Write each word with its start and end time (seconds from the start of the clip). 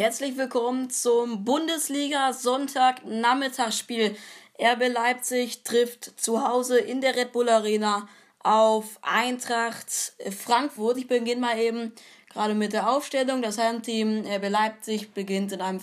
Herzlich 0.00 0.36
willkommen 0.36 0.90
zum 0.90 1.44
Bundesliga 1.44 2.32
Sonntag 2.32 3.04
Nachmittagsspiel. 3.04 4.14
RB 4.56 4.92
Leipzig 4.94 5.64
trifft 5.64 6.20
zu 6.20 6.46
Hause 6.46 6.78
in 6.78 7.00
der 7.00 7.16
Red 7.16 7.32
Bull 7.32 7.48
Arena 7.48 8.08
auf 8.38 9.00
Eintracht 9.02 10.12
Frankfurt. 10.30 10.98
Ich 10.98 11.08
beginne 11.08 11.40
mal 11.40 11.58
eben 11.58 11.92
gerade 12.32 12.54
mit 12.54 12.74
der 12.74 12.88
Aufstellung. 12.88 13.42
Das 13.42 13.58
Heimteam 13.58 14.24
RB 14.24 14.48
Leipzig 14.48 15.14
beginnt 15.14 15.50
in 15.50 15.60
einem 15.60 15.80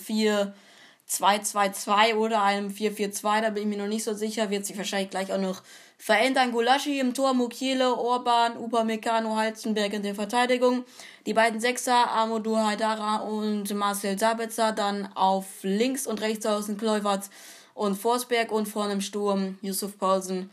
4-2-2-2 1.09 2.15
oder 2.15 2.43
einem 2.43 2.69
4-4-2. 2.69 3.41
Da 3.41 3.49
bin 3.49 3.63
ich 3.63 3.69
mir 3.69 3.81
noch 3.81 3.89
nicht 3.89 4.03
so 4.03 4.13
sicher. 4.13 4.49
Wird 4.49 4.65
sich 4.65 4.77
wahrscheinlich 4.77 5.11
gleich 5.11 5.31
auch 5.31 5.39
noch 5.39 5.61
verändern. 5.97 6.51
Gulaschi 6.51 6.99
im 6.99 7.13
Tor, 7.13 7.33
Mukiele, 7.33 7.95
Orban, 7.95 8.57
Upamecano, 8.57 9.35
Halzenberg 9.35 9.93
in 9.93 10.03
der 10.03 10.15
Verteidigung. 10.15 10.85
Die 11.25 11.33
beiden 11.33 11.59
Sechser, 11.59 12.11
Amadou 12.11 12.57
Haidara 12.57 13.17
und 13.17 13.73
Marcel 13.73 14.19
Sabitzer, 14.19 14.71
dann 14.71 15.11
auf 15.15 15.45
links 15.61 16.07
und 16.07 16.21
rechts 16.21 16.45
außen 16.45 16.77
Kleuwert 16.77 17.29
und 17.73 17.95
Forsberg 17.95 18.51
und 18.51 18.67
vorne 18.67 18.93
im 18.93 19.01
Sturm 19.01 19.57
Yusuf 19.61 19.97
Paulsen 19.97 20.49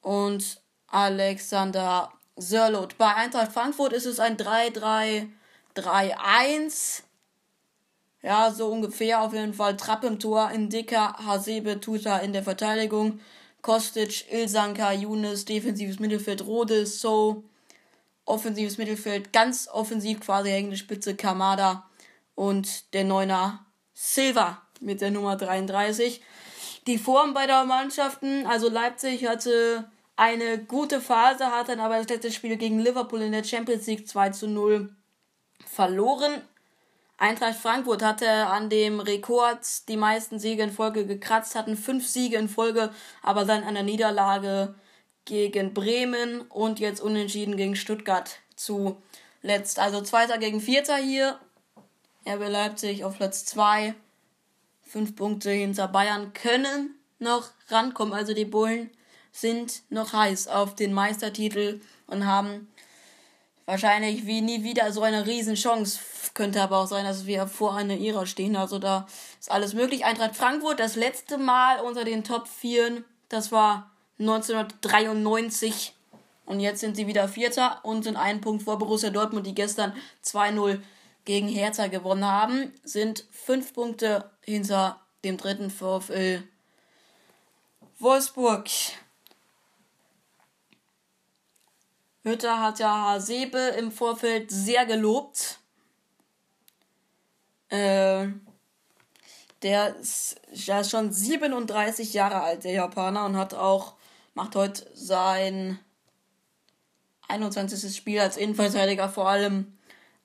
und 0.00 0.60
Alexander 0.88 2.12
Sörlot. 2.36 2.96
Bei 2.98 3.14
Eintracht 3.14 3.52
Frankfurt 3.52 3.92
ist 3.92 4.06
es 4.06 4.20
ein 4.20 4.36
3-3-3-1. 4.36 7.02
Ja, 8.22 8.50
so 8.52 8.68
ungefähr 8.68 9.20
auf 9.20 9.32
jeden 9.32 9.54
Fall. 9.54 9.76
Trapp 9.76 10.04
im 10.04 10.18
Tor, 10.18 10.50
Indika, 10.52 11.18
Hasebe, 11.24 11.80
Tuta 11.80 12.18
in 12.18 12.32
der 12.32 12.44
Verteidigung. 12.44 13.20
Kostic, 13.62 14.32
Ilsanka, 14.32 14.92
Younes, 14.92 15.44
defensives 15.44 16.00
Mittelfeld, 16.00 16.44
Rode, 16.44 16.86
So, 16.86 17.44
offensives 18.24 18.78
Mittelfeld, 18.78 19.32
ganz 19.32 19.68
offensiv 19.68 20.20
quasi 20.20 20.50
hängende 20.50 20.76
Spitze, 20.76 21.14
Kamada 21.14 21.88
und 22.34 22.92
der 22.94 23.04
Neuner 23.04 23.64
Silva 23.94 24.62
mit 24.80 25.00
der 25.00 25.10
Nummer 25.10 25.36
33. 25.36 26.22
Die 26.86 26.98
Form 26.98 27.34
bei 27.34 27.46
der 27.46 27.64
Mannschaften, 27.64 28.46
also 28.46 28.68
Leipzig 28.68 29.26
hatte 29.26 29.90
eine 30.16 30.58
gute 30.58 31.00
Phase, 31.00 31.46
hat 31.46 31.68
dann 31.68 31.80
aber 31.80 31.98
das 31.98 32.08
letzte 32.08 32.32
Spiel 32.32 32.56
gegen 32.56 32.80
Liverpool 32.80 33.22
in 33.22 33.32
der 33.32 33.44
Champions 33.44 33.86
League 33.86 34.08
2 34.08 34.30
zu 34.30 34.48
0 34.48 34.94
verloren. 35.66 36.42
Eintracht 37.18 37.56
Frankfurt 37.56 38.02
hatte 38.02 38.28
an 38.28 38.68
dem 38.68 38.98
Rekord 39.00 39.60
die 39.88 39.96
meisten 39.96 40.38
Siege 40.38 40.62
in 40.62 40.72
Folge 40.72 41.06
gekratzt, 41.06 41.54
hatten 41.54 41.76
fünf 41.76 42.06
Siege 42.06 42.36
in 42.36 42.48
Folge, 42.48 42.90
aber 43.22 43.44
dann 43.44 43.64
an 43.64 43.74
der 43.74 43.82
Niederlage 43.82 44.74
gegen 45.24 45.72
Bremen 45.72 46.40
und 46.42 46.80
jetzt 46.80 47.00
unentschieden 47.00 47.56
gegen 47.56 47.76
Stuttgart 47.76 48.38
zuletzt. 48.56 49.78
Also 49.78 50.00
Zweiter 50.00 50.38
gegen 50.38 50.60
Vierter 50.60 50.96
hier. 50.96 51.38
RB 52.26 52.48
Leipzig 52.48 53.04
auf 53.04 53.16
Platz 53.16 53.44
2. 53.46 53.94
Fünf 54.82 55.16
Punkte 55.16 55.50
hinter 55.50 55.88
Bayern 55.88 56.32
können 56.32 56.94
noch 57.18 57.50
rankommen. 57.68 58.14
Also 58.14 58.34
die 58.34 58.44
Bullen 58.44 58.90
sind 59.32 59.82
noch 59.90 60.12
heiß 60.12 60.48
auf 60.48 60.74
den 60.74 60.92
Meistertitel 60.92 61.80
und 62.06 62.26
haben 62.26 62.71
wahrscheinlich 63.66 64.26
wie 64.26 64.40
nie 64.40 64.62
wieder 64.62 64.92
so 64.92 65.02
eine 65.02 65.26
Riesenchance. 65.26 66.00
Könnte 66.34 66.62
aber 66.62 66.78
auch 66.78 66.86
sein, 66.86 67.04
dass 67.04 67.26
wir 67.26 67.46
vor 67.46 67.74
einer 67.76 67.98
Ära 67.98 68.26
stehen. 68.26 68.56
Also 68.56 68.78
da 68.78 69.06
ist 69.38 69.50
alles 69.50 69.74
möglich. 69.74 70.04
Eintracht 70.04 70.34
Frankfurt, 70.34 70.80
das 70.80 70.96
letzte 70.96 71.38
Mal 71.38 71.80
unter 71.80 72.04
den 72.04 72.24
Top 72.24 72.48
4, 72.48 73.04
das 73.28 73.52
war 73.52 73.90
1993. 74.18 75.94
Und 76.46 76.60
jetzt 76.60 76.80
sind 76.80 76.96
sie 76.96 77.06
wieder 77.06 77.28
Vierter 77.28 77.80
und 77.82 78.02
sind 78.02 78.16
einen 78.16 78.40
Punkt 78.40 78.62
vor 78.62 78.78
Borussia 78.78 79.10
Dortmund, 79.10 79.46
die 79.46 79.54
gestern 79.54 79.92
2-0 80.24 80.80
gegen 81.24 81.48
Hertha 81.48 81.86
gewonnen 81.86 82.24
haben. 82.24 82.72
Sind 82.84 83.24
fünf 83.30 83.74
Punkte 83.74 84.30
hinter 84.44 85.00
dem 85.24 85.36
dritten 85.36 85.70
VfL 85.70 86.42
Wolfsburg. 87.98 88.68
Hütter 92.24 92.60
hat 92.60 92.78
ja 92.78 93.10
Hasebe 93.10 93.58
im 93.78 93.90
Vorfeld 93.90 94.50
sehr 94.50 94.86
gelobt. 94.86 95.58
Äh, 97.68 98.28
der 99.62 99.96
ist 99.96 100.40
ja 100.52 100.84
schon 100.84 101.12
37 101.12 102.12
Jahre 102.14 102.42
alt, 102.42 102.64
der 102.64 102.72
Japaner, 102.72 103.24
und 103.24 103.36
hat 103.36 103.54
auch, 103.54 103.94
macht 104.34 104.54
heute 104.54 104.86
sein 104.94 105.78
21. 107.28 107.94
Spiel 107.94 108.20
als 108.20 108.36
Innenverteidiger, 108.36 109.08
vor 109.08 109.28
allem 109.28 109.78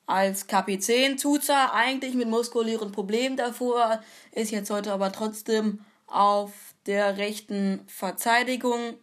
als 0.06 0.46
Kapitän. 0.46 1.16
Tut's 1.16 1.48
er 1.48 1.72
eigentlich 1.74 2.14
mit 2.14 2.28
muskulären 2.28 2.92
Problemen 2.92 3.36
davor, 3.36 4.02
ist 4.32 4.50
jetzt 4.50 4.70
heute 4.70 4.92
aber 4.92 5.12
trotzdem 5.12 5.84
auf 6.06 6.52
der 6.86 7.16
rechten 7.16 7.84
Verteidigung. 7.86 8.94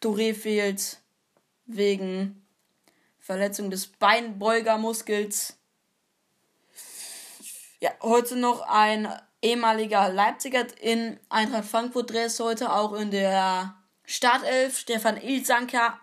Touré 0.00 0.34
fehlt 0.34 1.01
wegen 1.66 2.46
Verletzung 3.18 3.70
des 3.70 3.86
Beinbeugermuskels. 3.86 5.56
Ja, 7.80 7.90
heute 8.00 8.36
noch 8.36 8.62
ein 8.62 9.08
ehemaliger 9.40 10.08
Leipziger 10.08 10.66
in 10.80 11.18
Eintracht 11.28 11.64
Frankfurt 11.64 12.10
Dress, 12.10 12.38
heute 12.40 12.72
auch 12.72 12.92
in 12.94 13.10
der 13.10 13.74
Startelf, 14.04 14.78
Stefan 14.78 15.16
Ilzanker. 15.16 15.98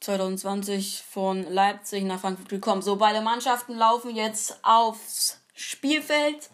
2020 0.00 1.02
von 1.08 1.44
Leipzig 1.44 2.04
nach 2.04 2.20
Frankfurt 2.20 2.48
gekommen. 2.48 2.82
So, 2.82 2.96
beide 2.96 3.20
Mannschaften 3.20 3.76
laufen 3.76 4.14
jetzt 4.14 4.58
aufs 4.62 5.40
Spielfeld. 5.54 6.50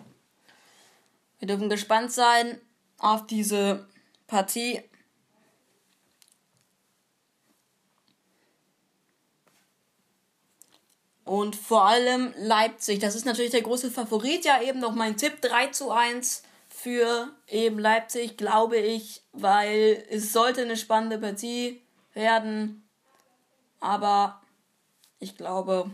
Wir 1.39 1.49
dürfen 1.49 1.71
gespannt 1.71 2.13
sein 2.13 2.61
auf 2.99 3.27
diese 3.27 3.89
Partie. 4.27 4.83
Und 11.29 11.57
vor 11.57 11.87
allem 11.87 12.33
Leipzig. 12.39 13.01
Das 13.01 13.15
ist 13.15 13.27
natürlich 13.27 13.51
der 13.51 13.61
große 13.61 13.91
Favorit. 13.91 14.47
Ja, 14.47 14.63
eben 14.63 14.81
noch 14.81 14.95
mein 14.95 15.19
Tipp 15.19 15.43
3 15.43 15.67
zu 15.67 15.91
1 15.91 16.43
für 16.71 17.29
eben 17.47 17.79
Leipzig, 17.79 18.39
glaube 18.39 18.79
ich, 18.79 19.21
weil 19.33 20.03
es 20.09 20.33
sollte 20.33 20.63
eine 20.63 20.79
spannende 20.79 21.19
Partie 21.19 21.83
werden. 22.15 22.89
Aber 23.79 24.41
ich 25.19 25.37
glaube, 25.37 25.91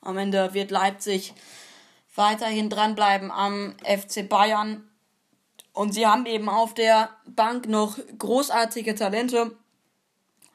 am 0.00 0.18
Ende 0.18 0.52
wird 0.52 0.72
Leipzig 0.72 1.32
weiterhin 2.16 2.68
dranbleiben 2.68 3.30
am 3.30 3.76
FC 3.84 4.28
Bayern. 4.28 4.90
Und 5.72 5.94
sie 5.94 6.08
haben 6.08 6.26
eben 6.26 6.48
auf 6.48 6.74
der 6.74 7.08
Bank 7.24 7.68
noch 7.68 7.98
großartige 8.18 8.96
Talente. 8.96 9.56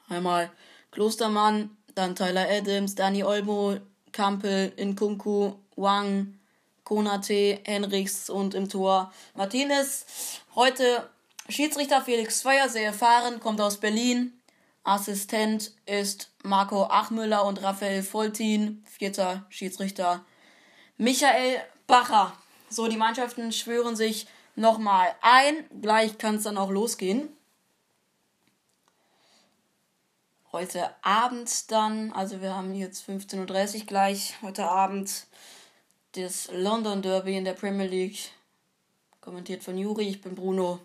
Einmal 0.09 0.51
Klostermann, 0.91 1.77
dann 1.95 2.17
Tyler 2.17 2.49
Adams, 2.49 2.95
Danny 2.95 3.23
Olmo, 3.23 3.77
Kampel, 4.17 4.73
Nkunku, 4.79 5.53
Wang, 5.75 6.39
Konate, 6.83 7.59
Henrichs 7.63 8.31
und 8.31 8.55
im 8.55 8.67
Tor 8.67 9.13
Martinez. 9.35 10.07
Heute 10.55 11.07
Schiedsrichter 11.47 12.01
Felix 12.01 12.41
Feuer, 12.41 12.67
sehr 12.67 12.85
erfahren, 12.85 13.39
kommt 13.39 13.61
aus 13.61 13.77
Berlin. 13.77 14.33
Assistent 14.83 15.71
ist 15.85 16.31
Marco 16.41 16.85
Achmüller 16.85 17.45
und 17.45 17.61
Raphael 17.61 18.01
Voltin. 18.01 18.83
Vierter 18.87 19.45
Schiedsrichter 19.49 20.25
Michael 20.97 21.61
Bacher. 21.85 22.33
So, 22.71 22.87
die 22.87 22.97
Mannschaften 22.97 23.51
schwören 23.51 23.95
sich 23.95 24.25
nochmal 24.55 25.13
ein. 25.21 25.63
Gleich 25.79 26.17
kann 26.17 26.37
es 26.37 26.43
dann 26.43 26.57
auch 26.57 26.71
losgehen. 26.71 27.29
Heute 30.51 30.89
Abend 31.01 31.71
dann, 31.71 32.11
also 32.13 32.41
wir 32.41 32.55
haben 32.55 32.73
jetzt 32.73 33.07
15.30 33.07 33.79
Uhr 33.79 33.85
gleich, 33.85 34.35
heute 34.41 34.65
Abend 34.65 35.27
das 36.13 36.49
London 36.51 37.01
Derby 37.01 37.37
in 37.37 37.45
der 37.45 37.53
Premier 37.53 37.87
League, 37.87 38.31
kommentiert 39.21 39.63
von 39.63 39.77
Juri, 39.77 40.07
ich 40.07 40.21
bin 40.21 40.35
Bruno. 40.35 40.79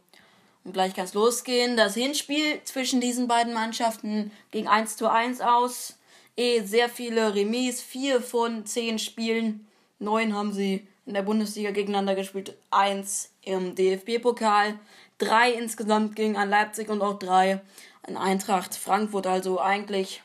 Und 0.64 0.72
gleich 0.72 0.94
kann 0.94 1.06
es 1.06 1.14
losgehen. 1.14 1.76
Das 1.76 1.94
Hinspiel 1.94 2.60
zwischen 2.64 3.00
diesen 3.00 3.26
beiden 3.26 3.52
Mannschaften 3.52 4.30
ging 4.52 4.68
1 4.68 4.96
zu 4.96 5.10
1 5.10 5.40
aus. 5.40 5.98
Eh 6.36 6.62
sehr 6.62 6.88
viele 6.88 7.34
Remis, 7.34 7.80
vier 7.80 8.22
von 8.22 8.64
zehn 8.64 8.98
Spielen. 8.98 9.66
Neun 9.98 10.34
haben 10.34 10.52
sie 10.52 10.86
in 11.04 11.14
der 11.14 11.22
Bundesliga 11.22 11.72
gegeneinander 11.72 12.14
gespielt, 12.14 12.56
eins 12.70 13.30
im 13.42 13.74
DFB-Pokal, 13.74 14.78
drei 15.18 15.52
insgesamt 15.52 16.14
gingen 16.16 16.36
an 16.36 16.48
Leipzig 16.48 16.88
und 16.88 17.02
auch 17.02 17.18
drei 17.18 17.60
in 18.06 18.16
Eintracht 18.16 18.74
Frankfurt 18.74 19.26
also 19.26 19.60
eigentlich 19.60 20.22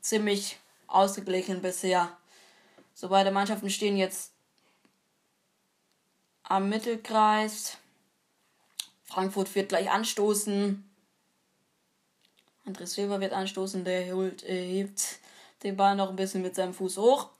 ziemlich 0.00 0.58
ausgeglichen 0.86 1.62
bisher. 1.62 2.16
So 2.94 3.08
beide 3.08 3.30
Mannschaften 3.30 3.70
stehen 3.70 3.96
jetzt 3.96 4.32
am 6.42 6.68
Mittelkreis. 6.68 7.78
Frankfurt 9.04 9.54
wird 9.54 9.70
gleich 9.70 9.90
anstoßen. 9.90 10.84
André 12.66 12.86
Silva 12.86 13.20
wird 13.20 13.32
anstoßen, 13.32 13.84
der 13.84 14.14
holt, 14.14 14.42
äh, 14.44 14.66
hebt 14.66 15.18
den 15.62 15.76
Ball 15.76 15.96
noch 15.96 16.10
ein 16.10 16.16
bisschen 16.16 16.42
mit 16.42 16.54
seinem 16.54 16.74
Fuß 16.74 16.98
hoch. 16.98 17.30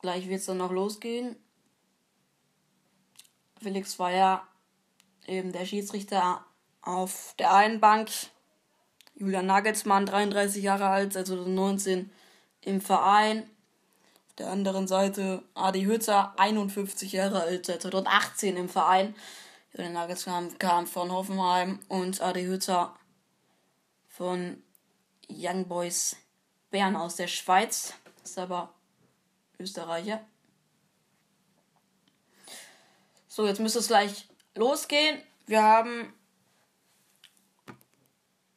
Gleich 0.00 0.28
wird 0.28 0.40
es 0.40 0.46
dann 0.46 0.56
noch 0.56 0.72
losgehen. 0.72 1.36
Felix 3.60 3.98
war 3.98 4.48
eben 5.26 5.52
der 5.52 5.64
Schiedsrichter 5.64 6.44
auf 6.82 7.34
der 7.38 7.54
einen 7.54 7.80
Bank. 7.80 8.10
Julian 9.14 9.46
Nagelsmann, 9.46 10.06
33 10.06 10.62
Jahre 10.62 10.88
alt, 10.88 11.12
seit 11.12 11.26
2019 11.28 12.10
im 12.60 12.80
Verein. 12.80 13.44
Auf 14.28 14.36
der 14.36 14.50
anderen 14.50 14.88
Seite 14.88 15.42
Adi 15.54 15.84
Hützer, 15.84 16.34
51 16.38 17.12
Jahre 17.12 17.42
alt, 17.42 17.66
seit 17.66 17.82
2018 17.82 18.56
im 18.56 18.68
Verein. 18.68 19.14
Julian 19.72 19.92
Nagelsmann 19.92 20.58
kam 20.58 20.86
von 20.86 21.12
Hoffenheim 21.12 21.80
und 21.88 22.20
Adi 22.20 22.44
Hützer 22.44 22.94
von 24.08 24.62
Young 25.28 25.66
Boys 25.66 26.16
Bern 26.70 26.96
aus 26.96 27.16
der 27.16 27.28
Schweiz. 27.28 27.94
Ist 28.24 28.38
aber 28.38 28.72
Österreicher. 29.58 30.20
So, 33.28 33.46
jetzt 33.46 33.60
müsste 33.60 33.78
es 33.78 33.88
gleich 33.88 34.28
losgehen. 34.54 35.22
Wir 35.46 35.62
haben 35.62 36.12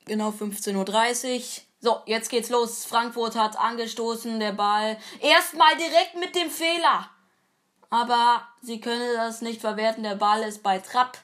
genau 0.06 0.30
15.30 0.30 1.36
Uhr. 1.36 1.42
So, 1.82 2.02
jetzt 2.06 2.30
geht's 2.30 2.50
los. 2.50 2.86
Frankfurt 2.86 3.36
hat 3.36 3.58
angestoßen, 3.58 4.40
der 4.40 4.54
Ball. 4.54 4.98
Erstmal 5.22 5.76
direkt 5.78 6.16
mit 6.16 6.36
dem 6.36 6.50
Fehler. 6.50 7.10
Aber 7.90 8.48
sie 8.62 8.82
können 8.82 9.16
das 9.16 9.42
nicht 9.42 9.62
verwerten. 9.62 10.04
Der 10.04 10.16
Ball 10.16 10.42
ist 10.44 10.64
bei 10.64 10.80
Trapp. 10.80 11.20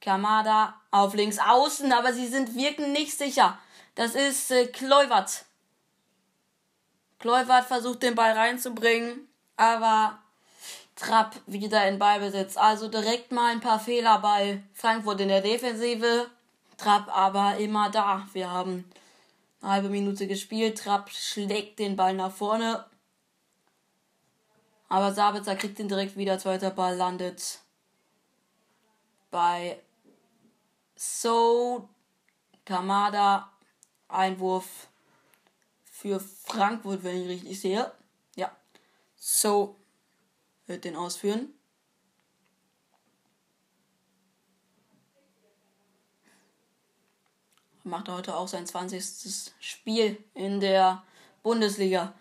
Kamada 0.00 0.80
auf 0.90 1.14
links 1.14 1.38
außen, 1.38 1.92
aber 1.92 2.12
sie 2.12 2.26
sind 2.26 2.54
wirken 2.54 2.92
nicht 2.92 3.16
sicher. 3.16 3.58
Das 3.94 4.14
ist 4.14 4.50
äh, 4.50 4.66
Kleuwert. 4.66 5.44
Kleuwert 7.18 7.66
versucht 7.66 8.02
den 8.02 8.14
Ball 8.14 8.32
reinzubringen, 8.32 9.28
aber 9.56 10.18
Trapp 10.98 11.36
wieder 11.46 11.86
in 11.86 11.98
Ballbesitz. 11.98 12.56
Also 12.56 12.88
direkt 12.88 13.30
mal 13.30 13.52
ein 13.52 13.60
paar 13.60 13.78
Fehler 13.78 14.18
bei 14.18 14.62
Frankfurt 14.74 15.20
in 15.20 15.28
der 15.28 15.40
Defensive. 15.40 16.28
Trapp 16.76 17.08
aber 17.16 17.56
immer 17.58 17.88
da. 17.88 18.26
Wir 18.32 18.50
haben 18.50 18.84
eine 19.60 19.70
halbe 19.70 19.90
Minute 19.90 20.26
gespielt. 20.26 20.78
Trapp 20.78 21.10
schlägt 21.10 21.78
den 21.78 21.94
Ball 21.94 22.14
nach 22.14 22.32
vorne. 22.32 22.84
Aber 24.88 25.14
Sabitzer 25.14 25.54
kriegt 25.54 25.78
ihn 25.78 25.88
direkt 25.88 26.16
wieder. 26.16 26.38
Zweiter 26.38 26.70
Ball 26.70 26.96
landet 26.96 27.60
bei 29.30 29.78
So 30.96 31.88
Kamada 32.64 33.52
Einwurf 34.08 34.88
für 35.84 36.18
Frankfurt, 36.18 37.04
wenn 37.04 37.22
ich 37.22 37.28
richtig 37.28 37.60
sehe. 37.60 37.92
Ja. 38.34 38.50
So 39.16 39.77
wird 40.68 40.84
den 40.84 40.96
ausführen. 40.96 41.52
Macht 47.84 48.08
heute 48.08 48.36
auch 48.36 48.48
sein 48.48 48.66
20. 48.66 49.52
Spiel 49.60 50.22
in 50.34 50.60
der 50.60 51.02
Bundesliga. 51.42 52.12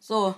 So. 0.00 0.34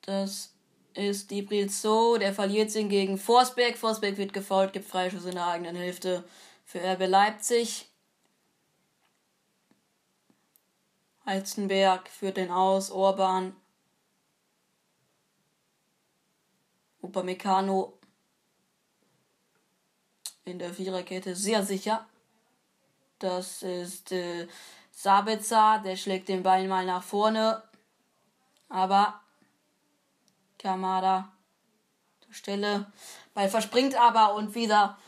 Das 0.00 0.54
ist 0.94 1.30
Dibril 1.30 1.68
So. 1.68 2.16
Der 2.16 2.32
verliert 2.32 2.74
ihn 2.74 2.88
gegen 2.88 3.18
Forsberg. 3.18 3.76
Forsberg 3.76 4.16
wird 4.16 4.32
gefault, 4.32 4.72
gibt 4.72 4.88
Freischuss 4.88 5.26
in 5.26 5.34
der 5.34 5.46
eigenen 5.46 5.76
Hälfte 5.76 6.24
für 6.64 6.80
RB 6.80 7.06
Leipzig. 7.06 7.90
Halstenberg 11.26 12.08
führt 12.08 12.36
den 12.36 12.50
aus, 12.50 12.90
Orban, 12.90 13.54
Upamecano 17.06 17.98
in 20.44 20.58
der 20.58 20.74
Viererkette 20.74 21.36
sehr 21.36 21.62
sicher. 21.64 22.06
Das 23.18 23.62
ist 23.62 24.12
äh, 24.12 24.48
Sabitzer, 24.90 25.80
der 25.84 25.96
schlägt 25.96 26.28
den 26.28 26.42
Ball 26.42 26.66
mal 26.66 26.84
nach 26.84 27.02
vorne. 27.02 27.62
Aber 28.68 29.20
Kamada 30.58 31.32
zur 32.20 32.34
Stelle. 32.34 32.92
Ball 33.34 33.48
verspringt 33.48 33.94
aber 33.94 34.34
und 34.34 34.54
wieder 34.54 34.98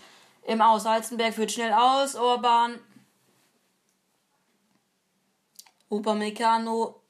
im 0.42 0.60
Aus. 0.60 0.84
Halzenberg 0.84 1.34
führt 1.34 1.52
schnell 1.52 1.72
aus. 1.72 2.14
Orban 2.14 2.78
Upamecano 5.90 7.02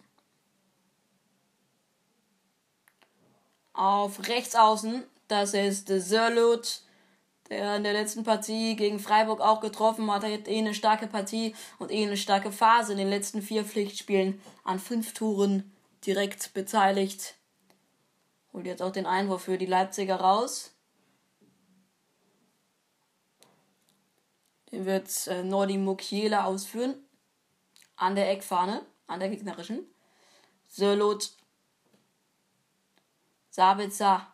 auf 3.78 4.26
rechts 4.28 4.56
außen. 4.56 5.04
Das 5.28 5.54
ist 5.54 5.86
Sörlot, 5.88 6.82
der 7.48 7.76
in 7.76 7.84
der 7.84 7.92
letzten 7.92 8.25
Partie 8.25 8.75
gegen 8.76 8.98
Freiburg 8.98 9.40
auch 9.40 9.60
getroffen 9.60 10.10
hat. 10.10 10.25
Er 10.25 10.32
hat 10.32 10.48
eh 10.48 10.58
eine 10.58 10.75
starke 10.75 11.06
Partie 11.06 11.54
und 11.78 11.92
eh 11.92 12.04
eine 12.04 12.16
starke 12.16 12.50
Phase 12.50 12.92
in 12.92 12.98
den 12.98 13.08
letzten 13.08 13.40
vier 13.40 13.64
Pflichtspielen 13.64 14.40
an 14.64 14.80
fünf 14.80 15.14
Touren 15.14 15.72
direkt 16.04 16.52
beteiligt. 16.54 17.36
Holt 18.52 18.66
jetzt 18.66 18.82
auch 18.82 18.92
den 18.92 19.06
Einwurf 19.06 19.42
für 19.42 19.58
die 19.58 19.66
Leipziger 19.66 20.16
raus. 20.16 20.72
Den 24.72 24.86
wird 24.86 25.08
äh, 25.28 25.44
Nordi 25.44 25.78
Mukiela 25.78 26.44
ausführen 26.44 26.94
an 27.96 28.16
der 28.16 28.30
Eckfahne, 28.30 28.84
an 29.06 29.20
der 29.20 29.28
gegnerischen. 29.28 29.86
Sörlot, 30.69 31.30
Sabitzer, 33.58 34.25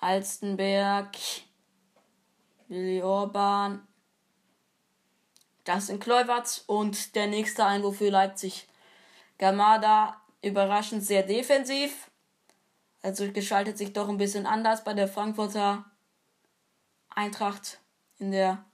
Halstenberg, 0.00 1.16
Willi 2.68 3.02
Orban, 3.02 3.84
Justin 5.66 5.98
Kleuwatz 5.98 6.62
und 6.68 7.16
der 7.16 7.26
nächste 7.26 7.64
Einwurf 7.64 7.98
für 7.98 8.10
Leipzig. 8.10 8.68
Gamada 9.38 10.22
überraschend 10.40 11.02
sehr 11.02 11.24
defensiv. 11.24 12.12
Also 13.02 13.32
geschaltet 13.32 13.76
sich 13.76 13.92
doch 13.92 14.08
ein 14.08 14.18
bisschen 14.18 14.46
anders 14.46 14.84
bei 14.84 14.94
der 14.94 15.08
Frankfurter 15.08 15.84
Eintracht 17.08 17.80
in 18.20 18.30
der 18.30 18.64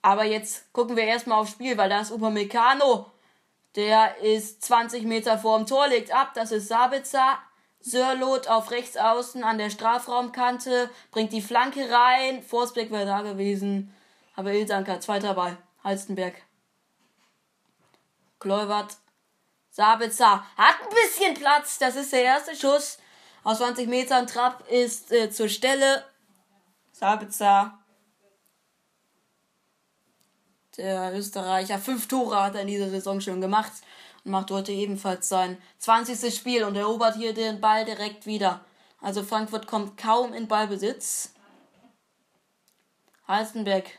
aber 0.00 0.24
jetzt 0.24 0.72
gucken 0.72 0.94
wir 0.94 1.04
erstmal 1.04 1.40
aufs 1.40 1.50
Spiel, 1.50 1.76
weil 1.76 1.88
da 1.88 2.02
ist 2.02 2.12
Upamecano. 2.12 3.10
Der 3.76 4.18
ist 4.18 4.62
20 4.64 5.04
Meter 5.04 5.38
vorm 5.38 5.66
Tor, 5.66 5.88
legt 5.88 6.12
ab. 6.14 6.32
Das 6.34 6.52
ist 6.52 6.68
Sabitzer. 6.68 7.38
Sörlot 7.80 8.46
auf 8.46 8.70
rechts 8.70 8.96
außen 8.96 9.42
an 9.42 9.58
der 9.58 9.70
Strafraumkante, 9.70 10.88
bringt 11.10 11.32
die 11.32 11.42
Flanke 11.42 11.90
rein. 11.90 12.42
Forsberg 12.42 12.90
wäre 12.92 13.06
da 13.06 13.22
gewesen. 13.22 13.92
Aber 14.36 14.52
Ilsanker, 14.52 15.00
zweiter 15.00 15.34
Ball. 15.34 15.56
Halstenberg. 15.82 16.34
Kleuwert. 18.38 18.96
Sabitzer 19.70 20.44
hat 20.56 20.76
ein 20.80 20.88
bisschen 20.90 21.34
Platz. 21.34 21.78
Das 21.78 21.96
ist 21.96 22.12
der 22.12 22.22
erste 22.22 22.54
Schuss. 22.54 22.98
Aus 23.42 23.58
20 23.58 23.88
Metern 23.88 24.26
Trapp 24.26 24.68
ist 24.70 25.10
äh, 25.10 25.30
zur 25.30 25.48
Stelle. 25.48 26.04
Sabitzer 26.92 27.81
der 30.76 31.14
Österreicher. 31.14 31.78
Fünf 31.78 32.08
Tore 32.08 32.42
hat 32.42 32.54
er 32.54 32.62
in 32.62 32.66
dieser 32.66 32.90
Saison 32.90 33.20
schon 33.20 33.40
gemacht 33.40 33.72
und 34.24 34.30
macht 34.30 34.50
heute 34.50 34.72
ebenfalls 34.72 35.28
sein 35.28 35.58
20. 35.78 36.34
Spiel 36.34 36.64
und 36.64 36.76
erobert 36.76 37.16
hier 37.16 37.34
den 37.34 37.60
Ball 37.60 37.84
direkt 37.84 38.26
wieder. 38.26 38.64
Also 39.00 39.22
Frankfurt 39.22 39.66
kommt 39.66 39.96
kaum 39.96 40.32
in 40.32 40.48
Ballbesitz. 40.48 41.34
Halstenberg. 43.26 43.90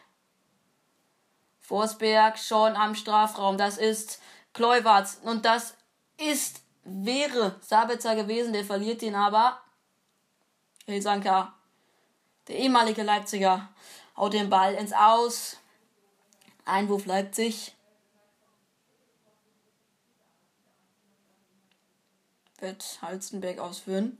Forsberg 1.59 2.37
schon 2.37 2.75
am 2.75 2.95
Strafraum. 2.95 3.57
Das 3.57 3.77
ist 3.77 4.21
Kleuwart. 4.53 5.09
Und 5.23 5.45
das 5.45 5.75
ist, 6.17 6.61
wäre 6.83 7.55
Sabitzer 7.61 8.15
gewesen. 8.15 8.53
Der 8.53 8.63
verliert 8.63 9.01
ihn 9.01 9.15
aber. 9.15 9.59
Hilsanka, 10.85 11.53
der 12.47 12.57
ehemalige 12.57 13.03
Leipziger, 13.03 13.69
haut 14.17 14.33
den 14.33 14.49
Ball 14.49 14.73
ins 14.73 14.91
Aus. 14.91 15.57
Einwurf 16.65 17.05
Leipzig. 17.05 17.75
Wird 22.59 22.99
Halstenberg 23.01 23.59
ausführen. 23.59 24.17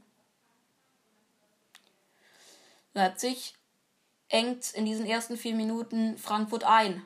Leipzig 2.94 3.56
engt 4.28 4.72
in 4.74 4.86
diesen 4.86 5.06
ersten 5.06 5.38
vier 5.38 5.56
Minuten 5.56 6.18
Frankfurt 6.18 6.64
ein. 6.64 7.06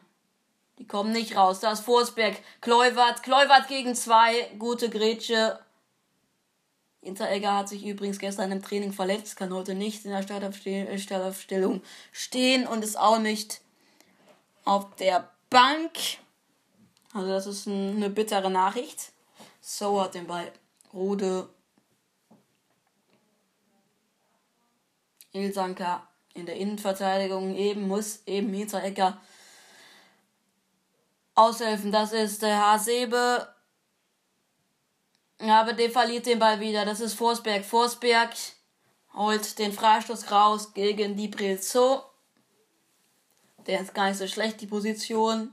Die 0.79 0.88
kommen 0.88 1.12
nicht 1.12 1.36
raus. 1.36 1.60
Da 1.60 1.72
ist 1.72 1.82
Forsberg, 1.82 2.38
Kleuwert, 2.62 3.24
Kleuwert 3.24 3.67
gegen 3.67 3.96
zwei, 3.96 4.50
gute 4.58 4.89
Grätsche. 4.89 5.60
Hinteregger 7.01 7.56
hat 7.56 7.70
sich 7.70 7.86
übrigens 7.86 8.20
gestern 8.20 8.51
im 8.51 8.62
Training 8.62 8.91
verletzt, 8.91 9.38
kann 9.38 9.53
heute 9.53 9.75
nicht 9.75 10.03
in 10.06 10.12
der 10.12 10.24
Startaufstellung 10.24 11.82
stehen 12.12 12.67
und 12.67 12.84
ist 12.84 12.98
auch 12.98 13.20
nicht 13.20 13.62
auf 14.67 14.95
der 14.97 15.31
Bank. 15.50 15.97
Also 17.13 17.29
das 17.29 17.47
ist 17.47 17.67
eine 17.67 18.09
bittere 18.09 18.51
Nachricht. 18.51 19.13
So 19.62 20.01
hat 20.01 20.13
den 20.13 20.27
Ball. 20.27 20.51
Rode. 20.93 21.50
Ilsanka 25.31 26.07
in 26.33 26.45
der 26.45 26.57
Innenverteidigung 26.57 27.55
eben 27.55 27.88
muss 27.88 28.21
eben 28.25 28.53
Hinterecker 28.53 29.19
aushelfen. 31.33 31.91
Das 31.91 32.12
ist 32.12 32.41
der 32.41 32.59
Hasebe. 32.59 33.47
Aber 35.39 35.74
der 35.74 35.91
verliert 35.91 36.25
den 36.25 36.39
Ball 36.39 36.59
wieder. 36.59 36.83
Das 36.83 37.00
ist 37.00 37.13
Forsberg. 37.13 37.63
Forsberg 37.63 38.33
holt 39.13 39.57
den 39.59 39.71
Freistoß 39.71 40.29
raus 40.31 40.74
gegen 40.74 41.15
die 41.15 41.29
Brilzo. 41.29 42.03
Der 43.67 43.81
ist 43.81 43.93
gar 43.93 44.07
nicht 44.07 44.17
so 44.17 44.27
schlecht, 44.27 44.62
die 44.62 44.67
Position. 44.67 45.51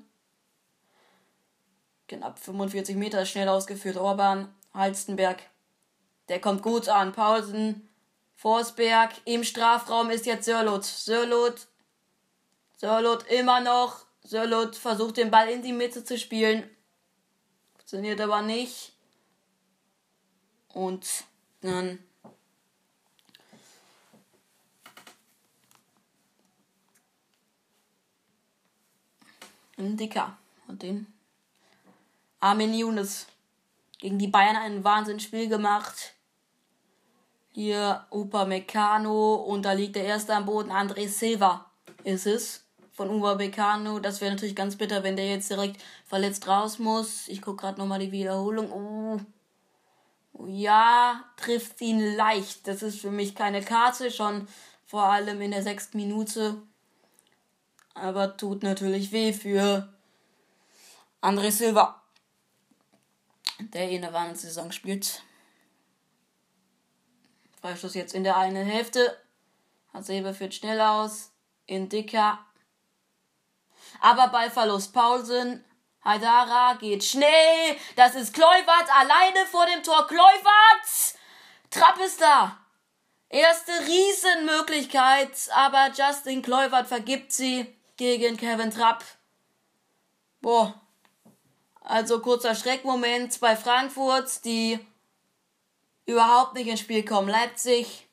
Knapp 2.09 2.38
45 2.38 2.97
Meter 2.97 3.26
schnell 3.26 3.49
ausgeführt. 3.49 3.97
Orban, 3.97 4.54
Halstenberg. 4.73 5.42
Der 6.28 6.40
kommt 6.40 6.62
gut 6.62 6.88
an. 6.88 7.12
Paulsen, 7.12 7.88
Forsberg. 8.37 9.12
Im 9.25 9.42
Strafraum 9.42 10.11
ist 10.11 10.26
jetzt 10.26 10.44
Sörlot. 10.44 10.85
Sörlot. 10.85 11.66
Sörlot 12.76 13.26
immer 13.28 13.61
noch. 13.61 14.06
Sörlot 14.23 14.76
versucht 14.76 15.16
den 15.16 15.30
Ball 15.30 15.49
in 15.49 15.62
die 15.62 15.73
Mitte 15.73 16.04
zu 16.04 16.16
spielen. 16.16 16.68
Funktioniert 17.75 18.21
aber 18.21 18.42
nicht. 18.42 18.92
Und 20.73 21.06
dann 21.61 21.99
ein 29.85 29.97
Dicker. 29.97 30.37
Und 30.67 30.83
den 30.83 31.07
Armin 32.41 32.75
Younes 32.75 33.26
gegen 33.99 34.19
die 34.19 34.29
Bayern 34.29 34.57
ein 34.57 34.85
Wahnsinnsspiel 34.85 35.49
gemacht. 35.49 36.14
Hier 37.53 38.05
Upa 38.11 38.45
Meccano 38.45 39.35
und 39.35 39.62
da 39.62 39.73
liegt 39.73 39.97
der 39.97 40.05
erste 40.05 40.35
am 40.35 40.47
Boden. 40.47 40.71
André 40.71 41.09
Silva 41.09 41.71
ist 42.03 42.26
es 42.26 42.64
von 42.93 43.11
Upa 43.11 43.35
Meccano. 43.37 43.99
Das 44.00 44.21
wäre 44.21 44.33
natürlich 44.33 44.57
ganz 44.57 44.76
bitter, 44.76 45.03
wenn 45.03 45.17
der 45.17 45.29
jetzt 45.29 45.50
direkt 45.50 45.81
verletzt 46.07 46.47
raus 46.49 46.79
muss. 46.79 47.29
Ich 47.29 47.43
gucke 47.43 47.62
gerade 47.62 47.79
nochmal 47.79 48.00
die 48.00 48.12
Wiederholung. 48.12 48.73
Oh. 48.73 49.21
Ja, 50.47 51.25
trifft 51.37 51.81
ihn 51.81 52.17
leicht. 52.17 52.67
Das 52.67 52.83
ist 52.83 53.00
für 53.00 53.11
mich 53.11 53.35
keine 53.35 53.62
Karte, 53.62 54.11
schon 54.11 54.49
vor 54.85 55.05
allem 55.05 55.41
in 55.41 55.53
der 55.53 55.62
sechsten 55.62 55.97
Minute. 55.97 56.57
Aber 57.95 58.37
tut 58.37 58.63
natürlich 58.63 59.13
weh 59.13 59.33
für 59.33 59.89
André 61.23 61.51
Silva, 61.51 62.03
der 63.59 63.89
in 63.91 64.03
der 64.03 64.13
Wahnsinnssaison 64.13 64.73
spielt. 64.73 65.23
Freistoß 67.61 67.95
jetzt 67.95 68.15
in 68.15 68.25
der 68.25 68.37
einen 68.37 68.67
Hälfte. 68.67 69.19
Hasebe 69.95 70.35
führt 70.35 70.55
schnell 70.55 70.81
aus. 70.81 71.31
In 71.67 71.89
Dicker. 71.89 72.39
Aber 74.01 74.29
Ballverlust 74.29 74.93
Paulsen. 74.93 75.65
Haidara 76.05 76.75
geht 76.75 77.05
schnell. 77.05 77.77
Das 77.97 78.15
ist 78.15 78.35
Kleuwert 78.35 78.89
alleine 78.95 79.47
vor 79.47 79.65
dem 79.65 79.83
Tor. 79.83 80.07
Kleuwert! 80.07 81.15
Trapp 81.71 81.99
ist 82.05 82.21
da. 82.21 82.59
Erste 83.31 83.73
Riesenmöglichkeit, 83.87 85.49
aber 85.55 85.91
Justin 85.97 86.43
Kleuwert 86.43 86.87
vergibt 86.87 87.33
sie 87.33 87.75
gegen 87.97 88.37
Kevin 88.37 88.71
Trapp. 88.71 89.05
Boah. 90.41 90.81
Also 91.81 92.21
kurzer 92.21 92.55
Schreckmoment 92.55 93.39
bei 93.41 93.57
Frankfurt, 93.57 94.45
die 94.45 94.79
überhaupt 96.07 96.55
nicht 96.55 96.67
ins 96.67 96.81
Spiel 96.81 97.05
kommen. 97.05 97.29
Leipzig 97.29 98.09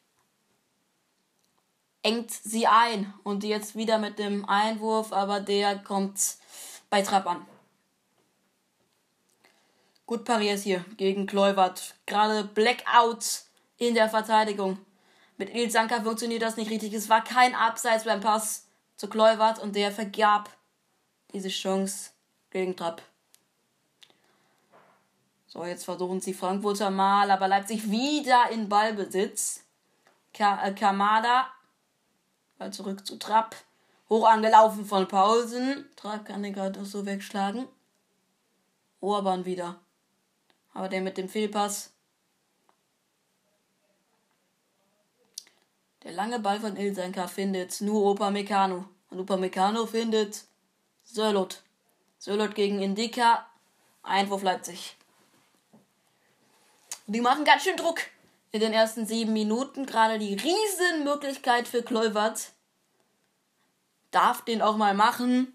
engt 2.04 2.32
sie 2.32 2.68
ein 2.68 3.14
und 3.24 3.44
jetzt 3.44 3.76
wieder 3.76 3.98
mit 3.98 4.20
dem 4.20 4.46
Einwurf, 4.46 5.14
aber 5.14 5.40
der 5.40 5.78
kommt 5.80 6.20
bei 6.90 7.02
Trapp 7.02 7.28
an. 7.28 7.46
Gut 10.06 10.26
pariert 10.26 10.60
hier 10.60 10.84
gegen 10.98 11.26
Kleuwert. 11.26 11.96
Gerade 12.06 12.44
Blackout 12.44 13.44
in 13.78 13.94
der 13.94 14.10
Verteidigung. 14.10 14.78
Mit 15.38 15.56
Ilsanka 15.56 16.02
funktioniert 16.02 16.42
das 16.42 16.58
nicht 16.58 16.70
richtig. 16.70 16.94
Es 16.94 17.08
war 17.08 17.24
kein 17.24 17.56
Abseits 17.56 18.04
beim 18.04 18.20
Pass 18.20 18.68
zu 19.02 19.10
Kleuwert 19.10 19.58
und 19.58 19.76
der 19.76 19.92
vergab 19.92 20.56
diese 21.34 21.50
Chance 21.50 22.12
gegen 22.52 22.78
Trapp. 22.78 23.02
So, 25.48 25.66
jetzt 25.66 25.86
versuchen 25.86 26.22
sie 26.22 26.36
Frankfurter 26.36 26.92
mal, 26.92 27.32
aber 27.32 27.48
Leipzig 27.48 27.90
wieder 27.90 28.52
in 28.52 28.70
Ballbesitz. 28.70 29.64
Ka 30.36 30.64
äh, 30.64 30.76
Kamada, 30.76 31.48
Ball 32.60 32.72
zurück 32.72 33.04
zu 33.08 33.18
Trapp. 33.18 33.56
Hoch 34.08 34.30
angelaufen 34.30 34.86
von 34.86 35.08
Paulsen. 35.08 35.90
Trapp 35.96 36.26
kann 36.26 36.44
den 36.44 36.54
gerade 36.54 36.86
so 36.86 37.04
wegschlagen. 37.04 37.68
Orban 39.00 39.46
wieder. 39.46 39.80
Aber 40.76 40.90
der 40.90 41.02
mit 41.02 41.18
dem 41.18 41.28
Fehlpass. 41.28 41.92
Der 46.12 46.18
lange 46.18 46.40
Ball 46.40 46.60
von 46.60 46.76
Ilsenka 46.76 47.26
findet 47.28 47.80
nur 47.80 48.04
Opa 48.04 48.32
Meccano. 48.32 48.84
Und 49.12 49.22
Opa 49.22 49.38
Meccano 49.38 49.86
findet 49.86 50.44
Sörlot. 51.06 51.62
Sörlot 52.20 52.54
gegen 52.54 52.82
Indika. 52.82 53.46
Einwurf 54.04 54.44
Leipzig. 54.44 54.98
die 57.08 57.22
machen 57.22 57.46
ganz 57.46 57.64
schön 57.64 57.78
Druck 57.78 58.02
in 58.52 58.60
den 58.60 58.74
ersten 58.74 59.06
sieben 59.06 59.32
Minuten. 59.32 59.86
Gerade 59.86 60.20
die 60.20 60.34
Riesenmöglichkeit 60.34 61.66
für 61.66 61.82
Kleuwert. 61.82 62.52
Darf 64.12 64.44
den 64.44 64.62
auch 64.62 64.76
mal 64.76 64.94
machen. 64.94 65.54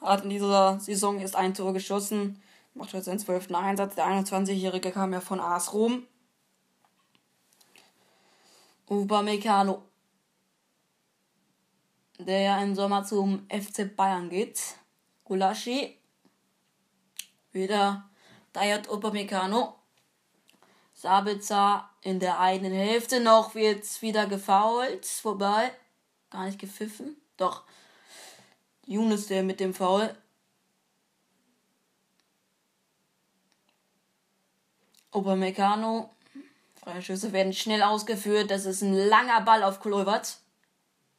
Hat 0.00 0.24
in 0.24 0.30
dieser 0.30 0.80
Saison 0.80 1.20
erst 1.20 1.36
ein 1.36 1.52
Tor 1.52 1.74
geschossen. 1.74 2.42
Macht 2.72 2.94
jetzt 2.94 3.04
seinen 3.04 3.18
zwölften 3.18 3.54
Einsatz. 3.54 3.96
Der 3.96 4.06
21-Jährige 4.06 4.92
kam 4.92 5.12
ja 5.12 5.20
von 5.20 5.40
AS 5.40 5.74
Rom. 5.74 6.06
Upamecano, 8.88 9.82
der 12.18 12.40
ja 12.40 12.62
im 12.62 12.74
Sommer 12.76 13.04
zum 13.04 13.46
FC 13.50 13.96
Bayern 13.96 14.28
geht. 14.30 14.60
Gulaschi, 15.24 15.98
wieder 17.50 18.08
Dayat 18.52 18.88
Upamecano. 18.88 19.74
Sabitzer 20.94 21.90
in 22.00 22.20
der 22.20 22.40
eigenen 22.40 22.72
Hälfte 22.72 23.20
noch 23.20 23.54
wird 23.54 24.00
wieder 24.00 24.26
gefoult. 24.26 25.04
Vorbei. 25.04 25.72
Gar 26.30 26.46
nicht 26.46 26.58
gepfiffen. 26.58 27.16
Doch. 27.36 27.64
Younes 28.86 29.26
der 29.26 29.42
mit 29.42 29.60
dem 29.60 29.74
Foul. 29.74 30.16
Upamecano 35.12 36.15
Freischüsse 36.86 37.32
werden 37.32 37.52
schnell 37.52 37.82
ausgeführt. 37.82 38.48
Das 38.48 38.64
ist 38.64 38.80
ein 38.80 38.94
langer 38.94 39.40
Ball 39.40 39.64
auf 39.64 39.80
Kluivert. 39.80 40.38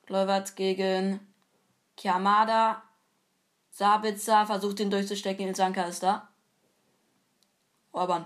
Kluivert 0.06 0.56
gegen 0.56 1.20
Kiamada. 1.98 2.82
Sabitzer 3.72 4.46
versucht 4.46 4.80
ihn 4.80 4.90
durchzustecken. 4.90 5.46
Ilsanka 5.46 5.84
ist 5.84 6.04
da. 6.04 6.30
Orban. 7.92 8.26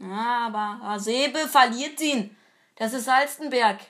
Aber 0.00 0.78
Hasebe 0.80 1.48
verliert 1.48 2.00
ihn. 2.00 2.36
Das 2.76 2.92
ist 2.92 3.10
Halstenberg. 3.10 3.80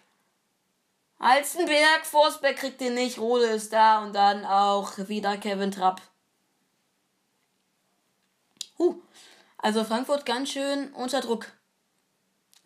Halstenberg, 1.20 2.06
Forsberg 2.06 2.56
kriegt 2.56 2.80
ihn 2.80 2.94
nicht, 2.94 3.18
Rode 3.18 3.44
ist 3.44 3.74
da 3.74 4.02
und 4.02 4.14
dann 4.14 4.46
auch 4.46 4.96
wieder 4.96 5.36
Kevin 5.36 5.70
Trapp. 5.70 6.00
Huh, 8.78 8.96
also 9.62 9.84
Frankfurt 9.84 10.26
ganz 10.26 10.50
schön 10.50 10.92
unter 10.94 11.20
Druck. 11.20 11.52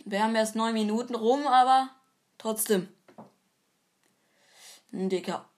Wir 0.04 0.22
haben 0.22 0.34
erst 0.34 0.54
neun 0.54 0.74
Minuten 0.74 1.14
rum, 1.14 1.46
aber 1.46 1.90
trotzdem. 2.38 2.88
Ein 4.92 5.08
Dicker. 5.08 5.48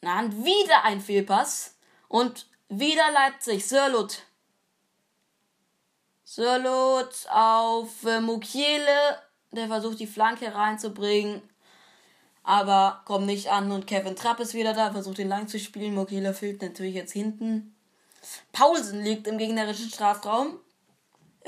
Na, 0.00 0.20
und 0.20 0.44
wieder 0.44 0.84
ein 0.84 1.00
Fehlpass. 1.00 1.76
Und 2.08 2.48
wieder 2.68 3.10
Leipzig. 3.12 3.66
Sörlot. 3.66 4.22
Sörlot 6.24 7.26
auf 7.30 8.04
äh, 8.04 8.20
Mukiele. 8.20 9.20
Der 9.52 9.68
versucht 9.68 10.00
die 10.00 10.06
Flanke 10.06 10.54
reinzubringen. 10.54 11.42
Aber 12.42 13.02
kommt 13.04 13.26
nicht 13.26 13.50
an. 13.50 13.70
Und 13.70 13.86
Kevin 13.86 14.16
Trapp 14.16 14.40
ist 14.40 14.54
wieder 14.54 14.72
da. 14.72 14.90
Versucht 14.90 15.18
ihn 15.18 15.28
lang 15.28 15.46
zu 15.46 15.58
spielen. 15.58 15.94
Mukiele 15.94 16.34
fehlt 16.34 16.62
natürlich 16.62 16.94
jetzt 16.94 17.12
hinten. 17.12 17.76
Paulsen 18.52 19.02
liegt 19.02 19.26
im 19.26 19.38
gegnerischen 19.38 19.88
Strafraum. 19.88 20.58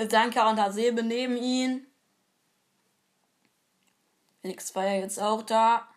Danka 0.09 0.49
und 0.51 0.61
Hasebe 0.61 1.03
neben 1.03 1.37
ihn. 1.37 1.87
Felix 4.41 4.75
war 4.75 4.85
ja 4.87 4.95
jetzt 4.95 5.21
auch 5.21 5.43
da. 5.43 5.89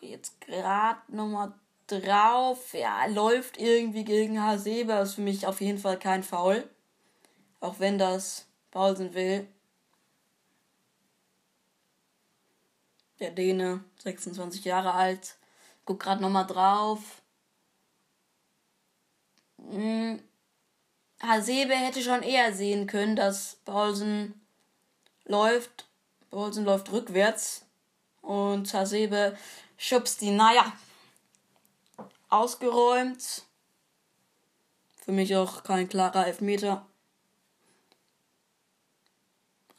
gucke 0.00 0.06
jetzt 0.06 0.40
gerade 0.40 1.00
nochmal 1.08 1.52
drauf. 1.86 2.72
Ja, 2.72 3.06
läuft 3.06 3.58
irgendwie 3.58 4.04
gegen 4.04 4.42
Hasebe. 4.42 4.92
Ist 4.94 5.14
für 5.14 5.20
mich 5.20 5.46
auf 5.46 5.60
jeden 5.60 5.78
Fall 5.78 5.98
kein 5.98 6.22
Foul. 6.22 6.68
Auch 7.60 7.78
wenn 7.78 7.98
das 7.98 8.46
Paulsen 8.70 9.14
will. 9.14 9.46
Der 13.18 13.30
Däne, 13.30 13.84
26 14.02 14.64
Jahre 14.64 14.94
alt. 14.94 15.36
Guck 15.90 15.98
gerade 15.98 16.22
nochmal 16.22 16.46
drauf. 16.46 17.00
Hm. 19.58 20.22
Hasebe 21.20 21.74
hätte 21.74 22.00
schon 22.00 22.22
eher 22.22 22.54
sehen 22.54 22.86
können, 22.86 23.16
dass 23.16 23.56
Paulsen 23.64 24.40
läuft. 25.24 25.88
Paulsen 26.30 26.64
läuft 26.64 26.92
rückwärts. 26.92 27.66
Und 28.22 28.72
Hasebe 28.72 29.36
schubst 29.78 30.22
ihn. 30.22 30.36
Naja. 30.36 30.72
Ausgeräumt. 32.28 33.42
Für 35.04 35.10
mich 35.10 35.34
auch 35.34 35.64
kein 35.64 35.88
klarer 35.88 36.28
Elfmeter. 36.28 36.86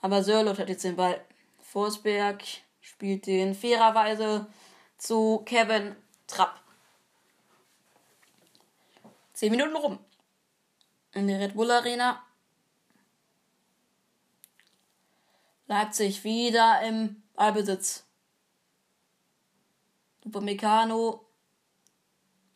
Aber 0.02 0.26
Sörlot 0.26 0.60
hat 0.60 0.68
jetzt 0.68 0.84
den 0.84 0.98
Ball. 0.98 1.24
Forsberg 1.62 2.44
spielt 2.82 3.28
den 3.28 3.56
fairerweise 3.56 4.48
zu 5.02 5.42
Kevin 5.46 5.96
Trapp. 6.28 6.62
Zehn 9.34 9.50
Minuten 9.50 9.76
rum. 9.76 10.00
In 11.14 11.28
der 11.28 11.40
Red 11.40 11.56
Bull 11.56 11.72
Arena. 11.72 12.24
Leipzig 15.66 16.24
wieder 16.24 16.82
im 16.84 17.24
Ballbesitz. 17.34 18.06
Upamecano 20.24 21.26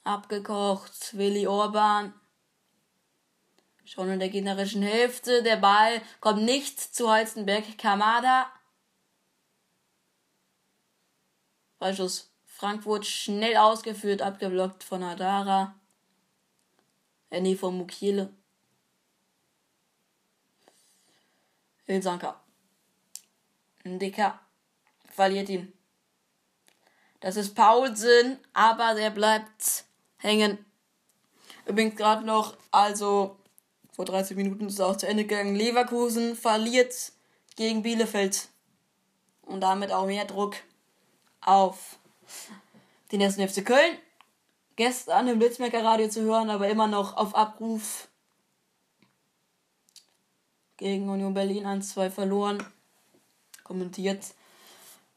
abgekocht. 0.03 1.17
Willi 1.17 1.47
Orban 1.47 2.13
schon 3.85 4.11
in 4.11 4.19
der 4.19 4.29
gegnerischen 4.29 4.83
Hälfte. 4.83 5.41
Der 5.41 5.57
Ball 5.57 5.99
kommt 6.19 6.43
nicht 6.43 6.79
zu 6.79 7.11
Holzenberg. 7.11 7.77
Kamada. 7.79 8.51
Freischuss 11.79 12.34
Frankfurt 12.65 13.05
schnell 13.05 13.57
ausgeführt, 13.57 14.23
abgeblockt 14.23 14.83
von 14.83 15.03
Adara. 15.03 15.75
Äh, 17.29 17.39
nee, 17.39 17.55
von 17.55 17.77
Mukiele. 17.77 18.33
Ilsanka. 21.85 22.41
Dicker. 23.83 24.39
Verliert 25.11 25.49
ihn. 25.49 25.73
Das 27.19 27.35
ist 27.35 27.53
Paulsen, 27.53 28.39
aber 28.53 28.95
der 28.95 29.11
bleibt 29.11 29.85
hängen. 30.17 30.57
Übrigens 31.67 31.95
gerade 31.97 32.25
noch, 32.25 32.57
also 32.71 33.37
vor 33.91 34.05
30 34.05 34.35
Minuten 34.35 34.65
ist 34.65 34.73
es 34.73 34.79
auch 34.79 34.97
zu 34.97 35.07
Ende 35.07 35.25
gegangen. 35.27 35.55
Leverkusen 35.55 36.35
verliert 36.35 37.11
gegen 37.55 37.83
Bielefeld. 37.83 38.47
Und 39.43 39.61
damit 39.61 39.91
auch 39.91 40.07
mehr 40.07 40.25
Druck 40.25 40.55
auf 41.41 41.99
den 43.11 43.21
ersten 43.21 43.47
FC 43.47 43.65
Köln. 43.65 43.97
Gestern 44.75 45.27
im 45.27 45.39
Blitzmerker 45.39 45.83
Radio 45.83 46.09
zu 46.09 46.21
hören, 46.23 46.49
aber 46.49 46.67
immer 46.67 46.87
noch 46.87 47.15
auf 47.15 47.33
Abruf 47.33 48.07
gegen 50.77 51.09
Union 51.09 51.33
Berlin 51.33 51.65
1-2 51.65 52.09
verloren. 52.09 52.65
Kommentiert 53.63 54.23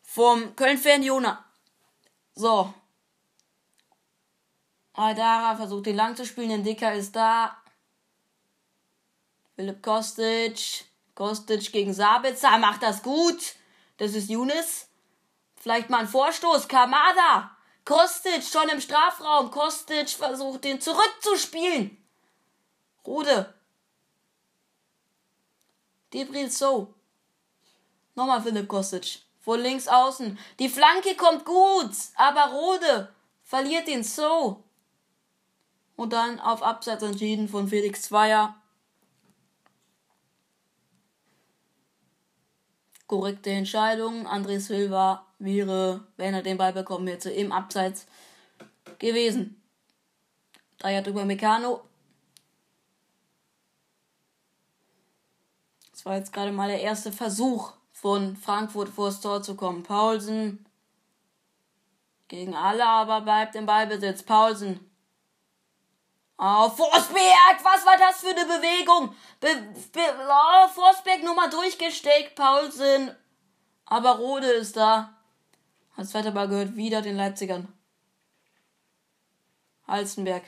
vom 0.02 0.54
Köln-Fan 0.54 1.02
Jona. 1.02 1.44
So. 2.34 2.72
Aldara 4.94 5.56
versucht 5.56 5.86
den 5.86 5.96
lang 5.96 6.16
zu 6.16 6.24
spielen, 6.24 6.48
den 6.48 6.64
Dicker 6.64 6.92
ist 6.94 7.14
da. 7.14 7.56
Philipp 9.54 9.82
Kostic. 9.82 10.84
Kostic 11.14 11.72
gegen 11.72 11.92
Sabitzer 11.92 12.56
macht 12.58 12.82
das 12.82 13.02
gut. 13.02 13.56
Das 13.96 14.14
ist 14.14 14.30
Younes. 14.30 14.87
Vielleicht 15.60 15.90
mal 15.90 16.00
ein 16.00 16.08
Vorstoß. 16.08 16.68
Kamada. 16.68 17.50
Kostic 17.84 18.42
schon 18.42 18.68
im 18.68 18.80
Strafraum. 18.80 19.50
Kostic 19.50 20.10
versucht 20.10 20.64
den 20.64 20.80
zurückzuspielen. 20.80 21.96
Rode. 23.06 23.54
Debril 26.12 26.50
So. 26.50 26.94
Nochmal 28.14 28.42
Philipp 28.42 28.68
Kostic. 28.68 29.20
Von 29.40 29.60
links 29.60 29.88
außen. 29.88 30.38
Die 30.58 30.68
Flanke 30.68 31.14
kommt 31.16 31.44
gut. 31.44 31.92
Aber 32.16 32.52
Rode 32.52 33.12
verliert 33.44 33.88
den 33.88 34.04
So. 34.04 34.64
Und 35.96 36.12
dann 36.12 36.38
auf 36.38 36.62
Absatz 36.62 37.02
entschieden 37.02 37.48
von 37.48 37.68
Felix 37.68 38.02
Zweier. 38.02 38.54
korrekte 43.08 43.50
Entscheidung. 43.50 44.28
André 44.28 44.60
Silva 44.60 45.26
wäre, 45.38 46.06
wenn 46.16 46.34
er 46.34 46.42
den 46.42 46.58
Ball 46.58 46.72
bekommen 46.72 47.06
hätte, 47.06 47.30
im 47.30 47.52
Abseits 47.52 48.06
gewesen. 48.98 49.60
Dreier 50.78 51.02
drüber 51.02 51.24
Meccano. 51.24 51.82
Das 55.90 56.04
war 56.04 56.16
jetzt 56.16 56.32
gerade 56.32 56.52
mal 56.52 56.68
der 56.68 56.80
erste 56.80 57.10
Versuch 57.10 57.72
von 57.92 58.36
Frankfurt 58.36 58.88
vors 58.88 59.20
Tor 59.20 59.42
zu 59.42 59.56
kommen. 59.56 59.82
Paulsen 59.82 60.64
gegen 62.28 62.54
alle, 62.54 62.86
aber 62.86 63.22
bleibt 63.22 63.56
im 63.56 63.66
Ballbesitz. 63.66 64.22
Paulsen 64.22 64.88
Oh, 66.40 66.68
Forsberg, 66.70 67.64
was 67.64 67.84
war 67.84 67.96
das 67.98 68.20
für 68.20 68.28
eine 68.28 68.44
Bewegung? 68.44 69.12
Be 69.40 69.48
Be 69.92 70.00
oh, 70.30 70.68
Forsberg 70.68 71.24
nochmal 71.24 71.50
durchgesteckt, 71.50 72.36
Paulsen. 72.36 73.10
Aber 73.86 74.18
Rode 74.18 74.46
ist 74.46 74.76
da. 74.76 75.17
Als 75.98 76.10
zweiter 76.10 76.30
Ball 76.30 76.46
gehört 76.46 76.76
wieder 76.76 77.02
den 77.02 77.16
Leipzigern. 77.16 77.66
Halstenberg. 79.88 80.44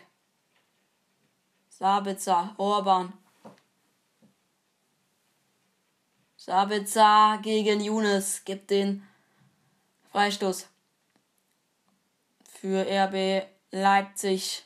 Sabitzer, 1.69 2.55
Orban. 2.57 3.13
Sabitzer 6.37 7.41
gegen 7.43 7.81
Younes 7.81 8.45
gibt 8.45 8.71
den 8.71 9.05
Freistoß 10.13 10.69
für 12.61 12.87
RB 12.89 13.45
Leipzig. 13.73 14.65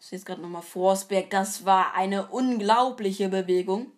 Ich 0.00 0.06
sehe 0.06 0.18
es 0.18 0.24
gerade 0.24 0.42
nochmal 0.42 0.62
Forsberg. 0.62 1.30
Das 1.30 1.64
war 1.64 1.94
eine 1.94 2.26
unglaubliche 2.26 3.28
Bewegung. 3.28 3.92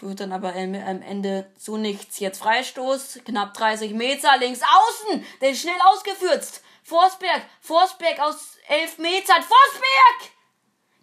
Führt 0.00 0.20
dann 0.20 0.32
aber 0.32 0.54
am 0.54 1.02
Ende 1.02 1.52
zu 1.58 1.76
nichts. 1.76 2.20
Jetzt 2.20 2.38
Freistoß, 2.38 3.20
knapp 3.26 3.52
30 3.52 3.92
Meter, 3.92 4.34
links 4.38 4.62
außen, 4.62 5.26
der 5.42 5.50
ist 5.50 5.60
schnell 5.60 5.78
ausgeführt. 5.84 6.62
Forsberg, 6.82 7.42
Forsberg 7.60 8.18
aus 8.18 8.56
11 8.66 8.96
Metern, 8.96 9.42
Forsberg! 9.42 10.32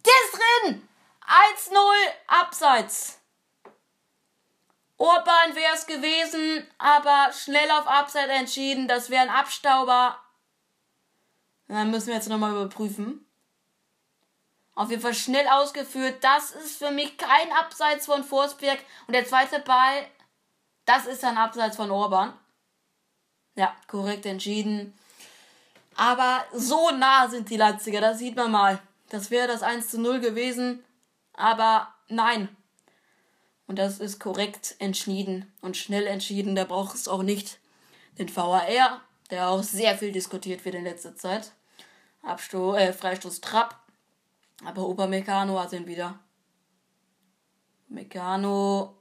Der 0.04 0.14
ist 0.26 0.34
drin! 0.34 0.90
1-0, 1.28 1.78
Abseits. 2.26 3.20
Urban 4.98 5.54
wäre 5.56 5.76
es 5.76 5.86
gewesen, 5.86 6.68
aber 6.80 7.32
schnell 7.34 7.70
auf 7.70 7.86
Abseits 7.86 8.32
entschieden. 8.32 8.88
Das 8.88 9.12
wäre 9.12 9.22
ein 9.22 9.30
Abstauber. 9.30 10.18
Dann 11.68 11.92
müssen 11.92 12.08
wir 12.08 12.16
jetzt 12.16 12.30
nochmal 12.30 12.52
überprüfen. 12.52 13.27
Auf 14.78 14.92
jeden 14.92 15.02
Fall 15.02 15.16
schnell 15.16 15.48
ausgeführt. 15.48 16.18
Das 16.22 16.52
ist 16.52 16.78
für 16.78 16.92
mich 16.92 17.18
kein 17.18 17.52
Abseits 17.52 18.06
von 18.06 18.24
Forsberg. 18.24 18.78
Und 19.08 19.16
der 19.16 19.26
zweite 19.26 19.60
Ball, 19.60 20.06
das 20.86 21.08
ist 21.08 21.24
ein 21.24 21.36
Abseits 21.36 21.76
von 21.76 21.90
Orban. 21.90 22.32
Ja, 23.56 23.76
korrekt 23.88 24.28
entschieden. 24.28 24.96
Aber 25.96 26.46
so 26.54 26.92
nah 26.92 27.28
sind 27.28 27.50
die 27.50 27.58
Leipziger, 27.58 28.02
das 28.02 28.20
sieht 28.20 28.36
man 28.36 28.52
mal. 28.52 28.80
Das 29.10 29.32
wäre 29.32 29.48
das 29.48 29.64
1 29.64 29.90
zu 29.90 30.00
0 30.00 30.20
gewesen. 30.20 30.86
Aber 31.34 31.92
nein. 32.08 32.56
Und 33.66 33.80
das 33.80 33.98
ist 33.98 34.20
korrekt 34.20 34.76
entschieden 34.78 35.52
und 35.62 35.76
schnell 35.76 36.06
entschieden. 36.06 36.56
Da 36.56 36.66
braucht 36.66 36.94
es 36.94 37.08
auch 37.08 37.24
nicht 37.24 37.58
den 38.20 38.34
VAR, 38.34 39.02
der 39.32 39.50
auch 39.50 39.64
sehr 39.64 39.98
viel 39.98 40.12
diskutiert 40.12 40.66
wird 40.66 40.76
in 40.76 40.84
letzter 40.84 41.16
Zeit. 41.16 41.52
Abstoß, 42.22 42.78
äh, 42.78 42.94
Freistoß 42.94 43.42
Trapp. 43.42 43.87
Aber 44.64 44.88
Opa 44.88 45.08
Meccano 45.08 45.60
hat 45.60 45.74
ihn 45.74 45.88
wieder. 45.88 46.20
Meccano 47.88 49.00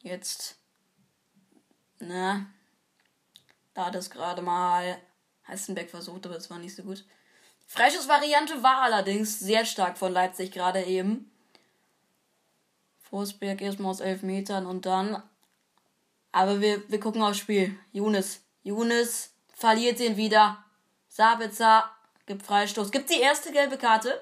jetzt. 0.00 0.56
Na. 1.98 2.46
Da 3.74 3.86
hat 3.86 3.94
es 3.94 4.10
gerade 4.10 4.42
mal 4.42 4.98
Heißenberg 5.46 5.90
versucht, 5.90 6.26
aber 6.26 6.36
es 6.36 6.50
war 6.50 6.58
nicht 6.58 6.74
so 6.74 6.82
gut. 6.82 7.04
Freischussvariante 7.66 8.62
war 8.62 8.82
allerdings 8.82 9.38
sehr 9.38 9.64
stark 9.64 9.98
von 9.98 10.12
Leipzig 10.12 10.52
gerade 10.52 10.84
eben. 10.84 11.30
Forsberg 13.00 13.60
erstmal 13.60 13.90
aus 13.90 14.00
elf 14.00 14.22
Metern 14.22 14.66
und 14.66 14.86
dann. 14.86 15.22
Aber 16.32 16.60
wir, 16.60 16.88
wir 16.90 17.00
gucken 17.00 17.22
aufs 17.22 17.38
Spiel. 17.38 17.78
Younes. 17.92 18.42
Younes 18.62 19.32
verliert 19.54 19.98
den 19.98 20.16
wieder. 20.16 20.64
Sabitzer 21.08 21.90
gibt 22.26 22.42
Freistoß. 22.42 22.90
Gibt 22.90 23.10
die 23.10 23.20
erste 23.20 23.50
gelbe 23.52 23.78
Karte 23.78 24.20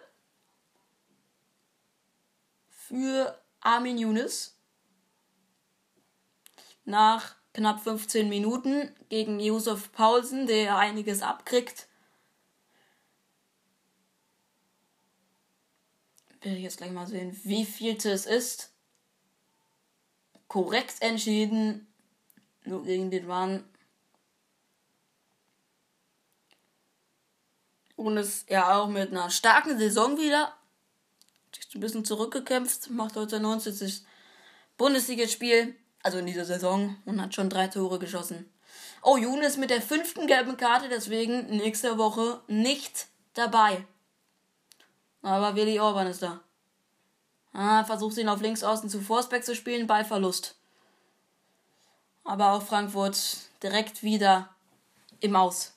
für 2.88 3.40
Armin 3.60 3.98
Younes. 3.98 4.56
Nach 6.84 7.34
knapp 7.52 7.82
15 7.82 8.28
Minuten 8.28 8.94
gegen 9.08 9.40
Josef 9.40 9.90
Paulsen, 9.92 10.46
der 10.46 10.78
einiges 10.78 11.22
abkriegt. 11.22 11.88
Will 16.42 16.56
ich 16.56 16.62
jetzt 16.62 16.76
gleich 16.76 16.92
mal 16.92 17.08
sehen, 17.08 17.36
wie 17.42 17.64
vielte 17.64 18.10
es 18.10 18.24
ist. 18.24 18.72
Korrekt 20.46 20.94
entschieden. 21.00 21.88
Nur 22.64 22.84
gegen 22.84 23.10
den 23.10 23.26
Mann. 23.26 23.64
Und 27.96 28.16
ist 28.18 28.48
ja 28.48 28.78
auch 28.78 28.88
mit 28.88 29.10
einer 29.10 29.30
starken 29.30 29.76
Saison 29.78 30.18
wieder. 30.18 30.55
Sich 31.56 31.74
ein 31.74 31.80
bisschen 31.80 32.04
zurückgekämpft. 32.04 32.90
Macht 32.90 33.16
heute 33.16 33.40
90. 33.40 34.02
Bundesligaspiel 34.76 35.74
also 36.06 36.18
in 36.18 36.26
dieser 36.26 36.44
Saison, 36.44 36.96
und 37.04 37.20
hat 37.20 37.34
schon 37.34 37.50
drei 37.50 37.66
Tore 37.66 37.98
geschossen. 37.98 38.48
Oh, 39.02 39.16
Jun 39.16 39.42
ist 39.42 39.56
mit 39.56 39.70
der 39.70 39.82
fünften 39.82 40.28
gelben 40.28 40.56
Karte, 40.56 40.88
deswegen 40.88 41.46
nächste 41.48 41.98
Woche 41.98 42.40
nicht 42.46 43.08
dabei. 43.34 43.84
Aber 45.20 45.56
Willi 45.56 45.80
Orban 45.80 46.06
ist 46.06 46.22
da. 46.22 46.40
Ah, 47.52 47.82
versucht 47.82 48.18
ihn 48.18 48.28
auf 48.28 48.40
links 48.40 48.62
außen 48.62 48.88
zu 48.88 49.00
Forsberg 49.00 49.44
zu 49.44 49.56
spielen, 49.56 49.88
Ballverlust. 49.88 50.54
Aber 52.22 52.52
auch 52.52 52.62
Frankfurt 52.62 53.38
direkt 53.60 54.04
wieder 54.04 54.48
im 55.18 55.34
Aus. 55.34 55.75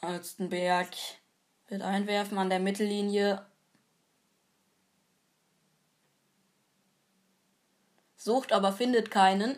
Alstenberg 0.00 0.88
wird 1.68 1.82
einwerfen 1.82 2.38
an 2.38 2.50
der 2.50 2.60
Mittellinie. 2.60 3.44
sucht, 8.28 8.52
aber 8.52 8.72
findet 8.72 9.10
keinen. 9.10 9.56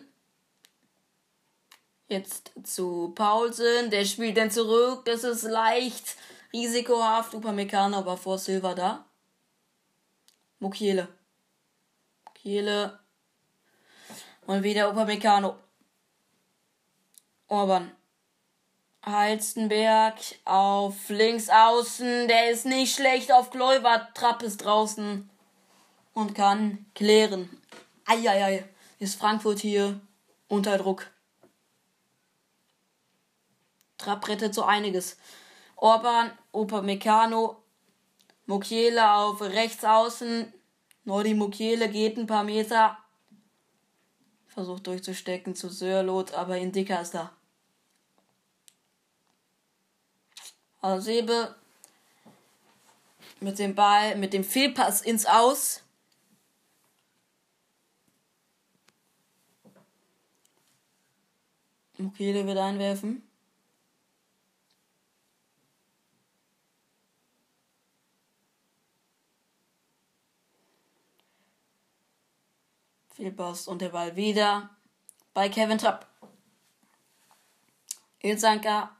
Jetzt 2.06 2.52
zu 2.62 3.12
Paulsen, 3.14 3.90
der 3.90 4.04
spielt 4.04 4.36
dann 4.36 4.50
zurück, 4.50 5.04
das 5.04 5.24
ist 5.24 5.42
leicht 5.42 6.16
risikohaft, 6.52 7.34
Upamecano 7.34 7.98
aber 7.98 8.16
vor 8.16 8.38
Silva 8.38 8.74
da. 8.74 9.04
Mukiele. 10.60 11.08
Mukiele. 12.26 12.98
Und 14.46 14.62
wieder 14.62 14.90
Upamecano. 14.90 15.56
Orban. 17.48 17.90
Halstenberg 19.02 20.16
auf 20.44 21.08
links 21.08 21.48
außen, 21.48 22.28
der 22.28 22.50
ist 22.50 22.66
nicht 22.66 22.94
schlecht 22.94 23.32
auf 23.32 23.50
Kleuber, 23.50 24.08
Trapp 24.14 24.42
ist 24.42 24.58
draußen 24.58 25.28
und 26.12 26.34
kann 26.34 26.84
klären. 26.94 27.48
Eieiei, 28.04 28.64
ist 28.98 29.18
Frankfurt 29.18 29.60
hier 29.60 30.00
unter 30.48 30.76
Druck. 30.76 31.10
Trapp 33.96 34.28
rettet 34.28 34.54
so 34.54 34.64
einiges. 34.64 35.16
Orban, 35.76 36.30
Upamecano, 36.52 37.56
Mukiele 38.46 39.14
auf 39.14 39.40
rechts 39.40 39.84
außen. 39.84 40.52
Nordi 41.04 41.34
Mukiele 41.34 41.88
geht 41.88 42.18
ein 42.18 42.26
paar 42.26 42.44
Meter. 42.44 42.98
Versucht 44.46 44.86
durchzustecken 44.86 45.54
zu 45.54 45.70
Sörlot, 45.70 46.34
aber 46.34 46.58
Indika 46.58 47.00
ist 47.00 47.14
da. 47.14 47.32
Alsebe 50.80 51.54
mit 53.40 53.58
dem 53.58 53.74
Ball, 53.74 54.16
mit 54.16 54.32
dem 54.32 54.44
Fehlpass 54.44 55.02
ins 55.02 55.26
Aus. 55.26 55.82
Der 61.98 62.46
wird 62.46 62.58
einwerfen. 62.58 63.22
Fehlpass 73.14 73.68
und 73.68 73.82
der 73.82 73.90
Ball 73.90 74.16
wieder 74.16 74.70
bei 75.34 75.50
Kevin 75.50 75.76
Trapp. 75.76 76.06
Ilsanka. 78.20 78.96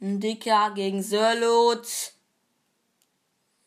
Dicker 0.00 0.72
gegen 0.74 1.02
Sörlot. 1.02 2.12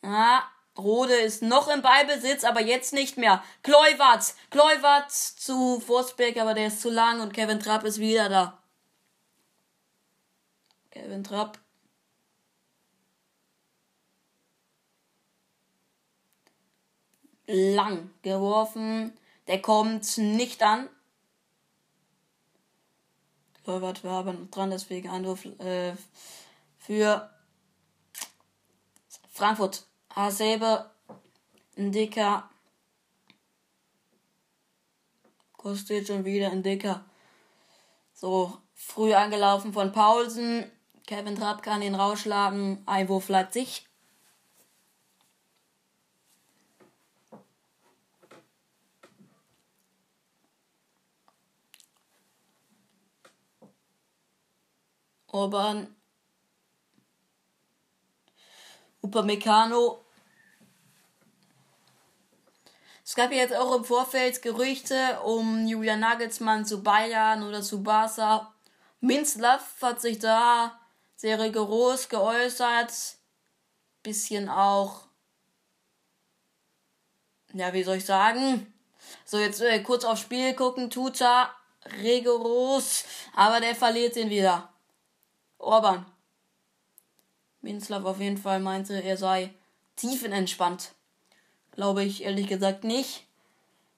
Ah, 0.01 0.43
Rode 0.77 1.15
ist 1.15 1.41
noch 1.41 1.67
im 1.67 1.81
Ballbesitz, 1.81 2.43
aber 2.43 2.61
jetzt 2.61 2.93
nicht 2.93 3.17
mehr. 3.17 3.43
Kleuwart, 3.61 4.33
Kleuwart 4.49 5.11
zu 5.11 5.79
Forsberg, 5.79 6.37
aber 6.37 6.53
der 6.53 6.67
ist 6.67 6.81
zu 6.81 6.89
lang 6.89 7.21
und 7.21 7.33
Kevin 7.33 7.59
Trapp 7.59 7.83
ist 7.83 7.99
wieder 7.99 8.29
da. 8.29 8.57
Kevin 10.91 11.23
Trapp. 11.23 11.59
Lang 17.47 18.09
geworfen. 18.21 19.17
Der 19.47 19.61
kommt 19.61 20.17
nicht 20.17 20.63
an. 20.63 20.89
Kleuwart 23.63 24.03
war 24.03 24.19
aber 24.19 24.33
noch 24.33 24.49
dran, 24.49 24.71
deswegen 24.71 25.09
Anruf 25.09 25.45
äh, 25.59 25.93
für 26.77 27.29
Frankfurt. 29.29 29.85
Hasebe, 30.13 30.89
Ndika, 31.77 32.49
Kostic 35.53 36.09
und 36.09 36.25
wieder 36.25 36.53
Ndika. 36.53 37.05
So, 38.13 38.57
früh 38.73 39.13
angelaufen 39.13 39.73
von 39.73 39.91
Paulsen. 39.91 40.69
Kevin 41.07 41.35
Trapp 41.35 41.63
kann 41.63 41.81
ihn 41.81 41.95
rausschlagen. 41.95 42.83
Einwurf 42.85 43.29
Leipzig. 43.29 43.85
Orban 55.31 55.95
Upamecano. 59.01 60.05
Es 63.03 63.15
gab 63.15 63.31
ja 63.31 63.37
jetzt 63.37 63.55
auch 63.55 63.75
im 63.75 63.83
Vorfeld 63.83 64.41
Gerüchte 64.41 65.19
um 65.23 65.65
Julian 65.67 65.99
Nagelsmann 65.99 66.65
zu 66.65 66.83
Bayern 66.83 67.43
oder 67.43 67.61
zu 67.61 67.81
Barca. 67.81 68.53
Minzlaff 68.99 69.81
hat 69.81 70.01
sich 70.01 70.19
da 70.19 70.79
sehr 71.15 71.39
rigoros 71.39 72.09
geäußert. 72.09 72.91
Bisschen 74.03 74.49
auch, 74.49 75.07
ja, 77.53 77.73
wie 77.73 77.83
soll 77.83 77.97
ich 77.97 78.05
sagen? 78.05 78.73
So, 79.25 79.39
jetzt 79.39 79.61
äh, 79.61 79.81
kurz 79.81 80.05
aufs 80.05 80.21
Spiel 80.21 80.53
gucken, 80.55 80.89
tut 80.89 81.21
er 81.21 81.53
rigoros, 82.01 83.03
aber 83.35 83.59
der 83.59 83.75
verliert 83.75 84.15
ihn 84.15 84.29
wieder. 84.29 84.70
Orban. 85.61 86.05
Minzlaff 87.61 88.05
auf 88.05 88.19
jeden 88.19 88.37
Fall 88.37 88.59
meinte, 88.59 89.01
er 89.01 89.17
sei 89.17 89.53
tiefenentspannt. 89.95 90.93
Glaube 91.71 92.03
ich 92.03 92.23
ehrlich 92.23 92.47
gesagt 92.47 92.83
nicht. 92.83 93.27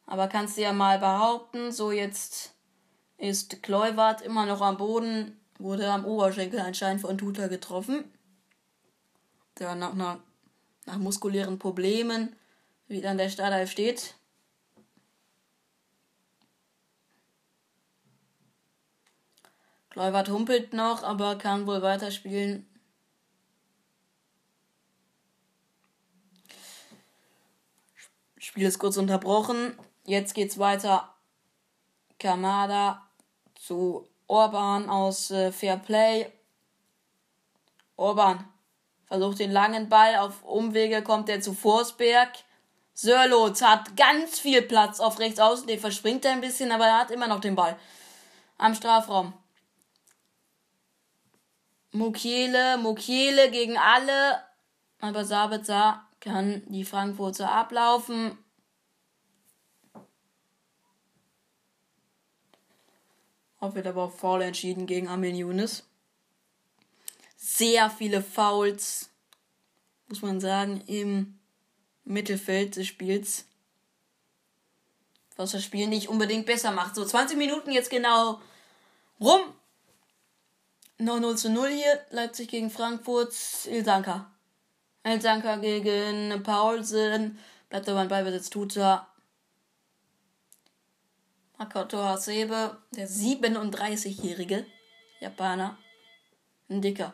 Aber 0.06 0.28
kannst 0.28 0.58
du 0.58 0.62
ja 0.62 0.74
mal 0.74 1.00
behaupten, 1.00 1.72
so 1.72 1.92
jetzt 1.92 2.54
ist 3.18 3.64
Kleuwart 3.64 4.22
immer 4.22 4.46
noch 4.46 4.62
am 4.62 4.78
Boden, 4.78 5.40
wurde 5.58 5.90
am 5.90 6.06
Oberschenkel 6.06 6.60
anscheinend 6.60 7.02
von 7.02 7.18
Tuta 7.18 7.48
getroffen. 7.48 8.04
Der 9.60 9.76
nach, 9.76 9.94
nach, 9.94 10.18
nach 10.86 10.98
muskulären 10.98 11.58
Problemen 11.58 12.36
wieder 12.88 13.12
an 13.12 13.18
der 13.18 13.30
Startelf 13.30 13.72
steht. 13.72 14.16
Kleuwart 19.94 20.28
humpelt 20.30 20.74
noch, 20.74 21.04
aber 21.04 21.38
kann 21.38 21.68
wohl 21.68 21.84
weiterspielen. 21.84 22.68
Spiel 28.40 28.66
ist 28.66 28.80
kurz 28.80 28.98
unterbrochen. 28.98 29.78
Jetzt 30.04 30.34
geht's 30.34 30.58
weiter. 30.58 31.14
Kamada 32.20 33.08
zu 33.54 34.08
Orban 34.26 34.90
aus 34.90 35.30
äh, 35.30 35.52
Fair 35.52 35.78
Play. 35.78 36.32
Orban 37.96 38.48
versucht 39.06 39.38
den 39.38 39.52
langen 39.52 39.90
Ball. 39.90 40.16
Auf 40.16 40.44
Umwege 40.44 41.04
kommt 41.04 41.30
er 41.30 41.40
zu 41.40 41.54
Forsberg. 41.54 42.32
Sörlot 42.96 43.62
hat 43.62 43.96
ganz 43.96 44.40
viel 44.40 44.64
Platz 44.64 45.00
auf 45.00 45.20
rechts 45.20 45.40
außen, 45.40 45.68
den 45.68 45.80
verspringt 45.80 46.26
er 46.26 46.32
ein 46.32 46.42
bisschen, 46.42 46.72
aber 46.72 46.88
er 46.88 46.98
hat 46.98 47.12
immer 47.12 47.28
noch 47.28 47.42
den 47.42 47.56
Ball. 47.56 47.78
Am 48.58 48.74
Strafraum. 48.74 49.34
Mukiele, 51.94 52.78
Mukiele 52.78 53.50
gegen 53.52 53.78
alle. 53.78 54.44
Aber 55.00 55.26
Sabitzer 55.26 56.06
kann 56.20 56.64
die 56.68 56.86
Frankfurter 56.86 57.52
ablaufen. 57.52 58.38
Auch 63.60 63.76
wird 63.76 63.88
aber 63.88 64.04
auch 64.04 64.12
faul 64.12 64.42
entschieden 64.42 64.88
gegen 64.88 65.08
Armin 65.08 65.36
Younes. 65.36 65.86
Sehr 67.38 67.90
viele 67.90 68.22
Fouls, 68.22 69.10
muss 70.10 70.22
man 70.22 70.42
sagen, 70.42 70.82
im 70.88 71.40
Mittelfeld 72.04 72.76
des 72.76 72.88
Spiels. 72.88 73.46
Was 75.36 75.52
das 75.52 75.64
Spiel 75.64 75.88
nicht 75.88 76.10
unbedingt 76.10 76.46
besser 76.46 76.72
macht. 76.72 76.96
So, 76.96 77.06
20 77.06 77.38
Minuten 77.38 77.72
jetzt 77.72 77.90
genau 77.90 78.42
rum. 79.20 79.42
Noch 81.00 81.20
0 81.20 81.38
zu 81.38 81.50
0 81.50 81.70
hier. 81.70 82.06
Leipzig 82.12 82.50
gegen 82.50 82.70
Frankfurt. 82.70 83.34
Ilsanka. 83.66 84.32
Ilsanka 85.04 85.58
gegen 85.58 86.44
Paulsen. 86.44 87.40
Bleibt 87.70 87.90
aber 87.90 88.02
ein 88.02 88.08
Ballbesitz. 88.08 88.50
Tuta. 88.50 89.08
Makoto 91.58 91.98
Hasebe. 91.98 92.78
Der 92.92 93.08
37-jährige 93.08 94.66
Japaner. 95.20 95.78
Ein 96.70 96.82
Dicker. 96.82 97.14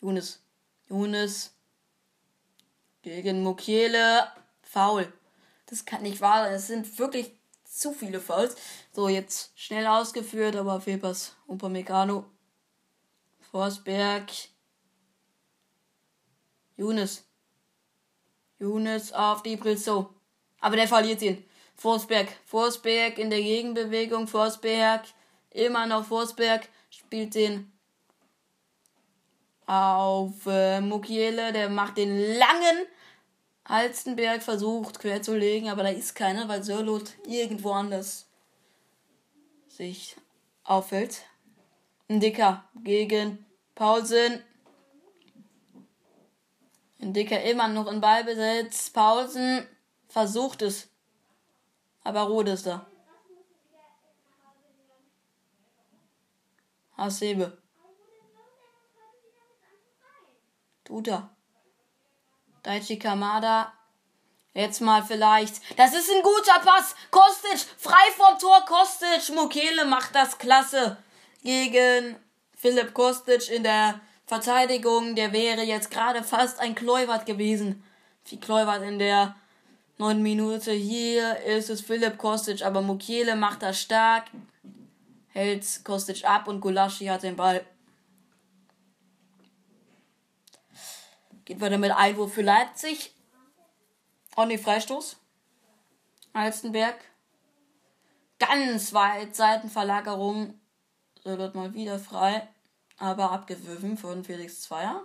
Younes. 0.00 0.42
Younes 0.88 1.54
gegen 3.02 3.42
Mukiele. 3.42 4.26
Foul. 4.62 5.12
Das 5.66 5.84
kann 5.84 6.02
nicht 6.02 6.20
wahr 6.20 6.44
sein. 6.44 6.54
Es 6.54 6.66
sind 6.66 6.98
wirklich 6.98 7.32
zu 7.78 7.92
viele 7.92 8.20
Fouls. 8.20 8.56
So, 8.92 9.08
jetzt 9.08 9.52
schnell 9.56 9.86
ausgeführt, 9.86 10.56
aber 10.56 10.80
Fehlpass. 10.80 11.34
Upamecano. 11.46 12.24
Forsberg. 13.50 14.30
Younes. 16.76 17.24
Younes 18.58 19.12
auf 19.12 19.42
die 19.42 19.56
Brilzo. 19.56 20.14
Aber 20.60 20.76
der 20.76 20.88
verliert 20.88 21.22
ihn. 21.22 21.44
Forsberg. 21.74 22.28
Forsberg 22.46 23.18
in 23.18 23.30
der 23.30 23.42
Gegenbewegung. 23.42 24.28
Forsberg. 24.28 25.04
Immer 25.50 25.86
noch 25.86 26.04
Forsberg. 26.04 26.68
Spielt 26.90 27.34
den 27.34 27.72
auf 29.66 30.46
äh, 30.46 30.80
Mukiele. 30.80 31.52
Der 31.52 31.68
macht 31.68 31.96
den 31.96 32.16
langen 32.38 32.86
Halstenberg 33.66 34.42
versucht 34.42 34.98
quer 34.98 35.22
zu 35.22 35.36
legen, 35.36 35.68
aber 35.70 35.82
da 35.82 35.88
ist 35.88 36.14
keiner, 36.14 36.48
weil 36.48 36.62
Sörlot 36.62 37.14
irgendwo 37.26 37.72
anders 37.72 38.26
sich 39.68 40.16
auffällt. 40.64 41.22
Ein 42.08 42.20
Dicker 42.20 42.64
gegen 42.82 43.44
Paulsen. 43.74 44.42
Dicker 46.98 47.42
immer 47.42 47.68
noch 47.68 47.90
in 47.90 48.00
Ballbesitz. 48.00 48.90
Paulsen 48.90 49.66
versucht 50.08 50.62
es. 50.62 50.88
Aber 52.02 52.22
Rode 52.22 52.52
ist 52.52 52.66
da. 52.66 52.86
Hasebe. 56.96 57.58
Tut 60.84 61.08
er. 61.08 61.33
Daichi 62.64 62.98
Kamada. 62.98 63.72
Jetzt 64.54 64.80
mal 64.80 65.02
vielleicht. 65.02 65.60
Das 65.78 65.94
ist 65.94 66.10
ein 66.10 66.22
guter 66.22 66.60
Pass. 66.64 66.94
Kostic, 67.10 67.58
frei 67.76 68.10
vom 68.16 68.38
Tor. 68.38 68.64
Kostic. 68.66 69.34
Mukele 69.34 69.84
macht 69.84 70.14
das 70.14 70.38
klasse. 70.38 70.96
Gegen 71.42 72.16
Philipp 72.56 72.94
Kostic 72.94 73.50
in 73.50 73.62
der 73.62 74.00
Verteidigung. 74.26 75.14
Der 75.14 75.32
wäre 75.32 75.62
jetzt 75.62 75.90
gerade 75.90 76.22
fast 76.22 76.60
ein 76.60 76.74
Kleuwert 76.74 77.26
gewesen. 77.26 77.84
Wie 78.26 78.40
Kleuwert 78.40 78.82
in 78.82 78.98
der 78.98 79.34
neunten 79.98 80.22
Minute. 80.22 80.72
Hier 80.72 81.38
ist 81.40 81.68
es 81.68 81.80
Philipp 81.80 82.16
Kostic, 82.16 82.64
aber 82.64 82.80
Mukele 82.80 83.36
macht 83.36 83.62
das 83.62 83.80
stark. 83.80 84.26
Hält 85.28 85.64
Kostic 85.84 86.24
ab 86.24 86.48
und 86.48 86.60
Gulaschi 86.60 87.06
hat 87.06 87.24
den 87.24 87.36
Ball. 87.36 87.66
Geht 91.44 91.60
weiter 91.60 91.78
mit 91.78 91.92
Einwurf 91.92 92.34
für 92.34 92.42
Leipzig. 92.42 93.12
Und 94.36 94.48
die 94.48 94.58
Freistoß. 94.58 95.16
Alstenberg. 96.32 96.96
Ganz 98.38 98.92
weit 98.92 99.36
Seitenverlagerung. 99.36 100.58
So 101.22 101.38
wird 101.38 101.54
mal 101.54 101.74
wieder 101.74 101.98
frei. 101.98 102.48
Aber 102.98 103.30
abgewürfen 103.30 103.96
von 103.96 104.24
Felix 104.24 104.62
Zweier. 104.62 105.04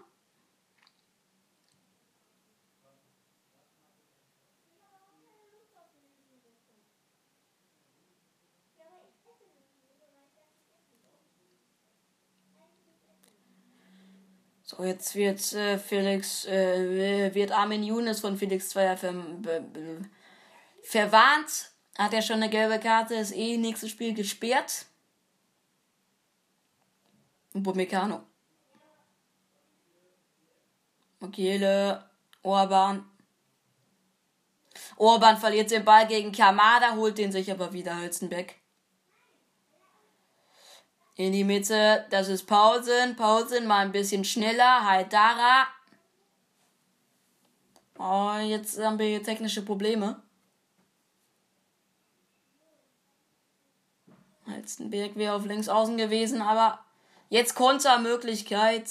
So, 14.69 14.83
jetzt 14.83 15.15
wird 15.15 15.51
äh, 15.53 15.79
Felix, 15.79 16.45
äh, 16.45 17.33
wird 17.33 17.51
Armin 17.51 17.81
Younes 17.81 18.19
von 18.19 18.37
Felix 18.37 18.69
Zweier 18.69 18.95
ver 18.97 19.15
verwarnt. 20.83 21.71
Hat 21.97 22.13
er 22.13 22.21
schon 22.21 22.35
eine 22.35 22.51
gelbe 22.51 22.79
Karte, 22.79 23.15
ist 23.15 23.35
eh 23.35 23.57
nächstes 23.57 23.89
Spiel 23.89 24.13
gesperrt. 24.13 24.85
Upamecano. 27.55 28.21
Mukiele, 31.19 32.07
Orban. 32.43 33.09
Orban 34.97 35.37
verliert 35.37 35.71
den 35.71 35.83
Ball 35.83 36.05
gegen 36.05 36.31
Kamada, 36.31 36.95
holt 36.95 37.17
den 37.17 37.31
sich 37.31 37.51
aber 37.51 37.73
wieder 37.73 37.99
Hölzenbeck. 37.99 38.58
In 41.19 41.33
die 41.33 41.43
Mitte, 41.43 42.05
das 42.11 42.29
ist 42.29 42.45
Pausen. 42.45 43.17
Pausen 43.17 43.67
mal 43.67 43.79
ein 43.79 43.91
bisschen 43.91 44.23
schneller. 44.23 44.85
Haidara. 44.85 45.67
Oh, 47.97 48.37
jetzt 48.41 48.79
haben 48.79 48.97
wir 48.97 49.05
hier 49.05 49.21
technische 49.21 49.61
Probleme. 49.61 50.23
Halstenberg 54.47 55.17
wäre 55.17 55.33
auf 55.35 55.45
links 55.45 55.67
außen 55.67 55.97
gewesen, 55.97 56.41
aber 56.41 56.79
jetzt 57.27 57.53
Kontermöglichkeit. 57.53 58.89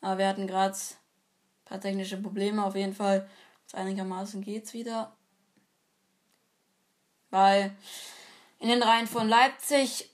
Aber 0.00 0.16
wir 0.16 0.28
hatten 0.28 0.46
gerade 0.46 0.76
ein 0.76 1.64
paar 1.66 1.80
technische 1.82 2.16
Probleme. 2.16 2.64
Auf 2.64 2.74
jeden 2.74 2.94
Fall 2.94 3.28
einigermaßen 3.74 4.40
geht's 4.40 4.72
wieder. 4.72 5.14
Weil 7.28 7.76
in 8.60 8.70
den 8.70 8.82
Reihen 8.82 9.06
von 9.06 9.28
Leipzig 9.28 10.08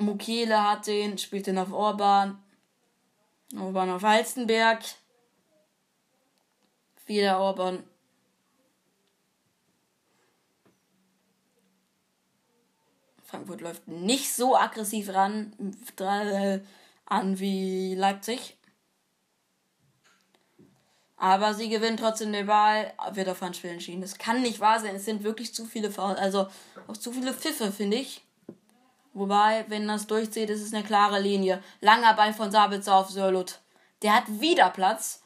Mukiele 0.00 0.62
hat 0.62 0.86
den, 0.86 1.18
spielt 1.18 1.46
den 1.46 1.58
auf 1.58 1.72
Orban. 1.72 2.42
Orban 3.58 3.90
auf 3.90 4.02
Halstenberg. 4.02 4.82
Wieder 7.06 7.40
Orban. 7.40 7.82
Frankfurt 13.24 13.60
läuft 13.60 13.86
nicht 13.86 14.34
so 14.34 14.56
aggressiv 14.56 15.08
ran 15.10 15.52
äh, 15.98 16.60
an 17.06 17.38
wie 17.38 17.94
Leipzig. 17.94 18.56
Aber 21.16 21.54
sie 21.54 21.68
gewinnen 21.68 21.96
trotzdem 21.96 22.32
den 22.32 22.46
Ball, 22.46 22.94
wird 23.12 23.28
auf 23.28 23.42
Handspiel 23.42 23.70
entschieden. 23.70 24.00
Das 24.00 24.16
kann 24.18 24.40
nicht 24.42 24.58
wahr 24.58 24.80
sein. 24.80 24.96
Es 24.96 25.04
sind 25.04 25.22
wirklich 25.22 25.54
zu 25.54 25.66
viele 25.66 25.90
Fouls, 25.90 26.18
also 26.18 26.48
auch 26.86 26.96
zu 26.96 27.12
viele 27.12 27.34
Pfiffe, 27.34 27.70
finde 27.70 27.98
ich. 27.98 28.24
Wobei, 29.12 29.64
wenn 29.68 29.88
das 29.88 30.06
durchzieht, 30.06 30.50
ist 30.50 30.62
es 30.62 30.72
eine 30.72 30.84
klare 30.84 31.20
Linie. 31.20 31.62
Langer 31.80 32.14
Ball 32.14 32.32
von 32.32 32.50
Sabitzer 32.50 32.94
auf 32.94 33.10
Sörlut. 33.10 33.58
Der 34.02 34.14
hat 34.14 34.40
wieder 34.40 34.70
Platz. 34.70 35.22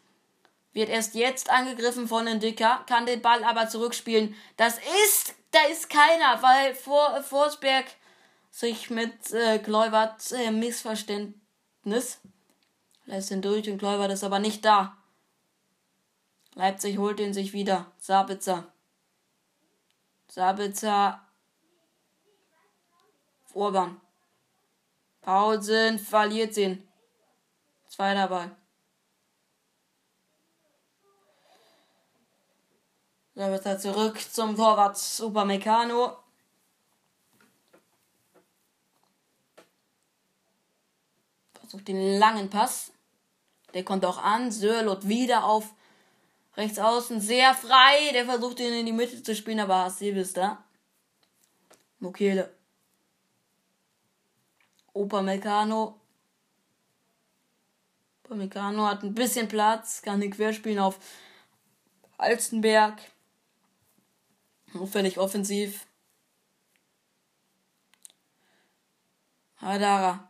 Wird 0.72 0.88
erst 0.88 1.14
jetzt 1.14 1.50
angegriffen 1.50 2.08
von 2.08 2.26
den 2.26 2.40
Dicker, 2.40 2.82
kann 2.86 3.06
den 3.06 3.22
Ball 3.22 3.44
aber 3.44 3.68
zurückspielen. 3.68 4.34
Das 4.56 4.78
ist, 5.04 5.34
da 5.52 5.60
ist 5.70 5.88
keiner, 5.88 6.42
weil 6.42 6.74
Vor, 6.74 7.22
Forsberg 7.22 7.84
sich 8.50 8.90
mit 8.90 9.32
äh, 9.32 9.58
Kleuwert 9.58 10.32
äh, 10.32 10.50
Missverständnis 10.50 12.20
lässt 13.06 13.30
ihn 13.30 13.42
durch 13.42 13.68
und 13.68 13.78
Kleuwert 13.78 14.12
ist 14.12 14.24
aber 14.24 14.38
nicht 14.38 14.64
da. 14.64 14.96
Leipzig 16.54 16.98
holt 16.98 17.20
ihn 17.20 17.34
sich 17.34 17.52
wieder. 17.52 17.92
Sabitzer. 17.98 18.72
Sabitzer 20.28 21.23
Orban. 23.54 24.00
Paulsen 25.20 25.98
verliert 25.98 26.56
ihn. 26.56 26.86
Zweiter 27.88 28.28
Ball. 28.28 28.54
Da 33.34 33.50
wird 33.50 33.66
er 33.66 33.78
zurück 33.78 34.20
zum 34.20 34.54
Torwart 34.54 34.96
Supermecano. 34.96 36.16
Versucht 41.54 41.88
den 41.88 42.18
langen 42.18 42.50
Pass. 42.50 42.92
Der 43.72 43.84
kommt 43.84 44.04
auch 44.04 44.18
an. 44.18 44.52
Sörlot 44.52 45.08
wieder 45.08 45.44
auf 45.44 45.72
rechts 46.56 46.78
außen. 46.78 47.20
Sehr 47.20 47.54
frei. 47.54 48.12
Der 48.12 48.24
versucht 48.24 48.60
ihn 48.60 48.72
in 48.72 48.86
die 48.86 48.92
Mitte 48.92 49.20
zu 49.22 49.34
spielen, 49.34 49.60
aber 49.60 49.84
Hasebe 49.84 50.20
ist 50.20 50.36
da. 50.36 50.62
Mokele. 51.98 52.54
Opa 54.94 55.20
Meccano. 55.20 56.00
Opa 58.24 58.34
Meccano 58.36 58.86
hat 58.86 59.02
ein 59.02 59.14
bisschen 59.14 59.48
Platz, 59.48 60.00
kann 60.00 60.20
den 60.20 60.30
Querspielen 60.30 60.78
auf 60.78 60.98
Alstenberg. 62.16 62.98
Auffällig 64.72 65.18
offensiv. 65.18 65.86
Hadara. 69.56 70.28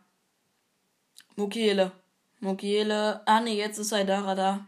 Mukiele. 1.35 1.91
Mukiele. 2.39 3.21
Ah 3.25 3.39
ne, 3.39 3.55
jetzt 3.55 3.77
ist 3.77 3.91
Haidara 3.91 4.35
da. 4.35 4.65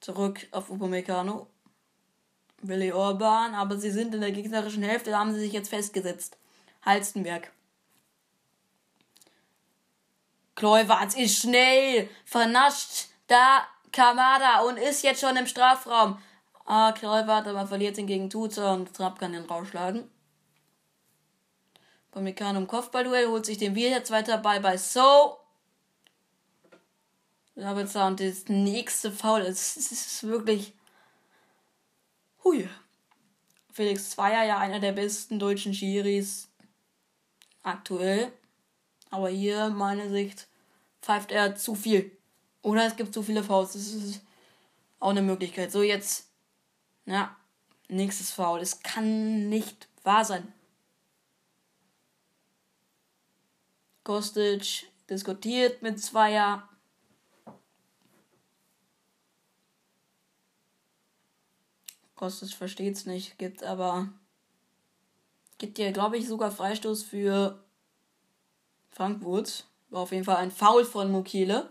Zurück 0.00 0.46
auf 0.52 0.70
Upamecano. 0.70 1.48
Willi 2.62 2.92
Orban, 2.92 3.54
aber 3.54 3.76
sie 3.78 3.90
sind 3.90 4.14
in 4.14 4.20
der 4.20 4.32
gegnerischen 4.32 4.82
Hälfte, 4.82 5.10
da 5.10 5.20
haben 5.20 5.32
sie 5.32 5.40
sich 5.40 5.52
jetzt 5.52 5.68
festgesetzt. 5.68 6.36
Halstenberg. 6.82 7.50
Kleuwarz 10.54 11.14
ist 11.14 11.38
schnell, 11.38 12.10
vernascht 12.24 13.08
da 13.28 13.66
Kamada 13.92 14.60
und 14.62 14.76
ist 14.76 15.02
jetzt 15.02 15.20
schon 15.20 15.36
im 15.36 15.46
Strafraum. 15.46 16.20
Ah, 16.64 16.92
Kleuwart, 16.92 17.46
aber 17.46 17.66
verliert 17.66 17.96
hingegen 17.96 18.28
Tuzer 18.28 18.72
und 18.72 18.92
Trapp 18.94 19.18
kann 19.18 19.32
den 19.32 19.44
rausschlagen. 19.44 20.10
Pamecano 22.10 22.58
im 22.58 22.66
Kopfballduell 22.66 23.28
holt 23.28 23.46
sich 23.46 23.58
den 23.58 23.74
wieder 23.74 24.02
zweiter 24.02 24.38
Ball 24.38 24.60
bei 24.60 24.76
So. 24.76 25.38
Sabitzer 27.54 28.06
und 28.06 28.20
das 28.20 28.48
nächste 28.48 29.12
Foul. 29.12 29.42
Es 29.42 29.76
ist 29.76 30.24
wirklich. 30.24 30.74
Hui. 32.44 32.68
Felix 33.72 34.10
Zweier, 34.10 34.44
ja 34.44 34.58
einer 34.58 34.80
der 34.80 34.92
besten 34.92 35.38
deutschen 35.38 35.72
Schiris 35.72 36.47
aktuell. 37.68 38.32
Aber 39.10 39.28
hier, 39.28 39.70
meine 39.70 40.10
Sicht, 40.10 40.48
pfeift 41.02 41.32
er 41.32 41.56
zu 41.56 41.74
viel. 41.74 42.10
Oder 42.62 42.86
es 42.86 42.96
gibt 42.96 43.14
zu 43.14 43.22
viele 43.22 43.42
Fouls. 43.42 43.72
Das 43.72 43.88
ist 43.88 44.20
auch 45.00 45.10
eine 45.10 45.22
Möglichkeit. 45.22 45.72
So, 45.72 45.82
jetzt. 45.82 46.28
Ja, 47.06 47.34
nächstes 47.88 48.30
Foul. 48.30 48.60
Es 48.60 48.82
kann 48.82 49.48
nicht 49.48 49.88
wahr 50.02 50.24
sein. 50.24 50.52
Kostic 54.04 54.90
diskutiert 55.08 55.82
mit 55.82 56.00
Zweier. 56.00 56.68
Kostic 62.14 62.54
versteht's 62.54 63.06
nicht, 63.06 63.38
gibt 63.38 63.62
aber 63.62 64.08
gibt 65.58 65.78
ja, 65.78 65.90
glaube 65.90 66.16
ich, 66.16 66.28
sogar 66.28 66.50
Freistoß 66.50 67.02
für 67.02 67.62
Frankfurt. 68.90 69.66
War 69.90 70.02
auf 70.02 70.12
jeden 70.12 70.24
Fall 70.24 70.36
ein 70.36 70.50
Foul 70.50 70.84
von 70.84 71.10
Mukile. 71.10 71.70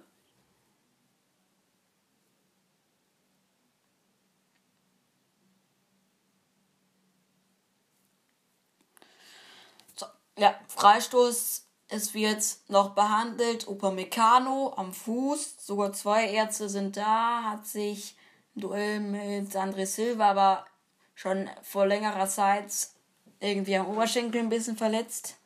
So, 9.95 10.05
ja, 10.37 10.55
Freistoß 10.67 11.63
es 11.89 12.13
wird 12.13 12.43
noch 12.67 12.95
behandelt. 12.95 13.67
Upamecano 13.67 14.73
am 14.75 14.93
Fuß. 14.93 15.65
Sogar 15.65 15.93
zwei 15.93 16.27
Ärzte 16.29 16.69
sind 16.69 16.97
da. 16.97 17.43
Hat 17.43 17.65
sich 17.65 18.17
im 18.55 18.61
Duell 18.61 18.99
mit 18.99 19.55
André 19.55 19.85
Silva 19.85 20.31
aber 20.31 20.65
schon 21.15 21.49
vor 21.63 21.87
längerer 21.87 22.27
Zeit 22.27 22.89
irgendwie 23.39 23.75
am 23.75 23.87
Oberschenkel 23.87 24.41
ein 24.41 24.49
bisschen 24.49 24.77
verletzt. 24.77 25.37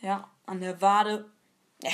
Ja, 0.00 0.28
an 0.46 0.60
der 0.60 0.80
Wade. 0.80 1.30
Ja, 1.82 1.90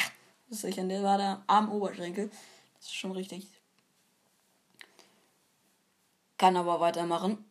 das 0.48 0.58
ist 0.58 0.64
nicht 0.64 0.78
an 0.78 0.88
der 0.88 1.02
Wade, 1.02 1.42
am 1.46 1.70
Oberschenkel. 1.70 2.30
Das 2.76 2.86
ist 2.86 2.94
schon 2.94 3.12
richtig. 3.12 3.46
Kann 6.38 6.56
aber 6.56 6.80
weitermachen. 6.80 7.44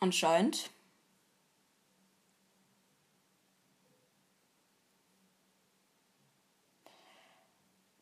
Anscheinend. 0.00 0.70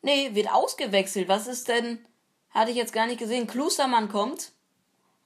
Nee, 0.02 0.34
wird 0.34 0.50
ausgewechselt. 0.50 1.28
Was 1.28 1.46
ist 1.46 1.68
denn? 1.68 2.04
Hatte 2.50 2.70
ich 2.70 2.76
jetzt 2.76 2.92
gar 2.92 3.06
nicht 3.06 3.18
gesehen. 3.18 3.46
Klustermann 3.46 4.08
kommt. 4.08 4.52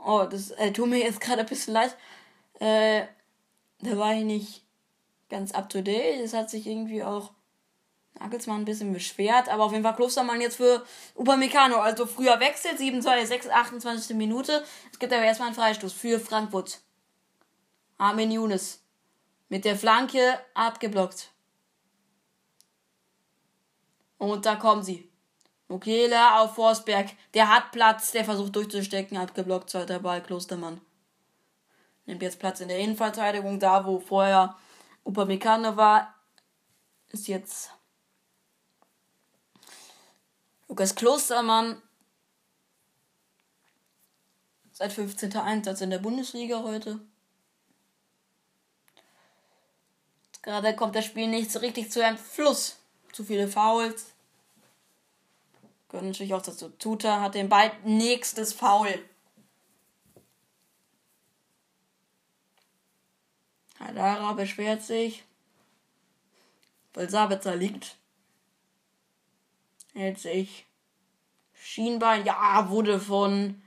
Oh, 0.05 0.27
das 0.31 0.51
äh, 0.51 0.71
tut 0.71 0.89
mir 0.89 0.99
jetzt 0.99 1.21
gerade 1.21 1.41
ein 1.41 1.47
bisschen 1.47 1.73
leid. 1.73 1.97
Äh, 2.61 3.07
da 3.81 3.97
war 3.97 4.15
ich 4.15 4.25
nicht 4.25 4.63
ganz 5.31 5.53
up 5.53 5.71
to 5.71 5.81
date. 5.81 6.23
Das 6.23 6.35
hat 6.35 6.51
sich 6.51 6.67
irgendwie 6.67 7.03
auch 7.03 7.33
Nagelsmann 8.21 8.61
ein 8.61 8.65
bisschen 8.67 8.93
beschwert. 8.93 9.49
Aber 9.49 9.65
auf 9.65 9.73
jeden 9.73 9.83
Fall 9.83 9.97
Klostermann 9.97 10.43
jetzt 10.43 10.57
für 10.57 10.85
Upamecano. 11.15 11.79
Also 11.79 12.05
früher 12.05 12.39
wechselt. 12.39 12.79
27, 12.79 13.51
28. 13.51 14.15
Minute. 14.15 14.63
Es 14.93 14.99
gibt 14.99 15.13
aber 15.13 15.23
erstmal 15.23 15.49
einen 15.49 15.57
Freistoß 15.57 15.95
für 15.95 16.21
Frankfurt. 16.21 16.81
Armin 17.97 18.31
Younes. 18.31 18.83
Mit 19.49 19.65
der 19.65 19.77
Flanke 19.77 20.39
abgeblockt. 20.53 21.31
Und 24.19 24.45
da 24.45 24.57
kommen 24.57 24.83
sie. 24.83 25.11
Mukele 25.75 26.39
auf 26.39 26.55
Forsberg. 26.55 27.11
Der 27.35 27.49
hat 27.49 27.73
Platz. 27.73 28.13
Der 28.13 28.25
versucht 28.25 28.55
durchzustecken. 28.55 29.17
Abgeblockt. 29.17 29.71
Zweiter 29.71 29.99
Ball. 29.99 30.23
Klostermann. 30.23 30.81
Nimmt 32.07 32.23
jetzt 32.23 32.39
Platz 32.39 32.61
in 32.61 32.69
der 32.69 32.79
Innenverteidigung. 32.79 33.59
Da, 33.59 33.85
wo 33.85 33.99
vorher 33.99 34.57
Upamecano 35.05 35.77
war, 35.77 36.15
ist 37.09 37.27
jetzt 37.27 37.73
Lukas 40.69 40.95
Klostermann. 40.95 41.83
Seit 44.71 44.93
15. 44.93 45.37
Einsatz 45.37 45.81
in 45.81 45.91
der 45.91 45.99
Bundesliga 45.99 46.63
heute. 46.63 47.01
Gerade 50.43 50.77
kommt 50.77 50.95
das 50.95 51.05
Spiel 51.05 51.27
nicht 51.27 51.51
so 51.51 51.59
richtig 51.59 51.91
zu 51.91 52.05
einem 52.05 52.19
Fluss. 52.19 52.77
Zu 53.13 53.25
viele 53.25 53.49
Fouls. 53.49 54.14
Gehört 55.95 56.09
natürlich 56.09 56.35
auch 56.35 56.43
dazu. 56.43 56.71
Tuta 56.71 57.21
hat 57.21 57.37
den 57.37 57.49
Ball 57.49 57.71
nächstes 57.85 58.53
Foul. 58.53 58.99
Hadara 63.79 64.33
beschwert 64.33 64.83
sich, 64.83 65.23
weil 66.95 67.09
Sabitzer 67.09 67.55
liegt. 67.55 67.95
Hält 69.93 70.19
sich. 70.19 70.67
Schienbein, 71.53 72.25
ja, 72.25 72.69
wurde 72.71 72.99
von 72.99 73.63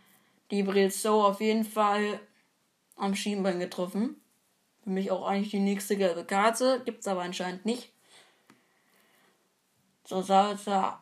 Dibril 0.51 0.91
So 0.91 1.23
auf 1.23 1.39
jeden 1.39 1.63
Fall 1.63 2.19
am 2.97 3.15
Schienbein 3.15 3.61
getroffen. 3.61 4.19
Für 4.83 4.89
mich 4.89 5.11
auch 5.11 5.25
eigentlich 5.25 5.51
die 5.51 5.59
nächste 5.59 5.95
gelbe 5.95 6.25
Karte. 6.25 6.81
Gibt's 6.83 7.07
aber 7.07 7.21
anscheinend 7.21 7.65
nicht. 7.65 7.93
So, 10.03 10.21
Sabitzer 10.21 10.99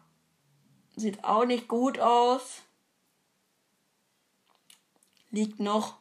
Sieht 0.95 1.23
auch 1.23 1.45
nicht 1.45 1.67
gut 1.67 1.99
aus. 1.99 2.61
Liegt 5.29 5.59
noch. 5.59 5.97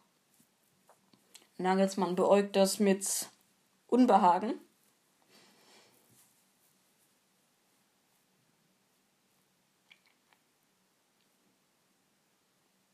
Nagelsmann 1.58 2.14
beäugt 2.14 2.54
das 2.56 2.78
mit 2.78 3.28
Unbehagen. 3.88 4.54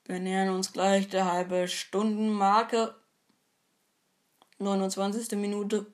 Wir 0.05 0.19
nähern 0.19 0.49
uns 0.49 0.73
gleich 0.73 1.09
der 1.09 1.31
halbe 1.31 1.69
Stundenmarke. 1.69 2.95
29. 4.59 5.39
Minute. 5.39 5.87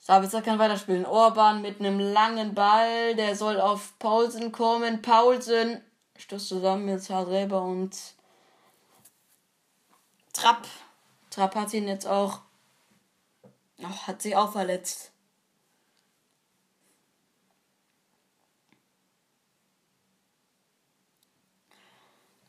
Sabitzer 0.00 0.42
kann 0.42 0.58
weiterspielen. 0.58 1.06
Orban 1.06 1.62
mit 1.62 1.80
einem 1.80 2.00
langen 2.00 2.54
Ball. 2.54 3.14
Der 3.14 3.36
soll 3.36 3.60
auf 3.60 3.98
Paulsen 3.98 4.50
kommen. 4.50 5.02
Paulsen 5.02 5.80
stößt 6.18 6.48
zusammen 6.48 6.86
mit 6.86 7.02
selber 7.02 7.62
und 7.62 7.96
Trapp. 10.32 10.66
Trapp 11.30 11.54
hat 11.54 11.72
ihn 11.72 11.86
jetzt 11.86 12.06
auch 12.06 12.40
Oh, 13.82 14.06
hat 14.06 14.20
sich 14.20 14.36
auch 14.36 14.52
verletzt. 14.52 15.12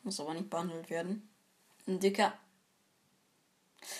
Muss 0.03 0.19
aber 0.19 0.33
nicht 0.33 0.49
behandelt 0.49 0.89
werden. 0.89 1.29
Ein 1.87 1.99
dicker. 1.99 2.33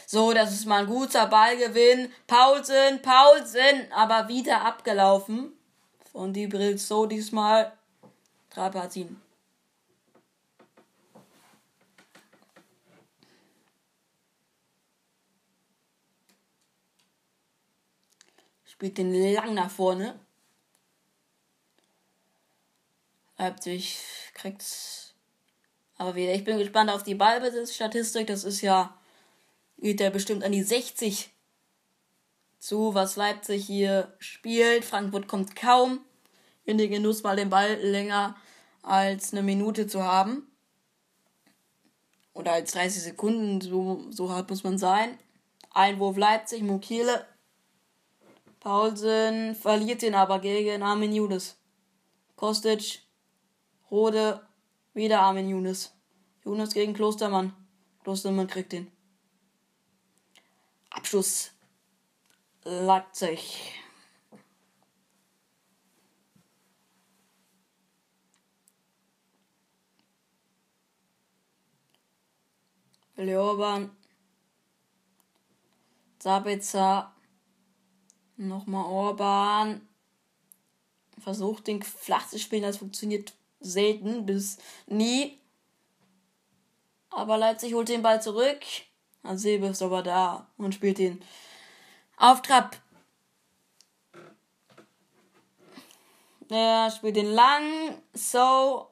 So, 0.06 0.34
das 0.34 0.52
ist 0.52 0.66
mal 0.66 0.82
ein 0.82 0.88
guter 0.88 1.28
Ballgewinn. 1.28 2.12
Paulsen, 2.28 3.02
Paulsen, 3.02 3.92
aber 3.92 4.28
wieder 4.28 4.62
abgelaufen. 4.62 5.54
Von 6.12 6.34
die 6.34 6.48
Brill 6.48 6.78
so 6.78 7.06
diesmal. 7.06 7.72
Drei 8.50 8.70
Partien. 8.70 9.22
Spielt 18.66 18.98
den 18.98 19.34
lang 19.34 19.54
nach 19.54 19.70
vorne. 19.70 20.20
Leipzig 23.38 24.00
kriegt's. 24.34 25.14
Aber 25.98 26.16
wieder, 26.16 26.34
ich 26.34 26.44
bin 26.44 26.58
gespannt 26.58 26.90
auf 26.90 27.04
die 27.04 27.16
Ballbesitzstatistik. 27.16 28.28
Das 28.28 28.44
ist 28.44 28.62
ja, 28.62 28.98
geht 29.82 30.00
ja 30.00 30.10
bestimmt 30.10 30.44
an 30.44 30.52
die 30.52 30.64
60 30.64 31.32
zu, 32.60 32.94
was 32.94 33.16
Leipzig 33.16 33.66
hier 33.66 34.14
spielt. 34.20 34.86
Frankfurt 34.86 35.28
kommt 35.28 35.56
kaum 35.56 36.00
in 36.64 36.78
den 36.78 36.92
Genuss, 36.92 37.24
mal 37.24 37.36
den 37.36 37.50
Ball 37.50 37.76
länger 37.76 38.36
als 38.84 39.34
eine 39.34 39.44
Minute 39.44 39.88
zu 39.88 40.04
haben. 40.04 40.48
Oder 42.34 42.54
als 42.54 42.72
30 42.72 43.04
Sekunden, 43.04 43.60
so, 43.60 44.06
so 44.10 44.32
hart 44.32 44.50
muss 44.50 44.64
man 44.64 44.78
sein. 44.78 45.18
Einwurf 45.72 46.18
Leipzig, 46.18 46.62
Mukiele 46.64 47.26
Paulsen 48.62 49.56
verliert 49.56 50.04
den 50.04 50.14
aber 50.14 50.38
gegen 50.38 50.84
Armin 50.84 51.14
Younes. 51.14 51.58
Kostic, 52.36 53.02
Rode, 53.90 54.40
wieder 54.94 55.22
Armin 55.22 55.50
Younes. 55.50 55.94
Younes 56.46 56.72
gegen 56.72 56.94
Klostermann. 56.94 57.54
Klostermann 58.04 58.46
kriegt 58.46 58.72
den. 58.72 58.92
Abschluss. 60.92 61.52
Leipzig. 62.64 63.74
Leoban. 73.16 73.90
Sabitzer 76.20 77.16
Nochmal 78.38 78.86
Orban. 78.86 79.88
Versucht 81.20 81.68
den 81.68 81.84
flach 81.84 82.28
zu 82.28 82.40
spielen, 82.40 82.64
das 82.64 82.78
funktioniert 82.78 83.34
selten 83.60 84.26
bis 84.26 84.58
nie. 84.88 85.40
Aber 87.12 87.38
Leipzig 87.38 87.76
holt 87.76 87.90
den 87.90 88.02
Ball 88.02 88.22
zurück. 88.22 88.62
Hasebe 89.24 89.68
ist 89.68 89.82
aber 89.82 90.04
da 90.04 90.48
und 90.58 90.74
spielt 90.74 91.00
ihn 91.00 91.22
auf 92.18 92.42
Trab. 92.42 92.78
Er 96.50 96.92
spielt 96.92 97.16
den 97.16 97.32
lang. 97.32 98.02
So. 98.14 98.88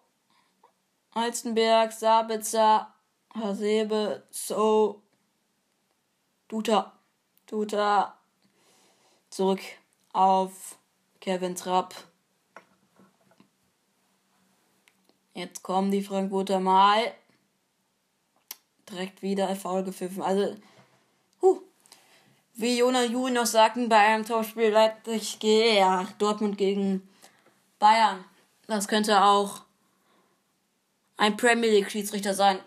Halstenberg, 1.14 1.92
Sabitzer, 1.92 2.94
Hasebe, 3.34 4.24
So. 4.32 5.02
Duta. 6.48 6.94
Duta 7.48 8.18
zurück 9.30 9.62
auf 10.14 10.78
Kevin 11.20 11.56
Trapp. 11.56 11.96
Jetzt 15.34 15.64
kommen 15.64 15.92
die 15.92 16.04
Frankfurter 16.04 16.60
mal. 16.60 17.14
Direkt 18.92 19.22
wieder 19.22 19.56
faul 19.56 19.84
gepfiffen. 19.84 20.22
Also, 20.22 20.56
huh. 21.42 21.62
Wie 22.56 22.78
Jona 22.78 23.04
Juri 23.06 23.32
noch 23.32 23.46
sagten 23.46 23.88
bei 23.88 23.98
einem 23.98 24.26
Topspiel 24.26 24.70
Leipzig 24.70 25.38
ja, 25.42 26.08
Dortmund 26.18 26.58
gegen 26.58 27.08
Bayern. 27.80 28.26
Das 28.68 28.88
könnte 28.88 29.24
auch 29.24 29.62
ein 31.18 31.38
Premier 31.38 31.72
League 31.72 31.92
Schiedsrichter 31.92 32.34
sein. 32.34 32.60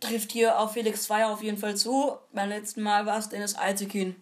Trifft 0.00 0.32
hier 0.32 0.58
auf 0.58 0.72
Felix 0.72 1.04
Zweier 1.04 1.30
auf 1.30 1.42
jeden 1.42 1.58
Fall 1.58 1.76
zu. 1.76 2.18
Beim 2.32 2.48
letzten 2.48 2.82
Mal 2.82 3.06
war 3.06 3.18
es 3.18 3.28
Dennis 3.28 3.54
Altekin. 3.54 4.16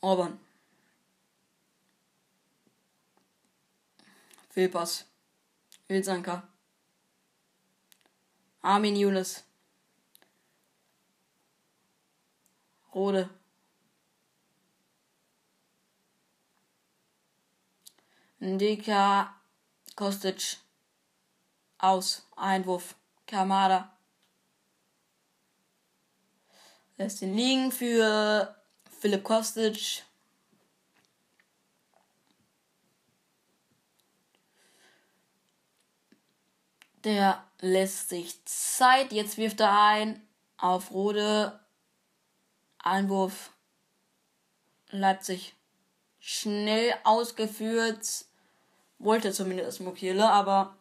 Orban. 0.00 0.38
Filpas. 4.50 5.09
Ilsanka. 5.90 6.42
Armin 8.62 8.96
Younes. 8.96 9.44
Rode. 12.94 13.28
Ndika 18.40 19.34
Kostic. 19.96 20.58
Aus. 21.78 22.22
Einwurf. 22.36 22.94
Kamada. 23.26 23.96
Lässt 26.98 27.22
ihn 27.22 27.34
liegen 27.34 27.72
für 27.72 28.54
Philipp 29.00 29.24
Kostic. 29.24 30.04
Der 37.04 37.44
lässt 37.60 38.08
sich 38.08 38.44
Zeit. 38.44 39.12
Jetzt 39.12 39.38
wirft 39.38 39.60
er 39.60 39.72
ein 39.72 40.26
auf 40.58 40.90
Rode. 40.90 41.58
Einwurf. 42.78 43.50
Leipzig. 44.90 45.54
Schnell 46.18 46.94
ausgeführt. 47.04 48.24
Wollte 48.98 49.32
zumindest 49.32 49.80
Mukiele, 49.80 50.28
aber 50.28 50.76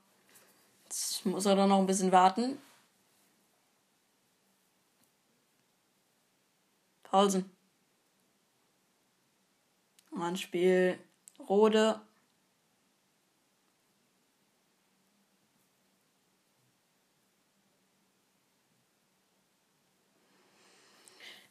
jetzt 0.83 1.25
muss 1.25 1.45
er 1.45 1.55
doch 1.55 1.67
noch 1.67 1.79
ein 1.79 1.85
bisschen 1.85 2.11
warten. 2.11 2.57
Paulsen. 7.03 7.49
Anspiel 10.11 10.99
Rode. 11.47 12.01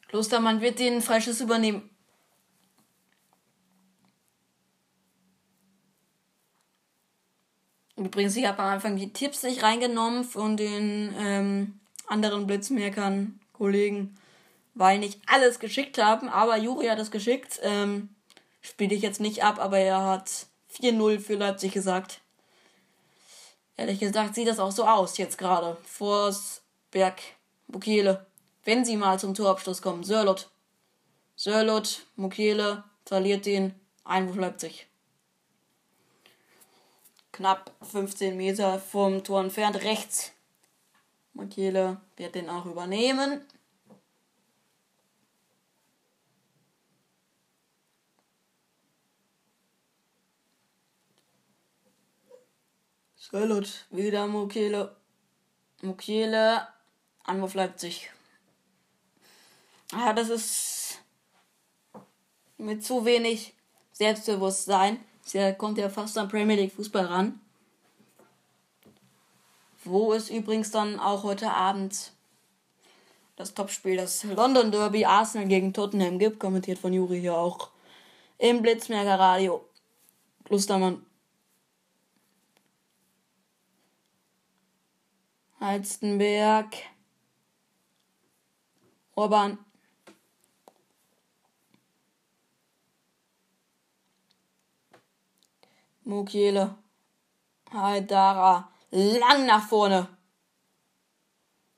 Klostermann 0.09 0.59
wird 0.59 0.79
den 0.79 1.01
Freischuss 1.01 1.39
übernehmen. 1.39 1.87
Übrigens, 7.95 8.35
ich 8.35 8.45
habe 8.47 8.59
am 8.59 8.73
Anfang 8.73 8.95
die 8.95 9.13
Tipps 9.13 9.43
nicht 9.43 9.61
reingenommen 9.61 10.23
von 10.23 10.57
den 10.57 11.13
ähm, 11.19 11.79
anderen 12.07 12.47
Blitzmerkern, 12.47 13.39
Kollegen, 13.53 14.17
weil 14.73 14.97
nicht 14.97 15.19
alles 15.27 15.59
geschickt 15.59 16.01
haben, 16.01 16.27
aber 16.27 16.57
Juri 16.57 16.87
hat 16.87 16.97
es 16.99 17.11
geschickt. 17.11 17.59
Ähm, 17.61 18.09
spiele 18.61 18.95
ich 18.95 19.01
jetzt 19.01 19.19
nicht 19.19 19.43
ab, 19.43 19.59
aber 19.59 19.77
er 19.77 20.03
hat 20.05 20.47
4-0 20.73 21.19
für 21.19 21.35
Leipzig 21.35 21.73
gesagt. 21.73 22.21
Ehrlich 23.77 23.99
gesagt 23.99 24.33
sieht 24.33 24.47
das 24.47 24.59
auch 24.59 24.71
so 24.71 24.85
aus 24.85 25.17
jetzt 25.17 25.37
gerade. 25.37 25.77
Forsberg, 25.83 27.21
Bukele. 27.67 28.25
Wenn 28.69 28.85
sie 28.85 28.97
mal 28.97 29.17
zum 29.17 29.33
Torabschluss 29.33 29.81
kommen. 29.81 30.03
Sörlot. 30.03 30.47
Sörlot, 31.35 32.05
Mukele, 32.15 32.83
verliert 33.03 33.47
den. 33.47 33.73
Einwurf 34.03 34.37
Leipzig. 34.37 34.85
Knapp 37.31 37.71
15 37.81 38.37
Meter 38.37 38.77
vom 38.77 39.23
Tor 39.23 39.41
entfernt. 39.41 39.83
Rechts. 39.83 40.33
Mukele 41.33 41.99
wird 42.15 42.35
den 42.35 42.47
auch 42.47 42.67
übernehmen. 42.67 43.41
Skelet, 53.19 53.87
wieder 53.89 54.27
Mokele. 54.27 54.95
Mokele, 55.81 56.67
Anwurf 57.23 57.55
Leipzig. 57.55 58.11
Ah, 59.91 60.13
das 60.13 60.29
ist 60.29 61.01
mit 62.57 62.83
zu 62.83 63.05
wenig 63.05 63.53
Selbstbewusstsein. 63.91 64.99
Der 65.33 65.53
kommt 65.55 65.77
ja 65.77 65.89
fast 65.89 66.17
am 66.17 66.29
Premier 66.29 66.55
League 66.55 66.73
Fußball 66.73 67.05
ran. 67.05 67.39
Wo 69.83 70.13
es 70.13 70.29
übrigens 70.29 70.71
dann 70.71 70.99
auch 70.99 71.23
heute 71.23 71.51
Abend 71.51 72.11
das 73.35 73.53
Topspiel, 73.53 73.95
das 73.95 74.23
London 74.23 74.71
Derby 74.71 75.05
Arsenal 75.05 75.47
gegen 75.47 75.73
Tottenham 75.73 76.19
gibt, 76.19 76.39
kommentiert 76.39 76.77
von 76.77 76.93
Juri 76.93 77.21
hier 77.21 77.37
auch 77.37 77.69
im 78.37 78.61
Blitzmerker 78.61 79.17
Radio. 79.17 79.65
Klustermann. 80.43 81.05
Halstenberg. 85.59 86.75
Orban. 89.15 89.57
Mukiele. 96.09 96.75
Haidara. 97.71 98.71
Lang 98.91 99.45
nach 99.45 99.67
vorne. 99.67 100.07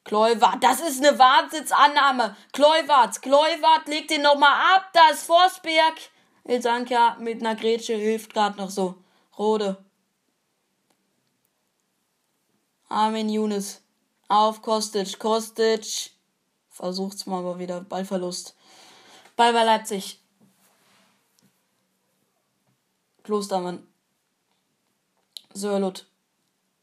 Kleuwart, 0.05 0.63
das 0.63 0.79
ist 0.79 1.03
eine 1.05 1.19
Wahnsinnsannahme. 1.19 2.35
Kleuwart, 2.53 3.21
Kleuwart 3.21 3.87
legt 3.87 4.09
den 4.09 4.21
nochmal 4.21 4.75
ab. 4.75 4.89
Da 4.93 5.09
ist 5.09 5.25
Forsberg. 5.25 5.95
Ilsanka 6.45 7.17
mit 7.19 7.41
einer 7.41 7.55
Grätsche 7.55 7.93
hilft 7.95 8.33
gerade 8.33 8.57
noch 8.57 8.69
so. 8.69 8.95
Rode. 9.37 9.83
Armin 12.87 13.29
Younes. 13.29 13.83
Auf 14.29 14.61
Kostic. 14.61 15.19
Kostic. 15.19 16.11
Versucht's 16.69 17.25
mal 17.25 17.39
aber 17.39 17.59
wieder. 17.59 17.81
Ballverlust. 17.81 18.55
Ball 19.35 19.51
bei 19.51 19.63
Leipzig. 19.65 20.19
Klostermann. 23.23 23.90
Sörlot. 25.53 26.07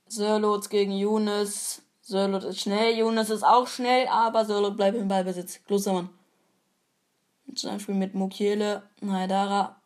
Sörlot 0.07 0.71
gegen 0.71 0.93
Younes. 0.93 1.83
Sörlot 2.03 2.45
ist 2.45 2.61
schnell. 2.61 2.97
Younes 2.97 3.31
ist 3.31 3.43
auch 3.43 3.67
schnell, 3.67 4.09
aber 4.09 4.45
Sörlot 4.45 4.77
bleibt 4.77 4.97
im 4.97 5.09
Ballbesitz. 5.09 5.63
Klostermann. 5.65 6.11
Zum 7.55 7.71
Beispiel 7.73 7.95
mit 7.95 8.15
Mukiele, 8.15 8.83
Haidara, 9.03 9.81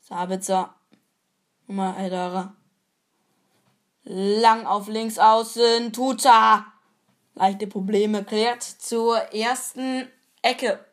Sabitzer, 0.00 0.74
Nummer 1.66 1.96
Haidara. 1.96 2.54
Lang 4.04 4.66
auf 4.66 4.88
links 4.88 5.18
außen, 5.18 5.92
Tuta. 5.92 6.72
Leichte 7.34 7.66
Probleme 7.66 8.24
klärt 8.24 8.62
zur 8.62 9.16
ersten 9.34 10.08
Ecke. 10.42 10.84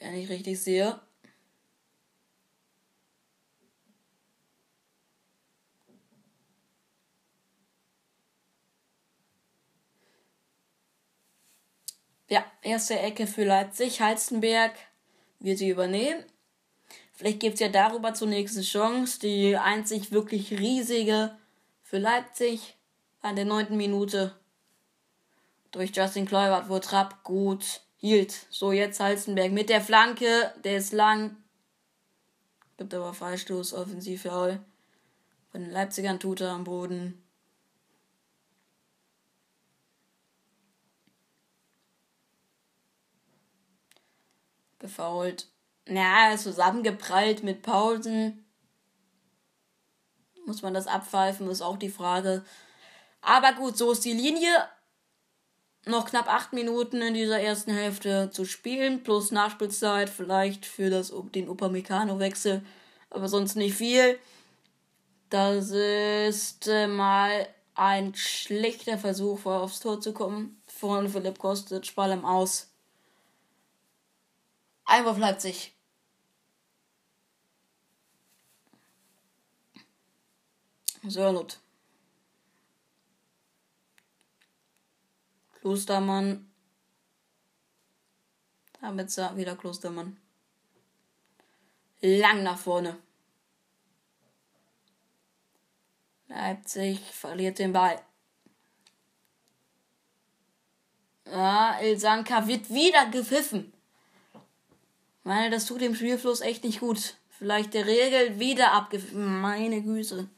Wenn 0.00 0.14
ich 0.14 0.28
richtig 0.28 0.60
sehe. 0.60 1.00
Ja, 12.28 12.44
erste 12.62 12.98
Ecke 12.98 13.26
für 13.26 13.44
Leipzig. 13.44 14.00
Halstenberg 14.00 14.72
wird 15.38 15.58
sie 15.58 15.68
übernehmen. 15.68 16.24
Vielleicht 17.12 17.40
gibt 17.40 17.54
es 17.54 17.60
ja 17.60 17.68
darüber 17.68 18.14
zunächst 18.14 18.56
eine 18.56 18.64
Chance. 18.64 19.20
Die 19.20 19.56
einzig 19.56 20.10
wirklich 20.10 20.50
riesige 20.52 21.36
für 21.82 21.98
Leipzig 21.98 22.76
an 23.22 23.36
der 23.36 23.44
neunten 23.44 23.76
Minute 23.76 24.34
durch 25.70 25.94
Justin 25.94 26.26
Kluivert, 26.26 26.68
wo 26.68 26.78
Trapp 26.78 27.22
gut 27.22 27.82
hielt. 27.96 28.46
So, 28.50 28.72
jetzt 28.72 28.98
Halstenberg 28.98 29.52
mit 29.52 29.68
der 29.68 29.80
Flanke. 29.80 30.52
Der 30.64 30.78
ist 30.78 30.92
lang. 30.92 31.36
Gibt 32.76 32.92
aber 32.92 33.14
Freistoß, 33.14 33.72
Offensivfoul. 33.72 34.60
Von 35.52 35.62
den 35.62 35.70
Leipzigern 35.70 36.18
tut 36.18 36.40
er 36.40 36.50
am 36.50 36.64
Boden. 36.64 37.22
Gefault. 44.86 45.48
Ja, 45.88 46.34
zusammengeprallt 46.36 47.42
mit 47.42 47.62
Pausen. 47.62 48.44
Muss 50.46 50.62
man 50.62 50.74
das 50.74 50.86
abpfeifen, 50.86 51.48
ist 51.50 51.62
auch 51.62 51.76
die 51.76 51.90
Frage. 51.90 52.44
Aber 53.20 53.52
gut, 53.52 53.76
so 53.76 53.92
ist 53.92 54.04
die 54.04 54.12
Linie. 54.12 54.68
Noch 55.84 56.08
knapp 56.08 56.28
acht 56.28 56.52
Minuten 56.52 57.00
in 57.00 57.14
dieser 57.14 57.40
ersten 57.40 57.72
Hälfte 57.72 58.30
zu 58.32 58.44
spielen, 58.44 59.04
plus 59.04 59.30
Nachspielzeit, 59.30 60.10
vielleicht 60.10 60.66
für 60.66 60.90
das, 60.90 61.12
den 61.34 61.48
Upamecano-Wechsel, 61.48 62.64
aber 63.10 63.28
sonst 63.28 63.54
nicht 63.54 63.76
viel. 63.76 64.18
Das 65.30 65.70
ist 65.70 66.66
äh, 66.66 66.88
mal 66.88 67.46
ein 67.74 68.14
schlechter 68.14 68.98
Versuch, 68.98 69.44
aufs 69.46 69.80
Tor 69.80 70.00
zu 70.00 70.12
kommen. 70.12 70.60
Von 70.66 71.08
Philipp 71.08 71.38
Kostic, 71.38 71.94
Ball 71.94 72.12
im 72.12 72.24
Aus. 72.24 72.75
Einwurf 74.86 75.18
Leipzig. 75.18 75.74
Sörlot. 81.02 81.58
Klostermann. 85.60 86.48
Damit 88.80 89.10
wieder 89.36 89.56
Klostermann. 89.56 90.16
Lang 92.00 92.44
nach 92.44 92.58
vorne. 92.58 92.96
Leipzig 96.28 97.00
verliert 97.00 97.58
den 97.58 97.72
Ball. 97.72 98.00
Ja, 101.24 101.80
Ilsanka 101.80 102.46
wird 102.46 102.70
wieder 102.70 103.10
gepfiffen 103.10 103.75
meine, 105.26 105.50
das 105.50 105.66
tut 105.66 105.80
dem 105.80 105.94
Spielfluss 105.94 106.40
echt 106.40 106.64
nicht 106.64 106.80
gut. 106.80 107.16
Vielleicht 107.28 107.74
der 107.74 107.86
Regel 107.86 108.38
wieder 108.38 108.72
abgeführt. 108.72 109.14
Meine 109.14 109.82
Güte. 109.82 110.28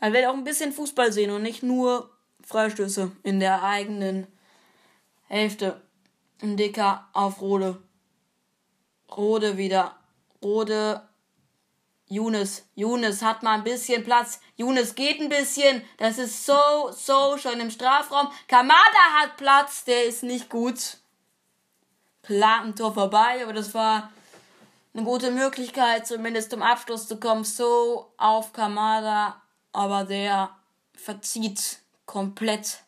Man 0.00 0.12
will 0.12 0.24
auch 0.26 0.34
ein 0.34 0.44
bisschen 0.44 0.72
Fußball 0.72 1.12
sehen 1.12 1.30
und 1.30 1.42
nicht 1.42 1.62
nur 1.62 2.10
Freistöße 2.44 3.12
in 3.22 3.40
der 3.40 3.62
eigenen 3.62 4.26
Hälfte. 5.28 5.80
Ein 6.42 6.56
Dicker 6.56 7.08
auf 7.12 7.40
Rode. 7.40 7.80
Rode 9.16 9.56
wieder. 9.56 9.96
Rode 10.42 11.08
Younes, 12.08 12.66
Younes 12.74 13.22
hat 13.22 13.42
mal 13.42 13.54
ein 13.54 13.64
bisschen 13.64 14.04
Platz. 14.04 14.40
Younes 14.56 14.94
geht 14.94 15.20
ein 15.20 15.28
bisschen. 15.28 15.82
Das 15.96 16.18
ist 16.18 16.44
so, 16.44 16.90
so 16.92 17.38
schon 17.38 17.60
im 17.60 17.70
Strafraum. 17.70 18.30
Kamada 18.46 19.20
hat 19.20 19.36
Platz. 19.36 19.84
Der 19.84 20.04
ist 20.04 20.22
nicht 20.22 20.50
gut. 20.50 20.98
Tor 22.76 22.94
vorbei, 22.94 23.42
aber 23.42 23.52
das 23.52 23.74
war 23.74 24.10
eine 24.94 25.04
gute 25.04 25.30
Möglichkeit, 25.30 26.06
zumindest 26.06 26.50
zum 26.50 26.62
Abschluss 26.62 27.06
zu 27.08 27.18
kommen. 27.18 27.44
So 27.44 28.12
auf 28.16 28.52
Kamada, 28.52 29.42
aber 29.72 30.04
der 30.04 30.56
verzieht 30.94 31.80
komplett. 32.06 32.82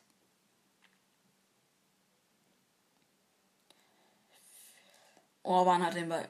Orban 5.42 5.84
hat 5.84 5.94
den 5.94 6.08
Ball 6.08 6.28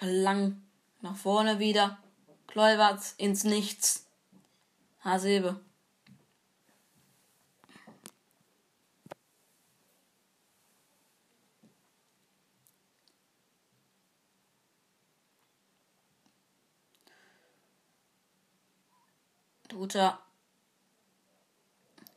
lang 0.00 0.62
nach 1.02 1.16
vorne 1.16 1.58
wieder. 1.58 1.98
Kleuberts 2.46 3.14
ins 3.16 3.44
Nichts. 3.44 4.06
Hasebe. 5.00 5.60
Duta. 19.68 20.18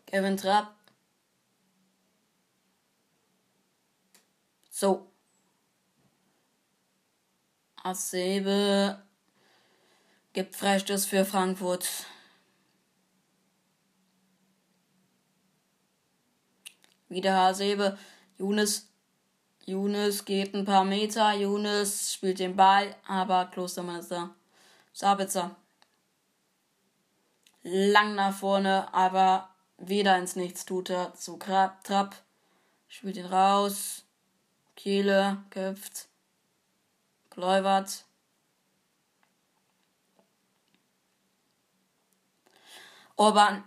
Kevin 0.08 0.38
Trapp. 0.38 0.76
So. 4.70 5.13
Hasebe 7.84 9.04
gibt 10.32 10.56
Freistoß 10.56 11.06
für 11.06 11.26
Frankfurt. 11.26 11.90
Wieder 17.10 17.36
Hasebe. 17.36 17.98
Younes. 18.38 18.88
Younes 19.66 20.24
geht 20.24 20.54
ein 20.54 20.64
paar 20.64 20.86
Meter. 20.86 21.34
Younes 21.34 22.14
spielt 22.14 22.40
den 22.40 22.56
Ball, 22.56 22.96
aber 23.06 23.48
Klostermann 23.48 24.00
ist 24.00 24.12
da. 24.12 24.34
Sabitzer. 24.94 25.56
Lang 27.64 28.16
nach 28.16 28.34
vorne, 28.34 28.94
aber 28.94 29.50
wieder 29.78 30.18
ins 30.18 30.38
Nichts 30.38 30.66
tut 30.66 30.90
er. 30.90 31.14
Zu 31.16 31.38
Trapp. 31.38 32.16
Spielt 32.88 33.18
ihn 33.18 33.26
raus. 33.26 34.06
Kehle 34.78 35.44
köpft. 35.50 36.13
Kluivert. 37.34 38.06
Orban. 43.16 43.64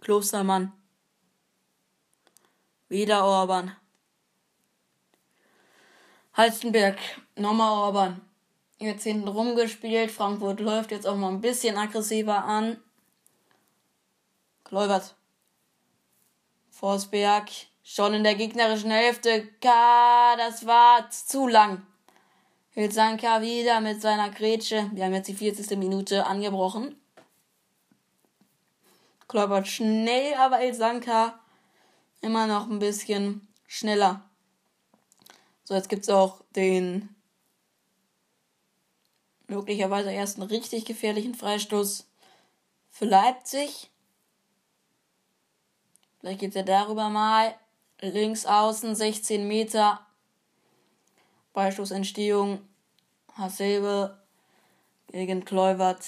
Klostermann. 0.00 0.72
Wieder 2.90 3.24
Orban. 3.24 3.74
Halstenberg. 6.34 6.98
Nochmal 7.36 7.72
Orban. 7.72 8.20
Jetzt 8.78 9.04
hinten 9.04 9.28
rumgespielt. 9.28 10.10
Frankfurt 10.10 10.60
läuft 10.60 10.90
jetzt 10.90 11.06
auch 11.06 11.16
mal 11.16 11.28
ein 11.28 11.40
bisschen 11.40 11.78
aggressiver 11.78 12.44
an. 12.44 12.78
Läubert. 14.68 15.14
Forsberg. 16.80 17.50
Schon 17.82 18.14
in 18.14 18.24
der 18.24 18.36
gegnerischen 18.36 18.90
Hälfte. 18.90 19.46
Ka, 19.60 20.34
das 20.36 20.64
war 20.64 21.10
zu 21.10 21.46
lang. 21.46 21.86
Hilsanka 22.70 23.42
wieder 23.42 23.80
mit 23.82 24.00
seiner 24.00 24.30
Grätsche. 24.30 24.90
Wir 24.94 25.04
haben 25.04 25.12
jetzt 25.12 25.28
die 25.28 25.34
40. 25.34 25.76
Minute 25.76 26.24
angebrochen. 26.24 26.98
Kleubert 29.28 29.68
schnell, 29.68 30.32
aber 30.34 30.62
Ilsanka 30.62 31.38
immer 32.22 32.46
noch 32.46 32.70
ein 32.70 32.78
bisschen 32.78 33.46
schneller. 33.66 34.22
So, 35.64 35.74
jetzt 35.74 35.90
gibt 35.90 36.04
es 36.04 36.08
auch 36.08 36.42
den 36.56 37.14
möglicherweise 39.48 40.12
ersten 40.12 40.42
richtig 40.42 40.86
gefährlichen 40.86 41.34
Freistoß 41.34 42.08
für 42.88 43.04
Leipzig. 43.04 43.90
Vielleicht 46.20 46.40
geht 46.40 46.54
ja 46.54 46.62
darüber 46.62 47.08
mal. 47.08 47.54
Links 48.00 48.46
außen 48.46 48.94
16 48.94 49.48
Meter. 49.48 50.06
Beistoßentstehung. 51.52 52.66
Hasebe 53.36 54.18
gegen 55.08 55.44
Kleubert. 55.44 56.04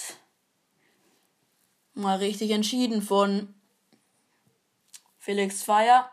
Mal 1.94 2.18
richtig 2.18 2.50
entschieden 2.50 3.02
von 3.02 3.54
Felix 5.18 5.62
Feier. 5.62 6.10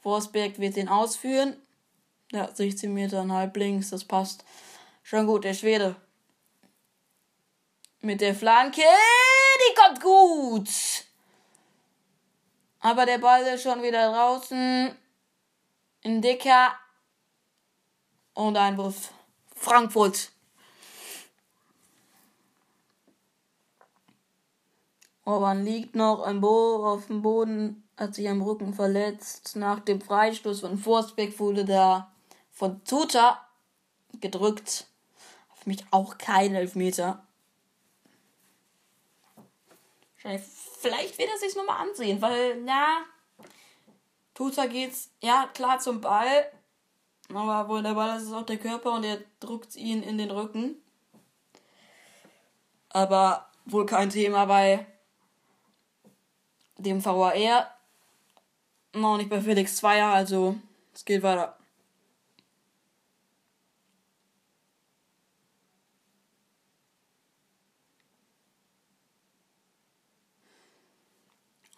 Forsberg 0.00 0.58
wird 0.58 0.76
den 0.76 0.88
ausführen. 0.88 1.56
Ja, 2.32 2.54
16 2.54 2.92
Meter 2.92 3.22
und 3.22 3.32
halb 3.32 3.56
links, 3.56 3.90
das 3.90 4.04
passt. 4.04 4.44
Schon 5.02 5.26
gut, 5.26 5.44
der 5.44 5.54
Schwede. 5.54 5.96
Mit 8.00 8.20
der 8.20 8.34
Flanke, 8.34 8.82
die 8.82 9.74
kommt 9.74 10.00
gut. 10.00 10.68
Aber 12.80 13.06
der 13.06 13.18
Ball 13.18 13.42
ist 13.42 13.62
schon 13.62 13.82
wieder 13.82 14.10
draußen. 14.12 14.96
In 16.02 16.22
Dicker. 16.22 16.72
Und 18.34 18.56
Einwurf. 18.56 19.12
Frankfurt. 19.54 20.32
Orban 25.24 25.64
liegt 25.64 25.94
noch 25.94 26.26
auf 26.26 27.06
dem 27.06 27.22
Boden, 27.22 27.88
hat 27.96 28.14
sich 28.14 28.28
am 28.28 28.42
Rücken 28.42 28.74
verletzt. 28.74 29.54
Nach 29.54 29.78
dem 29.78 30.00
Freistoß 30.00 30.60
von 30.60 30.78
Forsbeck 30.78 31.38
wurde 31.38 31.64
da 31.64 32.10
von 32.50 32.82
Tuta 32.84 33.46
gedrückt. 34.20 34.86
Für 35.54 35.68
mich 35.68 35.84
auch 35.90 36.18
kein 36.18 36.54
Elfmeter. 36.54 37.22
Vielleicht 40.80 41.18
wird 41.18 41.28
er 41.28 41.36
sich 41.36 41.54
nochmal 41.54 41.86
ansehen, 41.86 42.22
weil, 42.22 42.56
na, 42.62 43.04
Tuta 44.32 44.64
geht's, 44.64 45.10
ja, 45.20 45.46
klar 45.52 45.78
zum 45.78 46.00
Ball. 46.00 46.50
Aber 47.34 47.68
wohl 47.68 47.82
der 47.82 47.92
Ball 47.92 48.16
ist, 48.16 48.24
ist 48.24 48.32
auch 48.32 48.46
der 48.46 48.56
Körper 48.56 48.92
und 48.92 49.04
er 49.04 49.18
drückt 49.40 49.76
ihn 49.76 50.02
in 50.02 50.16
den 50.16 50.30
Rücken. 50.30 50.76
Aber 52.88 53.50
wohl 53.66 53.84
kein 53.84 54.08
Thema 54.08 54.46
bei 54.46 54.86
dem 56.78 57.04
VAR. 57.04 57.70
Noch 58.94 59.18
nicht 59.18 59.28
bei 59.28 59.42
Felix 59.42 59.76
Zweier, 59.76 60.08
also 60.08 60.56
es 60.94 61.04
geht 61.04 61.22
weiter. 61.22 61.59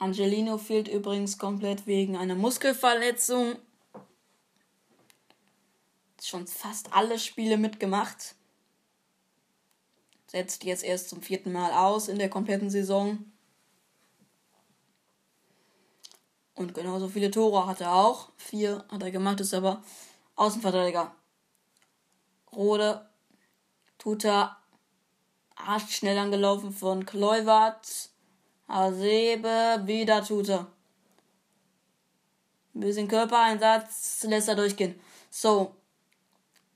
Angelino 0.03 0.59
fehlt 0.59 0.89
übrigens 0.89 1.39
komplett 1.39 1.87
wegen 1.87 2.17
einer 2.17 2.35
Muskelverletzung. 2.35 3.55
Schon 6.21 6.49
fast 6.49 6.93
alle 6.93 7.21
Spiele 7.21 7.57
mitgemacht. 7.57 8.35
Setzt 10.27 10.65
jetzt 10.65 10.83
erst 10.83 11.09
zum 11.09 11.23
vierten 11.23 11.53
Mal 11.53 11.71
aus 11.71 12.09
in 12.09 12.19
der 12.19 12.29
kompletten 12.29 12.69
Saison. 12.69 13.25
Und 16.55 16.75
genauso 16.75 17.07
viele 17.07 17.31
Tore 17.31 17.69
hat 17.69 17.81
er 17.81 17.95
auch. 17.95 18.31
Vier 18.37 18.85
hat 18.89 19.05
er 19.05 19.13
gemacht, 19.13 19.39
ist 19.39 19.55
aber 19.55 19.85
Außenverteidiger. 20.35 21.15
Rode, 22.53 23.09
Tuta, 23.99 24.59
Arsch 25.55 25.95
schnell 25.95 26.19
angelaufen 26.19 26.73
von 26.73 27.07
Kleuwart, 27.07 28.12
Hasebe, 28.73 29.83
wieder 29.85 30.25
Tuta. 30.25 30.67
Ein 32.75 32.81
bisschen 32.81 33.07
Körpereinsatz 33.07 34.25
lässt 34.25 34.49
er 34.49 34.55
durchgehen. 34.57 34.99
So, 35.31 35.75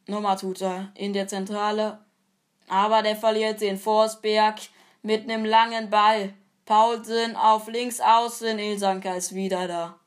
nochmal 0.06 0.36
Tuta 0.36 0.92
in 0.94 1.14
der 1.14 1.26
Zentrale. 1.26 2.04
Aber 2.68 3.02
der 3.02 3.16
verliert 3.16 3.62
den 3.62 3.78
Forsberg 3.78 4.58
mit 5.02 5.22
einem 5.22 5.46
langen 5.46 5.88
Ball. 5.88 6.34
Paulsen 6.66 7.34
auf 7.34 7.66
links 7.68 8.00
außen, 8.00 8.58
Ilsanka 8.58 9.14
ist 9.14 9.34
wieder 9.34 9.66
da. 9.66 9.98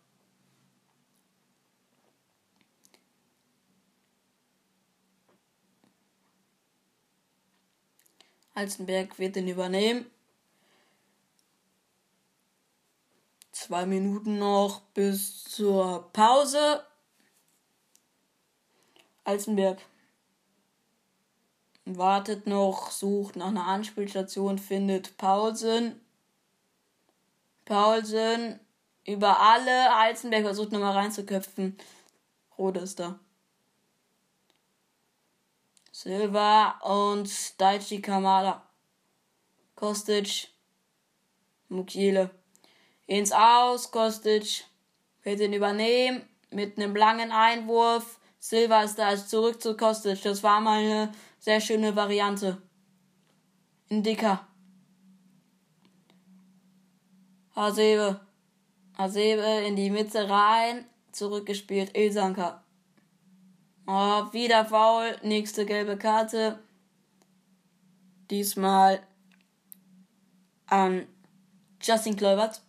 Halzenberg 8.55 9.17
wird 9.17 9.37
den 9.37 9.47
übernehmen. 9.47 10.05
Zwei 13.69 13.85
Minuten 13.85 14.39
noch 14.39 14.81
bis 14.95 15.43
zur 15.43 16.11
Pause. 16.11 16.83
Alzenberg 19.25 19.79
wartet 21.85 22.47
noch, 22.47 22.89
sucht 22.89 23.35
nach 23.35 23.49
einer 23.49 23.67
Anspielstation, 23.67 24.57
findet 24.57 25.17
Paulsen. 25.17 26.01
Paulsen 27.65 28.59
über 29.05 29.39
alle. 29.39 29.99
Heizenberg 29.99 30.45
versucht 30.45 30.71
nochmal 30.71 30.93
reinzuköpfen. 30.93 31.77
Rode 32.57 32.79
ist 32.79 32.99
da. 32.99 33.19
Silva 35.91 36.79
und 36.79 37.61
Daichi 37.61 38.01
Kamada. 38.01 38.67
Kostic. 39.75 40.47
Mukiele. 41.67 42.31
Ins 43.09 43.31
Aus. 43.31 43.89
Kostic 43.89 44.65
wird 45.23 45.39
ihn 45.39 45.53
übernehmen. 45.53 46.21
Mit 46.51 46.77
einem 46.77 46.95
langen 46.95 47.31
Einwurf. 47.31 48.19
Silva 48.37 48.83
ist 48.83 48.99
da 48.99 49.17
zurück 49.17 49.59
zu 49.59 49.75
Kostic. 49.75 50.21
Das 50.21 50.43
war 50.43 50.61
mal 50.61 50.79
eine 50.79 51.11
sehr 51.39 51.59
schöne 51.59 51.95
Variante. 51.95 52.61
In 53.87 54.03
dicker. 54.03 54.47
Hasebe. 57.55 58.19
Hasebe 58.95 59.65
in 59.65 59.75
die 59.75 59.89
Mitte 59.89 60.29
rein. 60.29 60.85
Zurückgespielt. 61.11 61.97
Ilsanka. 61.97 62.63
Oh, 63.87 64.31
wieder 64.33 64.65
faul. 64.65 65.17
Nächste 65.23 65.65
gelbe 65.65 65.97
Karte. 65.97 66.59
Diesmal 68.29 69.01
an 70.67 71.07
Justin 71.81 72.15
Kleubert. 72.15 72.61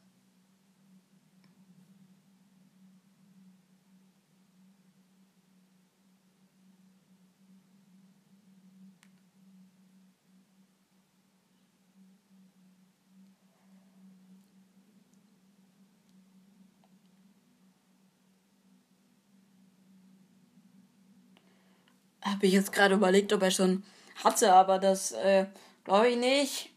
Habe 22.30 22.46
ich 22.46 22.52
jetzt 22.52 22.72
gerade 22.72 22.94
überlegt, 22.94 23.32
ob 23.32 23.42
er 23.42 23.50
schon 23.50 23.82
hatte, 24.22 24.52
aber 24.52 24.78
das 24.78 25.12
äh, 25.12 25.46
glaube 25.84 26.08
ich 26.08 26.16
nicht. 26.16 26.70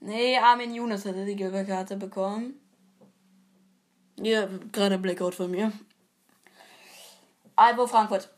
Nee, 0.00 0.38
Armin 0.38 0.74
Younes 0.74 1.04
hatte 1.04 1.24
die 1.24 1.36
gelbe 1.36 1.64
Karte 1.64 1.96
bekommen. 1.96 2.54
Ja, 4.16 4.48
gerade 4.72 4.98
Blackout 4.98 5.34
von 5.34 5.50
mir. 5.50 5.72
Albo 7.56 7.86
Frankfurt. 7.86 8.30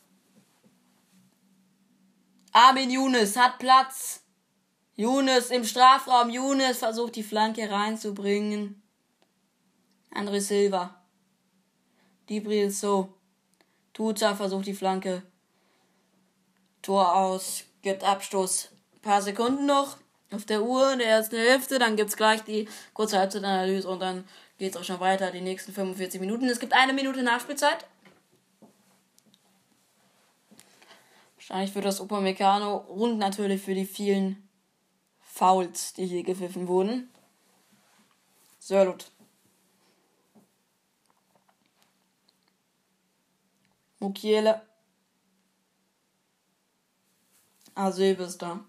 Armin 2.53 2.91
Younes 2.91 3.37
hat 3.37 3.59
Platz. 3.59 4.25
Younes 4.97 5.51
im 5.51 5.65
Strafraum. 5.65 6.31
Younes 6.31 6.79
versucht 6.79 7.17
die 7.17 7.23
Flanke 7.23 7.71
reinzubringen. 7.71 8.83
André 10.11 10.41
Silva. 10.41 11.03
Dibril 12.29 12.71
So. 12.71 13.15
Tuta 13.93 14.35
versucht 14.35 14.67
die 14.67 14.75
Flanke. 14.75 15.23
Tor 16.83 17.15
aus. 17.15 17.65
Gibt 17.83 18.05
Abstoß. 18.05 18.71
Ein 18.95 19.01
paar 19.01 19.23
Sekunden 19.23 19.67
noch 19.67 19.97
auf 20.31 20.45
der 20.45 20.63
Uhr 20.63 20.93
in 20.93 20.99
der 20.99 21.09
ersten 21.09 21.37
Hälfte. 21.37 21.79
Dann 21.79 21.97
gibt's 21.97 22.17
gleich 22.17 22.43
die 22.43 22.69
kurze 22.95 23.19
Halbzeitanalyse 23.19 23.89
und 23.89 24.01
dann 24.01 24.25
geht's 24.59 24.77
auch 24.77 24.85
schon 24.85 25.01
weiter, 25.01 25.31
die 25.31 25.41
nächsten 25.41 25.73
45 25.73 26.21
Minuten. 26.21 26.47
Es 26.47 26.61
gibt 26.61 26.73
eine 26.73 26.93
Minute 26.93 27.23
Nachspielzeit. 27.23 27.87
Wahrscheinlich 31.37 31.73
für 31.73 31.81
das 31.81 32.01
Upamecano 32.01 32.77
und 32.77 33.19
natürlich 33.19 33.63
für 33.63 33.75
die 33.75 33.87
vielen 33.87 34.49
Fouls, 35.21 35.95
die 35.95 36.07
hier 36.07 36.23
gepfiffen 36.23 36.69
wurden. 36.69 37.11
Sörlot. 38.59 39.11
Mukiele. 43.99 44.63
Ist 47.89 48.43
da. 48.43 48.61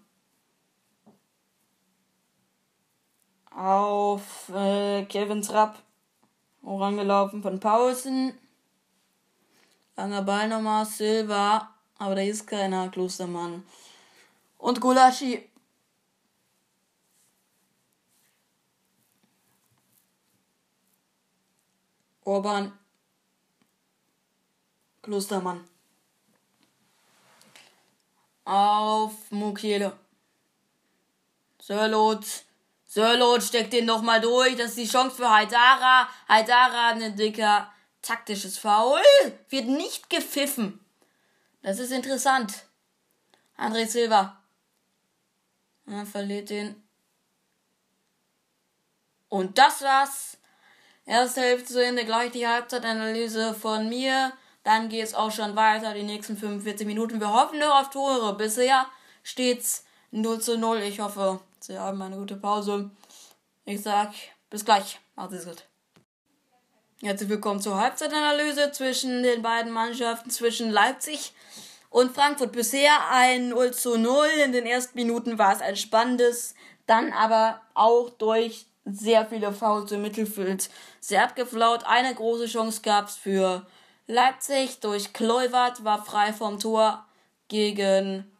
Auf 3.54 4.48
äh, 4.48 5.04
Kevin 5.04 5.42
Trapp. 5.42 5.82
Orangelaufen 6.62 7.42
von 7.42 7.60
Pausen. 7.60 8.32
Langer 9.96 10.22
Ball 10.22 10.48
nochmal. 10.48 10.86
Silva 10.86 11.72
aber 12.02 12.16
da 12.16 12.22
ist 12.22 12.48
keiner 12.48 12.88
Klostermann. 12.88 13.64
Und 14.58 14.80
Gulaschi. 14.80 15.48
Orban. 22.24 22.72
Klostermann. 25.02 25.71
Auf 28.44 29.30
Mukiele. 29.30 29.96
Sörlot. 31.60 32.24
Sörlot 32.86 33.42
steckt 33.42 33.72
den 33.72 33.86
nochmal 33.86 34.20
durch. 34.20 34.56
Das 34.56 34.70
ist 34.70 34.78
die 34.78 34.88
Chance 34.88 35.16
für 35.16 35.30
Haidara. 35.30 36.08
Haidara 36.28 36.88
ein 36.88 37.16
dicker 37.16 37.72
taktisches 38.02 38.58
Foul. 38.58 39.00
Wird 39.48 39.68
nicht 39.68 40.10
gepfiffen. 40.10 40.80
Das 41.62 41.78
ist 41.78 41.92
interessant. 41.92 42.66
André 43.56 43.86
Silva. 43.86 44.42
Er 45.86 46.06
verliert 46.06 46.50
den. 46.50 46.82
Und 49.28 49.56
das 49.56 49.82
war's. 49.82 50.36
Erste 51.04 51.40
Hälfte 51.40 51.72
zu 51.72 51.84
Ende, 51.84 52.04
gleich 52.04 52.32
die 52.32 52.46
Halbzeitanalyse 52.46 53.54
von 53.54 53.88
mir. 53.88 54.32
Dann 54.64 54.88
geht's 54.88 55.14
auch 55.14 55.32
schon 55.32 55.56
weiter, 55.56 55.92
die 55.92 56.04
nächsten 56.04 56.36
45 56.36 56.86
Minuten. 56.86 57.20
Wir 57.20 57.32
hoffen 57.32 57.58
nur 57.58 57.80
auf 57.80 57.90
Tore. 57.90 58.34
Bisher 58.36 58.86
steht's 59.24 59.84
0 60.12 60.40
zu 60.40 60.56
0. 60.56 60.78
Ich 60.82 61.00
hoffe, 61.00 61.40
Sie 61.58 61.78
haben 61.78 62.00
eine 62.00 62.16
gute 62.16 62.36
Pause. 62.36 62.90
Ich 63.64 63.82
sag 63.82 64.12
bis 64.50 64.64
gleich. 64.64 65.00
Macht 65.16 65.32
es 65.32 65.46
gut. 65.46 65.64
Herzlich 67.00 67.28
willkommen 67.28 67.60
zur 67.60 67.76
Halbzeitanalyse 67.76 68.70
zwischen 68.70 69.24
den 69.24 69.42
beiden 69.42 69.72
Mannschaften, 69.72 70.30
zwischen 70.30 70.70
Leipzig 70.70 71.32
und 71.90 72.14
Frankfurt. 72.14 72.52
Bisher 72.52 73.10
ein 73.10 73.48
0 73.48 73.72
zu 73.72 73.98
0. 73.98 74.28
In 74.44 74.52
den 74.52 74.66
ersten 74.66 74.96
Minuten 74.96 75.38
war 75.38 75.52
es 75.52 75.60
ein 75.60 75.74
spannendes, 75.74 76.54
dann 76.86 77.12
aber 77.12 77.60
auch 77.74 78.10
durch 78.10 78.66
sehr 78.84 79.26
viele 79.26 79.52
Fouls 79.52 79.90
im 79.90 80.02
Mittelfeld 80.02 80.70
sehr 81.00 81.24
abgeflaut. 81.24 81.82
Eine 81.84 82.14
große 82.14 82.46
Chance 82.46 82.82
gab 82.82 83.08
es 83.08 83.16
für 83.16 83.66
Leipzig 84.06 84.80
durch 84.80 85.12
Kluivert, 85.12 85.84
war 85.84 86.04
frei 86.04 86.32
vom 86.32 86.58
Tor 86.58 87.04
gegen 87.48 88.30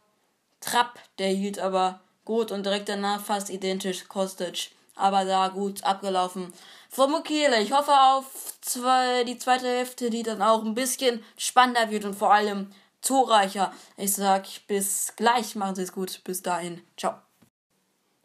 Trapp. 0.60 0.98
Der 1.18 1.28
hielt 1.28 1.58
aber 1.58 2.00
gut 2.24 2.52
und 2.52 2.64
direkt 2.64 2.88
danach 2.88 3.20
fast 3.20 3.50
identisch 3.50 4.08
Kostic. 4.08 4.70
Aber 4.94 5.24
da 5.24 5.48
gut 5.48 5.84
abgelaufen 5.84 6.52
von 6.90 7.10
Mukiele. 7.10 7.60
Ich 7.62 7.72
hoffe 7.72 7.92
auf 7.92 8.54
zwei, 8.60 9.24
die 9.24 9.38
zweite 9.38 9.66
Hälfte, 9.66 10.10
die 10.10 10.22
dann 10.22 10.42
auch 10.42 10.62
ein 10.62 10.74
bisschen 10.74 11.24
spannender 11.38 11.90
wird 11.90 12.04
und 12.04 12.14
vor 12.14 12.32
allem 12.32 12.70
torreicher. 13.00 13.72
Ich 13.96 14.12
sag 14.14 14.46
bis 14.66 15.14
gleich, 15.16 15.54
machen 15.56 15.74
Sie 15.74 15.82
es 15.82 15.92
gut. 15.92 16.22
Bis 16.24 16.42
dahin. 16.42 16.82
Ciao. 16.96 17.14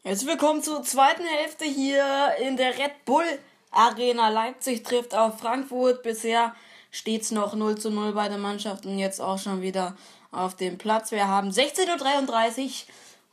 Jetzt 0.04 0.26
willkommen 0.26 0.62
zur 0.62 0.82
zweiten 0.82 1.24
Hälfte 1.24 1.64
hier 1.64 2.36
in 2.40 2.56
der 2.56 2.78
Red 2.78 3.04
Bull 3.04 3.24
Arena. 3.70 4.28
Leipzig 4.28 4.82
trifft 4.82 5.14
auf 5.14 5.38
Frankfurt. 5.40 6.02
Bisher 6.02 6.54
steht 6.90 7.22
es 7.22 7.30
noch 7.30 7.54
0 7.54 7.78
zu 7.78 7.90
0 7.90 8.12
bei 8.12 8.28
den 8.28 8.40
Mannschaften. 8.40 8.98
Jetzt 8.98 9.20
auch 9.20 9.38
schon 9.38 9.62
wieder 9.62 9.96
auf 10.30 10.56
dem 10.56 10.78
Platz. 10.78 11.10
Wir 11.10 11.28
haben 11.28 11.50
16.33 11.50 12.64
Uhr. 12.64 12.70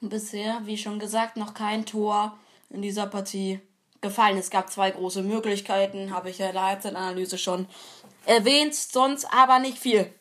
Und 0.02 0.10
bisher, 0.10 0.62
wie 0.66 0.78
schon 0.78 1.00
gesagt, 1.00 1.38
noch 1.38 1.54
kein 1.54 1.86
Tor 1.86 2.38
in 2.70 2.82
dieser 2.82 3.08
Partie 3.08 3.60
gefallen. 4.02 4.38
Es 4.38 4.50
gab 4.50 4.72
zwei 4.72 4.92
große 4.92 5.22
Möglichkeiten, 5.22 6.14
habe 6.14 6.30
ich 6.30 6.38
ja 6.38 6.48
in 6.48 6.54
der 6.54 6.64
Halbzeitanalyse 6.64 7.38
schon 7.38 7.68
erwähnt, 8.26 8.76
sonst 8.76 9.26
aber 9.34 9.60
nicht 9.60 9.78
viel. 9.78 10.14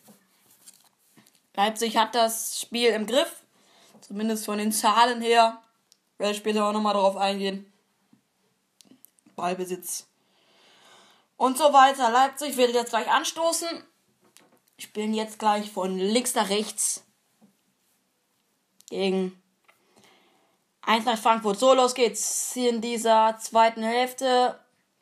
Leipzig 1.57 1.97
hat 1.97 2.15
das 2.15 2.61
Spiel 2.61 2.91
im 2.91 3.07
Griff, 3.07 3.43
zumindest 4.01 4.45
von 4.45 4.59
den 4.59 4.73
Zahlen 4.73 5.21
her. 5.21 5.61
Ich 6.15 6.21
werde 6.21 6.35
später 6.35 6.67
auch 6.67 6.73
nochmal 6.73 6.95
darauf 6.95 7.17
eingehen. 7.17 7.71
Ballbesitz. 9.37 10.07
Und 11.37 11.59
so 11.59 11.73
weiter. 11.73 12.11
Leipzig 12.11 12.57
wird 12.57 12.75
jetzt 12.75 12.91
gleich 12.91 13.11
anstoßen. 13.11 13.69
Spielen 14.79 15.15
jetzt 15.15 15.39
gleich 15.39 15.71
von 15.71 15.99
links 15.99 16.35
nach 16.35 16.49
rechts 16.49 17.05
gegen 18.91 19.41
Eintracht 20.83 21.21
Frankfurt. 21.21 21.59
So, 21.59 21.75
los 21.75 21.95
geht's 21.95 22.55
in 22.57 22.81
dieser 22.81 23.39
zweiten 23.39 23.83
Hälfte. 23.83 24.59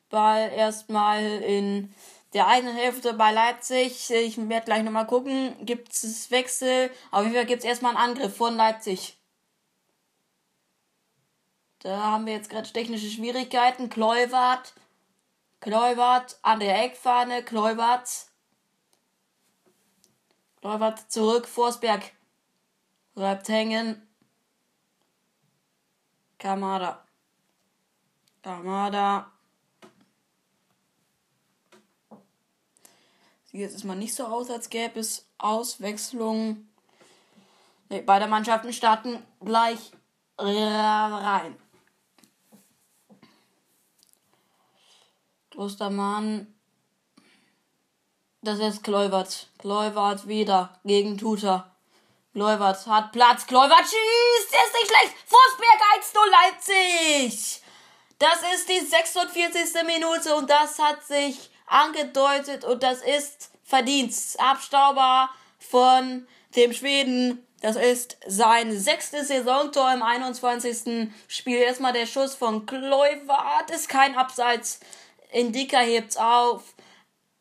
Ball 0.09 0.51
erstmal 0.51 1.23
in 1.23 1.93
der 2.33 2.47
einen 2.47 2.73
Hälfte 2.75 3.13
bei 3.13 3.31
Leipzig. 3.31 4.09
Ich 4.09 4.37
werde 4.49 4.65
gleich 4.65 4.83
nochmal 4.83 5.07
gucken. 5.07 5.55
Gibt 5.65 5.91
es 5.91 6.31
Wechsel? 6.31 6.91
Auf 7.11 7.23
jeden 7.23 7.35
Fall 7.35 7.45
gibt 7.45 7.59
es 7.63 7.65
erstmal 7.65 7.95
einen 7.95 8.11
Angriff 8.11 8.37
von 8.37 8.55
Leipzig. 8.55 9.17
Da 11.79 11.97
haben 11.97 12.25
wir 12.25 12.33
jetzt 12.33 12.49
gerade 12.49 12.71
technische 12.71 13.09
Schwierigkeiten. 13.09 13.89
Kleuwart. 13.89 14.73
Kleuwart 15.63 16.37
an 16.41 16.59
der 16.59 16.83
Eckfahne. 16.83 17.41
Kleuwart. 17.41 18.09
Kleuwart 20.59 21.09
zurück. 21.09 21.47
Forsberg. 21.47 22.11
Bleibt 23.15 23.47
hängen. 23.47 24.05
Kamada. 26.37 27.05
Kamada. 28.41 29.31
Sieht 33.45 33.61
jetzt 33.61 33.71
erstmal 33.71 33.95
nicht 33.95 34.13
so 34.13 34.25
aus, 34.25 34.49
als 34.49 34.69
gäbe 34.69 34.99
es 34.99 35.29
Auswechslungen. 35.37 36.69
Nee, 37.87 38.01
beide 38.01 38.27
Mannschaften 38.27 38.73
starten 38.73 39.25
gleich 39.39 39.93
rein. 40.37 41.55
Klostermann. 45.53 46.47
Das 48.41 48.57
ist 48.57 48.83
Kleuwert. 48.83 49.49
Kleuwert 49.59 50.27
wieder 50.27 50.79
gegen 50.83 51.15
Tuta. 51.17 51.71
Kleuwert 52.33 52.87
hat 52.87 53.11
Platz. 53.11 53.45
Kleuwert 53.45 53.81
schießt. 53.81 54.49
Ist 54.49 54.73
nicht 54.73 54.87
schlecht. 54.87 55.15
Forsberg 55.27 55.79
1-0 55.99 57.27
Leipzig. 57.29 57.61
Das 58.17 58.39
ist 58.55 58.67
die 58.67 58.79
46. 58.79 59.83
Minute 59.85 60.35
und 60.35 60.49
das 60.49 60.79
hat 60.79 61.05
sich 61.05 61.51
angedeutet 61.67 62.65
und 62.65 62.81
das 62.81 63.01
ist 63.01 63.51
Verdienstabstauber 63.63 65.29
von 65.59 66.27
dem 66.55 66.73
Schweden. 66.73 67.45
Das 67.61 67.75
ist 67.75 68.17
sein 68.27 68.77
sechstes 68.77 69.27
Saisontor 69.27 69.93
im 69.93 70.01
21. 70.01 71.09
Spiel. 71.27 71.59
Erstmal 71.59 71.93
der 71.93 72.07
Schuss 72.07 72.33
von 72.33 72.65
Kleuwart. 72.65 73.69
Ist 73.69 73.87
kein 73.87 74.17
Abseits. 74.17 74.79
Indika 75.33 75.79
hebt's 75.79 76.17
auf. 76.17 76.75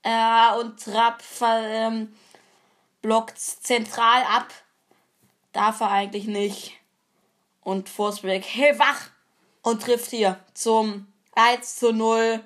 Äh, 0.03 0.55
und 0.59 0.83
Trapp 0.83 1.23
ähm, 1.43 2.13
blockt 3.01 3.39
zentral 3.39 4.23
ab. 4.25 4.49
Darf 5.53 5.81
er 5.81 5.91
eigentlich 5.91 6.27
nicht. 6.27 6.73
Und 7.63 7.89
Forsberg 7.89 8.43
hellwach 8.45 9.11
und 9.63 9.83
trifft 9.83 10.11
hier 10.11 10.41
zum 10.55 11.07
1 11.35 11.77
zu 11.77 11.93
0 11.93 12.43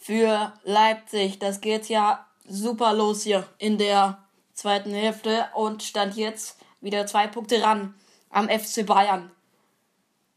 für 0.00 0.54
Leipzig. 0.64 1.38
Das 1.38 1.60
geht 1.60 1.88
ja 1.88 2.26
super 2.46 2.94
los 2.94 3.22
hier 3.22 3.46
in 3.58 3.76
der 3.76 4.24
zweiten 4.54 4.92
Hälfte 4.92 5.48
und 5.54 5.82
stand 5.82 6.16
jetzt 6.16 6.56
wieder 6.80 7.06
zwei 7.06 7.26
Punkte 7.26 7.62
ran 7.62 7.94
am 8.30 8.48
FC 8.48 8.86
Bayern. 8.86 9.30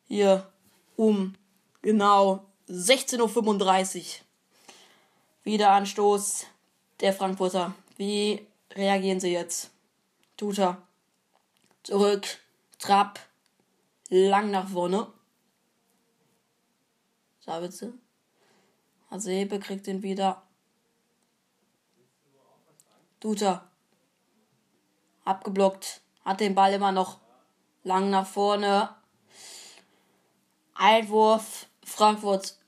Hier 0.08 0.52
um 0.96 1.36
genau 1.82 2.46
16.35 2.70 3.98
Uhr. 3.98 4.04
Wieder 5.44 5.72
Anstoß 5.72 6.46
der 7.00 7.14
Frankfurter. 7.14 7.74
Wie 7.98 8.48
reagieren 8.74 9.20
sie 9.20 9.34
jetzt? 9.34 9.72
Tuta. 10.38 10.78
Zurück. 11.84 12.28
Trapp. 12.78 13.20
Lang 14.10 14.52
nach 14.52 14.70
vorne. 14.70 15.08
Sabitze. 17.40 17.94
Hasebe 19.10 19.60
kriegt 19.60 19.88
ihn 19.88 20.04
wieder. 20.04 20.44
Duta. 23.20 23.68
Abgeblockt. 25.26 26.02
Hat 26.24 26.40
den 26.40 26.54
Ball 26.54 26.74
immer 26.74 26.92
noch 26.92 27.20
lang 27.84 28.12
nach 28.12 28.28
vorne. 28.28 28.96
Einwurf. 30.76 31.66
Frankfurt. 31.84 32.61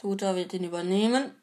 Tuta 0.00 0.34
wird 0.34 0.54
ihn 0.54 0.64
übernehmen. 0.64 1.34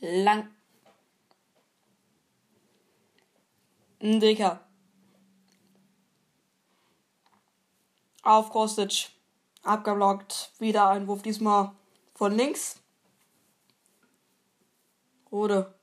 Lang. 0.00 0.50
Dicker. 3.98 4.60
Auf 8.22 8.50
Kostic. 8.50 9.08
Abgeblockt. 9.62 10.50
Wieder 10.58 10.88
Einwurf, 10.88 11.22
diesmal 11.22 11.72
von 12.14 12.36
links. 12.36 12.78
Rode. 15.30 15.74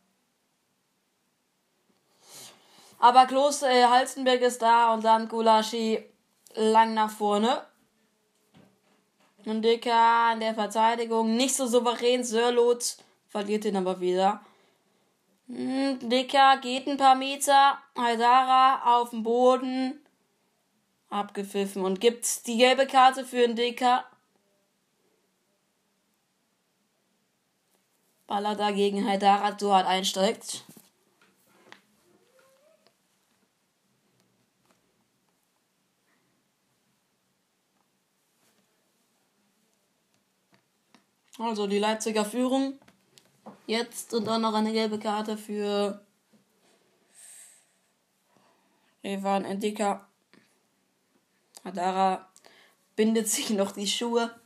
Aber 2.99 3.25
Klos 3.25 3.63
äh, 3.63 3.85
Halstenberg 3.85 4.41
ist 4.41 4.61
da 4.61 4.93
und 4.93 5.03
dann 5.03 5.27
Gulaschi 5.27 6.08
lang 6.55 6.93
nach 6.93 7.11
vorne. 7.11 7.63
Und 9.45 9.61
Dicker 9.61 10.33
in 10.33 10.41
der 10.41 10.53
Verteidigung 10.53 11.35
nicht 11.35 11.55
so 11.55 11.65
souverän. 11.65 12.23
Sörlot 12.23 12.97
verliert 13.29 13.65
ihn 13.65 13.77
aber 13.77 13.99
wieder. 13.99 14.41
Hm, 15.47 15.97
Dicker 16.09 16.57
geht 16.57 16.87
ein 16.87 16.97
paar 16.97 17.15
Meter. 17.15 17.77
Haidara 17.97 18.99
auf 18.99 19.11
dem 19.11 19.23
Boden. 19.23 19.99
Abgepfiffen 21.09 21.83
und 21.83 21.99
gibt 22.01 22.45
die 22.45 22.57
gelbe 22.57 22.85
Karte 22.85 23.25
für 23.25 23.47
den 23.47 23.55
Dicker. 23.55 24.03
Baller 28.27 28.55
dagegen 28.55 29.07
Haidara 29.07 29.51
dort 29.53 29.87
einsteigt. 29.87 30.63
Also 41.39 41.67
die 41.67 41.79
Leipziger 41.79 42.25
Führung. 42.25 42.77
Jetzt 43.65 44.13
und 44.13 44.25
dann 44.25 44.41
noch 44.41 44.53
eine 44.53 44.73
gelbe 44.73 44.99
Karte 44.99 45.37
für 45.37 46.01
Evan 49.03 49.45
Endika. 49.45 50.07
Adara 51.63 52.29
bindet 52.95 53.29
sich 53.29 53.51
noch 53.51 53.71
die 53.71 53.87
Schuhe. 53.87 54.38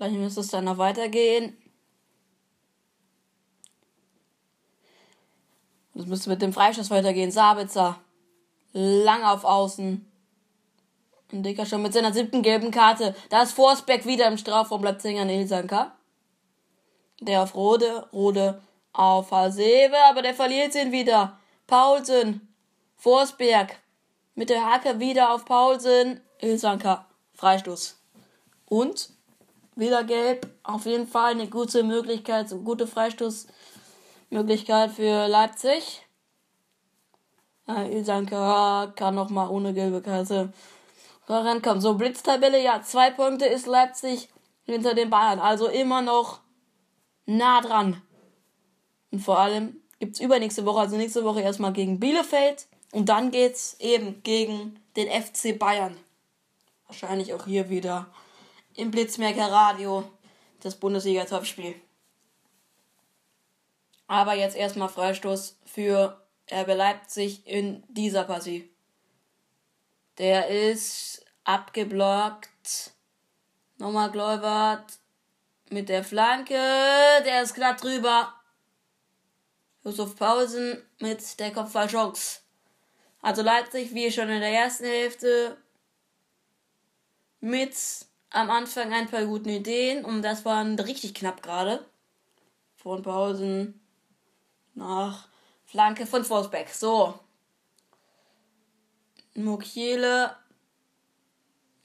Gleich 0.00 0.12
müsste 0.12 0.40
es 0.40 0.48
dann 0.48 0.64
noch 0.64 0.78
weitergehen. 0.78 1.54
Es 5.94 6.06
müsste 6.06 6.30
mit 6.30 6.40
dem 6.40 6.54
Freistoß 6.54 6.88
weitergehen. 6.88 7.30
Sabitzer. 7.30 8.00
Lang 8.72 9.24
auf 9.24 9.44
Außen. 9.44 10.10
Und 11.32 11.42
Dicker 11.42 11.66
schon 11.66 11.82
mit 11.82 11.92
seiner 11.92 12.14
siebten 12.14 12.40
gelben 12.40 12.70
Karte. 12.70 13.14
Da 13.28 13.42
ist 13.42 13.52
Forsberg 13.52 14.06
wieder 14.06 14.26
im 14.26 14.38
Strafraum, 14.38 14.80
bleibt 14.80 15.02
Sänger 15.02 15.26
Nilsanka. 15.26 15.94
Der 17.20 17.42
auf 17.42 17.54
Rode, 17.54 18.08
Rode 18.10 18.62
auf 18.94 19.30
Hasebe, 19.30 19.98
aber 20.08 20.22
der 20.22 20.32
verliert 20.32 20.74
ihn 20.76 20.92
wieder. 20.92 21.38
Paulsen, 21.66 22.48
Forsberg, 22.96 23.76
mit 24.34 24.48
der 24.48 24.64
Hacke 24.64 24.98
wieder 24.98 25.34
auf 25.34 25.44
Paulsen, 25.44 26.22
Ilsanka, 26.38 27.04
Freistoß. 27.34 28.00
Und 28.64 29.19
wieder 29.80 30.04
gelb. 30.04 30.48
Auf 30.62 30.86
jeden 30.86 31.08
Fall 31.08 31.32
eine 31.32 31.48
gute 31.48 31.82
Möglichkeit, 31.82 32.48
so 32.48 32.58
gute 32.58 32.86
Freistoßmöglichkeit 32.86 34.92
für 34.92 35.26
Leipzig. 35.26 36.06
Äh, 37.68 37.96
Ilsanka 37.96 38.92
kann 38.94 39.16
nochmal 39.16 39.48
ohne 39.48 39.74
gelbe 39.74 40.02
Karte 40.02 40.52
vorankommen. 41.26 41.80
So, 41.80 41.94
Blitztabelle, 41.94 42.62
ja, 42.62 42.80
zwei 42.82 43.10
Punkte 43.10 43.46
ist 43.46 43.66
Leipzig 43.66 44.28
hinter 44.64 44.94
den 44.94 45.10
Bayern. 45.10 45.40
Also 45.40 45.68
immer 45.68 46.02
noch 46.02 46.38
nah 47.26 47.60
dran. 47.60 48.00
Und 49.10 49.20
vor 49.20 49.38
allem 49.38 49.80
gibt 49.98 50.14
es 50.14 50.20
übernächste 50.20 50.64
Woche, 50.64 50.80
also 50.80 50.96
nächste 50.96 51.24
Woche 51.24 51.40
erstmal 51.40 51.72
gegen 51.72 52.00
Bielefeld. 52.00 52.66
Und 52.92 53.08
dann 53.08 53.30
geht's 53.30 53.76
eben 53.78 54.22
gegen 54.22 54.80
den 54.96 55.08
FC 55.08 55.58
Bayern. 55.58 55.96
Wahrscheinlich 56.86 57.34
auch 57.34 57.46
hier 57.46 57.70
wieder 57.70 58.08
im 58.80 58.90
Blitzmerker 58.90 59.52
Radio 59.52 60.10
das 60.60 60.74
Bundesliga-Topspiel. 60.74 61.74
Aber 64.06 64.34
jetzt 64.34 64.56
erstmal 64.56 64.88
Freistoß 64.88 65.58
für 65.66 66.20
RB 66.50 66.68
Leipzig 66.74 67.46
in 67.46 67.84
dieser 67.88 68.24
Partie. 68.24 68.68
Der 70.18 70.48
ist 70.48 71.24
abgeblockt. 71.44 72.92
Nochmal 73.78 74.10
Gläubert 74.10 74.98
mit 75.70 75.88
der 75.88 76.02
Flanke. 76.02 76.58
Der 77.24 77.42
ist 77.42 77.54
glatt 77.54 77.82
drüber. 77.82 78.34
Josef 79.84 80.16
Pausen 80.16 80.82
mit 80.98 81.38
der 81.38 81.52
Kopfballchance. 81.52 82.40
Also 83.22 83.42
Leipzig, 83.42 83.94
wie 83.94 84.10
schon 84.10 84.28
in 84.30 84.40
der 84.40 84.52
ersten 84.52 84.84
Hälfte, 84.84 85.56
mit 87.40 87.74
am 88.30 88.50
Anfang 88.50 88.92
ein 88.92 89.08
paar 89.08 89.24
guten 89.24 89.48
Ideen 89.48 90.04
und 90.04 90.22
das 90.22 90.44
waren 90.44 90.78
richtig 90.78 91.14
knapp 91.14 91.42
gerade. 91.42 91.84
Von 92.76 93.02
Pausen 93.02 93.80
nach 94.74 95.28
Flanke 95.66 96.06
von 96.06 96.24
Forsbeck. 96.24 96.70
So. 96.70 97.18
Mukiele, 99.34 100.36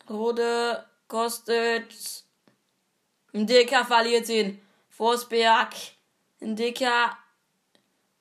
Rode, 0.09 0.85
Kostic, 1.07 1.87
Ndeka 3.33 3.83
verliert 3.83 4.29
ihn. 4.29 4.61
Forsberg, 4.89 5.73
Ndeka, 6.39 7.17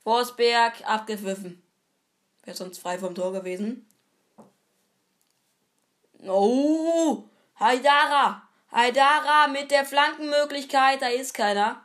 Forsberg 0.03 0.87
abgepfiffen. 0.87 1.63
Wäre 2.43 2.57
sonst 2.57 2.79
frei 2.79 2.99
vom 2.99 3.15
Tor 3.15 3.33
gewesen. 3.33 3.87
Oh! 6.27 7.25
Haidara! 7.59 8.49
Haidara 8.73 9.47
mit 9.49 9.71
der 9.71 9.85
Flankenmöglichkeit, 9.85 11.01
da 11.01 11.09
ist 11.09 11.33
keiner. 11.33 11.85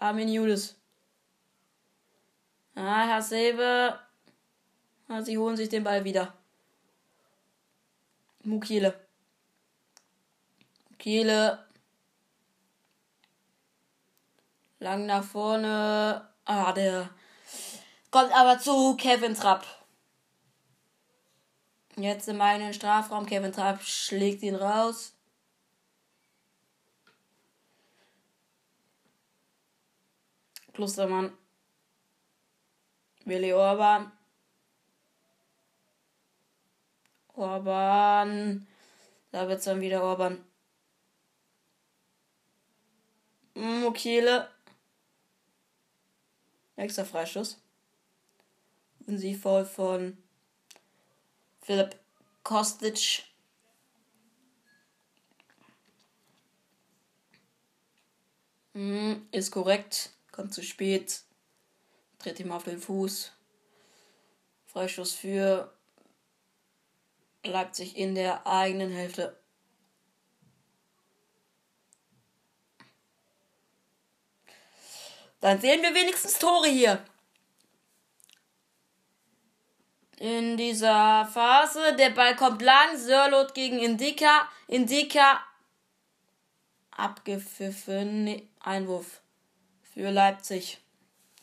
Armin 0.00 0.28
Judas. 0.28 0.76
Ah, 2.74 3.06
Herr 3.06 3.22
Sebe. 3.22 3.98
Ah, 5.08 5.22
sie 5.22 5.38
holen 5.38 5.56
sich 5.56 5.68
den 5.68 5.84
Ball 5.84 6.04
wieder. 6.04 6.34
Mukiele. 8.44 8.94
Mukiele. 10.90 11.66
Lang 14.78 15.06
nach 15.06 15.24
vorne. 15.24 16.28
Ah, 16.44 16.72
der 16.72 17.10
kommt 18.10 18.32
aber 18.32 18.58
zu 18.58 18.96
Kevin 18.96 19.34
Trapp. 19.34 19.77
Jetzt 21.98 22.28
in 22.28 22.36
meinen 22.36 22.72
Strafraum. 22.72 23.26
Kevin 23.26 23.52
Trapp 23.52 23.82
schlägt 23.82 24.42
ihn 24.42 24.54
raus. 24.54 25.14
Klostermann. 30.72 31.36
Willi 33.24 33.52
Orban. 33.52 34.12
Orban. 37.34 38.68
Da 39.32 39.48
wird 39.48 39.58
es 39.58 39.64
dann 39.64 39.80
wieder 39.80 40.04
Orban. 40.04 40.44
Mukiele. 43.54 44.48
Nächster 46.76 47.04
Freistoß. 47.04 47.60
Und 49.08 49.18
sie 49.18 49.34
voll 49.34 49.64
von 49.64 50.16
Philipp 51.68 52.00
Kostic. 52.44 53.24
Hm, 58.72 59.28
ist 59.32 59.50
korrekt. 59.50 60.14
Kommt 60.32 60.54
zu 60.54 60.62
spät. 60.62 61.24
Tritt 62.18 62.40
ihm 62.40 62.52
auf 62.52 62.64
den 62.64 62.80
Fuß. 62.80 63.32
Freistoß 64.64 65.12
für 65.12 65.70
Leipzig 67.44 67.98
in 67.98 68.14
der 68.14 68.46
eigenen 68.46 68.90
Hälfte. 68.90 69.38
Dann 75.42 75.60
sehen 75.60 75.82
wir 75.82 75.94
wenigstens 75.94 76.38
Tore 76.38 76.68
hier. 76.68 77.04
In 80.18 80.56
dieser 80.56 81.26
Phase, 81.26 81.94
der 81.96 82.10
Ball 82.10 82.34
kommt 82.36 82.62
lang, 82.62 82.96
Sörlot 82.96 83.54
gegen 83.54 83.78
Indika, 83.78 84.48
Indika 84.66 85.40
abgepfiffen, 86.90 88.24
nee, 88.24 88.48
Einwurf 88.60 89.20
für 89.82 90.10
Leipzig. 90.10 90.78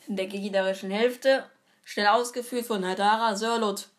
In 0.07 0.17
der 0.17 0.27
gegnerischen 0.27 0.91
Hälfte, 0.91 1.49
schnell 1.83 2.07
ausgeführt 2.07 2.65
von 2.65 2.85
Haidara, 2.85 3.35
Sörlot. 3.35 3.89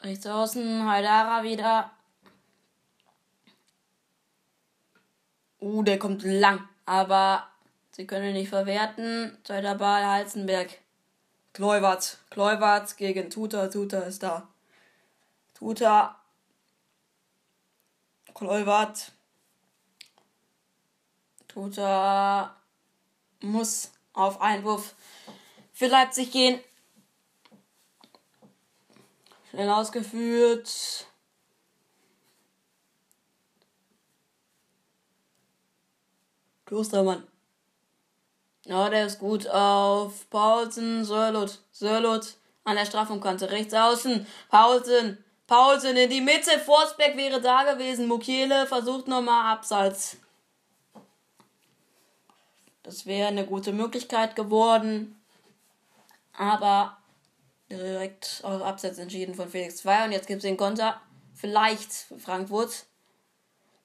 Rechts 0.00 0.26
außen, 0.26 0.88
Haidara 0.88 1.42
wieder. 1.42 1.90
Uh, 5.60 5.82
der 5.82 5.98
kommt 5.98 6.22
lang 6.24 6.66
aber 6.86 7.48
sie 7.90 8.06
können 8.06 8.32
nicht 8.32 8.48
verwerten. 8.48 9.36
Zweiter 9.44 9.74
Ball, 9.74 10.04
Halzenberg. 10.04 10.78
Kleuwart. 11.54 12.18
Kleuwart 12.30 12.96
gegen 12.96 13.30
Tuta. 13.30 13.68
Tuta 13.68 14.00
ist 14.00 14.24
da. 14.24 14.48
Tuta. 15.54 16.20
Kleuwart. 18.34 19.12
Tuta 21.46 22.56
muss 23.40 23.92
auf 24.12 24.40
Einwurf 24.40 24.96
für 25.72 25.86
Leipzig 25.86 26.32
gehen. 26.32 26.58
Schnell 29.50 29.70
ausgeführt. 29.70 31.06
Klostermann. 36.66 37.33
Ja, 38.64 38.88
der 38.88 39.06
ist 39.06 39.18
gut 39.18 39.46
auf 39.46 40.28
Paulsen, 40.30 41.04
Sörlot, 41.04 41.60
Sörlot 41.70 42.34
an 42.64 42.76
der 42.76 42.86
Strafumkante, 42.86 43.50
rechts 43.50 43.74
außen, 43.74 44.26
Paulsen, 44.48 45.22
Paulsen 45.46 45.96
in 45.96 46.08
die 46.08 46.22
Mitte, 46.22 46.58
Forsberg 46.58 47.16
wäre 47.16 47.42
da 47.42 47.70
gewesen, 47.74 48.08
Mukiele 48.08 48.66
versucht 48.66 49.06
nochmal 49.06 49.52
Abseits. 49.52 50.16
Das 52.82 53.04
wäre 53.04 53.28
eine 53.28 53.46
gute 53.46 53.72
Möglichkeit 53.72 54.34
geworden, 54.34 55.20
aber 56.32 56.96
direkt 57.70 58.40
auf 58.44 58.62
Abseits 58.62 58.98
entschieden 58.98 59.34
von 59.34 59.48
Felix 59.48 59.76
2 59.78 60.06
und 60.06 60.12
jetzt 60.12 60.26
gibt 60.26 60.38
es 60.38 60.48
den 60.48 60.56
Konter, 60.56 61.00
vielleicht 61.34 61.92
Frankfurt, 62.18 62.86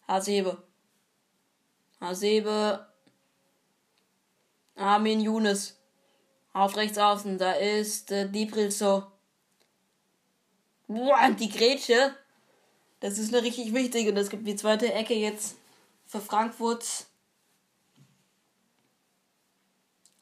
Hasebe. 0.08 0.58
Hasebe. 2.00 2.89
Armin 4.80 5.20
Younes. 5.20 5.78
Auf 6.54 6.76
rechts 6.76 6.98
außen, 6.98 7.38
da 7.38 7.54
ist 7.54 8.12
äh, 8.12 8.30
Dibrilso. 8.30 9.04
Boah, 10.88 11.30
die 11.32 11.50
Grätsche. 11.50 12.16
Das 13.00 13.20
ist 13.20 13.34
eine 13.34 13.44
richtig 13.44 13.74
wichtige. 13.74 14.10
Und 14.10 14.18
es 14.18 14.30
gibt 14.30 14.48
die 14.48 14.56
zweite 14.56 14.92
Ecke 14.92 15.14
jetzt 15.14 15.56
für 16.06 16.20
Frankfurt. 16.20 17.06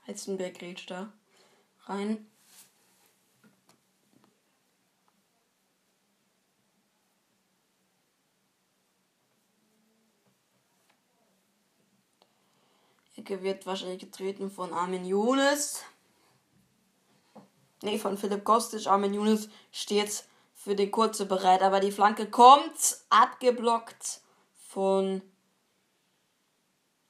Heizenberg 0.05 0.59
grätscht 0.59 0.91
da 0.91 1.11
rein. 1.85 2.25
Ecke 13.27 13.43
wird 13.43 13.65
wahrscheinlich 13.65 13.99
getreten 13.99 14.49
von 14.49 14.73
Armin 14.73 15.03
Younes. 15.03 15.83
Ne, 17.83 17.99
von 17.99 18.17
Philipp 18.17 18.45
Kostic. 18.45 18.87
Armin 18.87 19.13
Younes 19.13 19.49
steht 19.71 20.23
für 20.55 20.75
die 20.75 20.89
kurze 20.89 21.25
bereit, 21.25 21.61
aber 21.61 21.81
die 21.81 21.91
Flanke 21.91 22.29
kommt 22.29 23.01
abgeblockt 23.09 24.21
von 24.69 25.21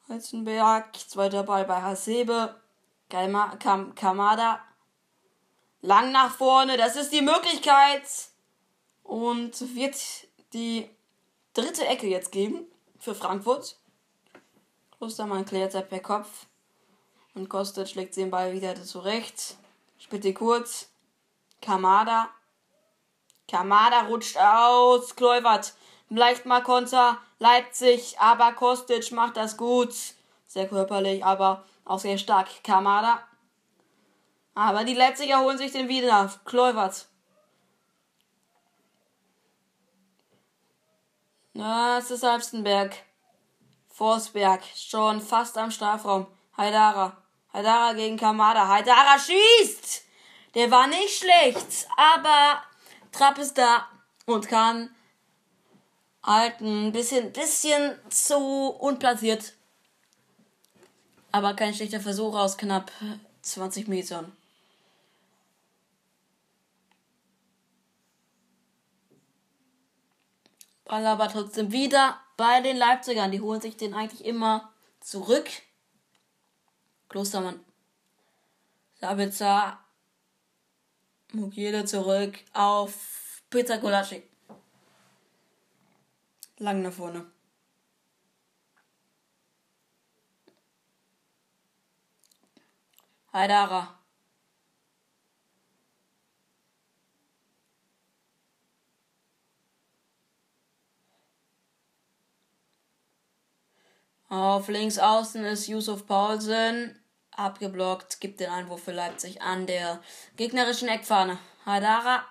Heizenberg. 0.09 0.95
Zweiter 0.97 1.43
Ball 1.43 1.65
bei 1.65 1.81
Hasebe. 1.83 2.59
Kam 3.09 3.93
Kamada. 3.93 4.59
Lang 5.81 6.11
nach 6.11 6.31
vorne. 6.35 6.77
Das 6.77 6.95
ist 6.95 7.13
die 7.13 7.21
Möglichkeit. 7.21 8.01
Und 9.03 9.75
wird 9.75 9.95
die 10.53 10.89
dritte 11.53 11.85
Ecke 11.85 12.07
jetzt 12.07 12.31
geben 12.31 12.65
für 12.97 13.13
Frankfurt. 13.13 13.77
Klostermann 14.97 15.45
klärt 15.45 15.75
er 15.75 15.83
per 15.83 15.99
Kopf. 15.99 16.47
Und 17.35 17.49
Kostic 17.49 17.87
schlägt 17.87 18.15
den 18.15 18.31
Ball 18.31 18.51
wieder 18.51 18.75
zurecht. 18.83 19.57
Ihn 20.11 20.33
kurz. 20.33 20.89
Kamada. 21.61 22.29
Kamada 23.47 24.07
rutscht 24.07 24.37
aus. 24.37 25.15
Kluivert. 25.15 25.75
Leicht 26.09 26.47
mal 26.47 26.63
Konter. 26.63 27.19
Leipzig. 27.37 28.19
Aber 28.19 28.53
Kostic 28.53 29.11
macht 29.11 29.37
das 29.37 29.55
gut. 29.55 29.93
Sehr 30.47 30.67
körperlich, 30.67 31.23
aber 31.23 31.63
auch 31.85 31.99
sehr 31.99 32.17
stark. 32.17 32.63
Kamada. 32.63 33.21
Aber 34.55 34.83
die 34.83 34.95
Leipziger 34.95 35.41
holen 35.41 35.59
sich 35.59 35.71
den 35.71 35.89
wieder. 35.89 36.33
Kluivert. 36.45 37.07
Das 41.53 42.09
ist 42.09 42.23
Halstenberg. 42.23 43.06
Forsberg 43.97 44.61
schon 44.75 45.19
fast 45.21 45.57
am 45.57 45.71
Strafraum. 45.71 46.27
Haidara. 46.55 47.17
Haidara 47.51 47.93
gegen 47.93 48.15
Kamada. 48.15 48.67
Haidara 48.67 49.17
schießt! 49.17 50.03
Der 50.53 50.69
war 50.69 50.85
nicht 50.85 51.17
schlecht, 51.17 51.87
aber 51.97 52.61
Trapp 53.11 53.39
ist 53.39 53.57
da 53.57 53.87
und 54.27 54.47
kann 54.47 54.95
halten. 56.23 56.91
Bisschen, 56.91 57.33
bisschen 57.33 57.97
zu 58.11 58.37
unplatziert. 58.37 59.53
Aber 61.31 61.55
kein 61.55 61.73
schlechter 61.73 61.99
Versuch 61.99 62.35
aus 62.35 62.55
knapp 62.55 62.91
20 63.41 63.87
Metern. 63.87 64.31
Ball 70.85 71.03
aber 71.03 71.29
trotzdem 71.29 71.71
wieder 71.71 72.21
bei 72.37 72.61
den 72.61 72.77
Leipzigern. 72.77 73.31
Die 73.31 73.41
holen 73.41 73.59
sich 73.59 73.75
den 73.75 73.93
eigentlich 73.93 74.23
immer 74.23 74.71
zurück. 75.01 75.49
Klostermann. 77.09 77.59
Sabitzer. 78.99 79.79
Mugiele 81.33 81.83
zurück 81.85 82.37
auf 82.53 83.41
Pizza 83.49 83.79
Kolaschi. 83.79 84.23
Lang 86.59 86.81
nach 86.81 86.93
vorne. 86.93 87.25
Haidara. 93.33 93.99
Auf 104.29 104.67
links 104.67 104.99
außen 104.99 105.45
ist 105.45 105.67
Yusuf 105.67 106.05
Paulsen. 106.05 106.99
Abgeblockt, 107.31 108.19
gibt 108.19 108.39
den 108.39 108.49
Einwurf 108.49 108.83
für 108.83 108.91
Leipzig 108.91 109.41
an 109.41 109.67
der 109.67 110.01
gegnerischen 110.35 110.87
Eckfahne. 110.87 111.37
Hadara 111.65 112.23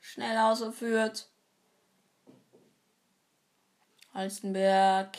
schnell 0.00 0.36
ausgeführt. 0.38 1.28
Halstenberg. 4.14 5.16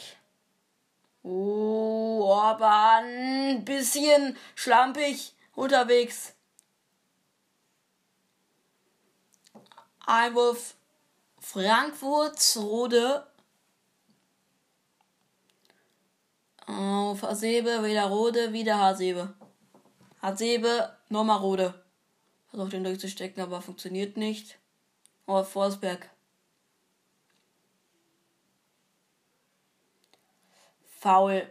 Oh, 1.24 2.32
aber 2.34 3.00
ein 3.00 3.66
bisschen 3.66 4.38
schlampig 4.56 5.34
unterwegs. 5.54 6.34
Einwurf 10.06 10.76
Frankfurt, 11.40 12.40
Rode. 12.56 13.28
Auf 16.70 17.24
Hasebe, 17.24 17.84
wieder 17.84 18.06
Rode, 18.06 18.54
wieder 18.54 18.78
Hasebe. 18.78 19.34
Hasebe, 20.22 20.96
nochmal 21.10 21.40
Rode. 21.40 21.74
Versucht 22.50 22.74
ihn 22.74 22.84
durchzustecken, 22.84 23.42
aber 23.42 23.60
funktioniert 23.60 24.18
nicht. 24.18 24.60
Oh, 25.26 25.44
Forsberg. 25.44 26.08
Foul 31.00 31.50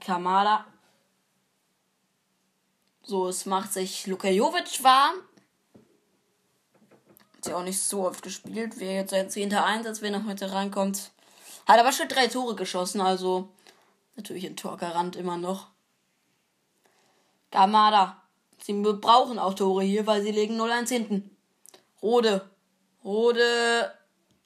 Kamada. 0.00 0.64
So, 3.02 3.28
es 3.28 3.44
macht 3.44 3.74
sich 3.74 4.06
Luka 4.06 4.28
Jovic 4.28 4.82
warm. 4.82 5.16
Hat 7.36 7.46
ja 7.48 7.56
auch 7.56 7.64
nicht 7.64 7.82
so 7.82 8.06
oft 8.06 8.22
gespielt. 8.22 8.80
Wäre 8.80 8.94
jetzt 8.94 9.10
sein 9.10 9.28
zehnter 9.28 9.66
Einsatz, 9.66 10.00
wenn 10.00 10.14
er 10.14 10.24
heute 10.24 10.52
reinkommt. 10.52 11.10
Hat 11.66 11.78
aber 11.78 11.92
schon 11.92 12.08
drei 12.08 12.28
Tore 12.28 12.54
geschossen, 12.54 13.02
also 13.02 13.50
natürlich 14.18 14.44
ein 14.44 14.56
Torgarant 14.56 15.16
immer 15.16 15.38
noch. 15.38 15.68
Kamada. 17.50 18.20
Sie 18.60 18.74
brauchen 18.74 19.38
auch 19.38 19.54
Tore 19.54 19.82
hier, 19.82 20.06
weil 20.06 20.22
sie 20.22 20.32
legen 20.32 20.60
0-1 20.60 20.88
hinten. 20.88 21.36
Rode. 22.02 22.50
Rode. 23.04 23.94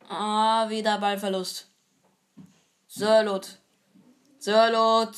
Ah, 0.08 0.68
wieder 0.68 0.98
Ballverlust. 0.98 1.68
Sörlot. 2.86 3.58
Sörlot. 4.38 5.16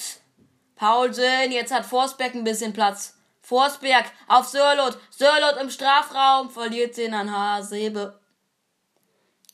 Paulsen. 0.77 1.51
Jetzt 1.51 1.73
hat 1.73 1.85
Forsberg 1.85 2.35
ein 2.35 2.45
bisschen 2.45 2.73
Platz. 2.73 3.19
Forsberg 3.41 4.07
auf 4.29 4.47
Sörlot. 4.47 4.99
Sörlot 5.11 5.61
im 5.61 5.71
Strafraum. 5.71 6.51
Verliert 6.51 6.97
den 6.97 7.15
an 7.15 7.31
Hasebe. 7.31 8.21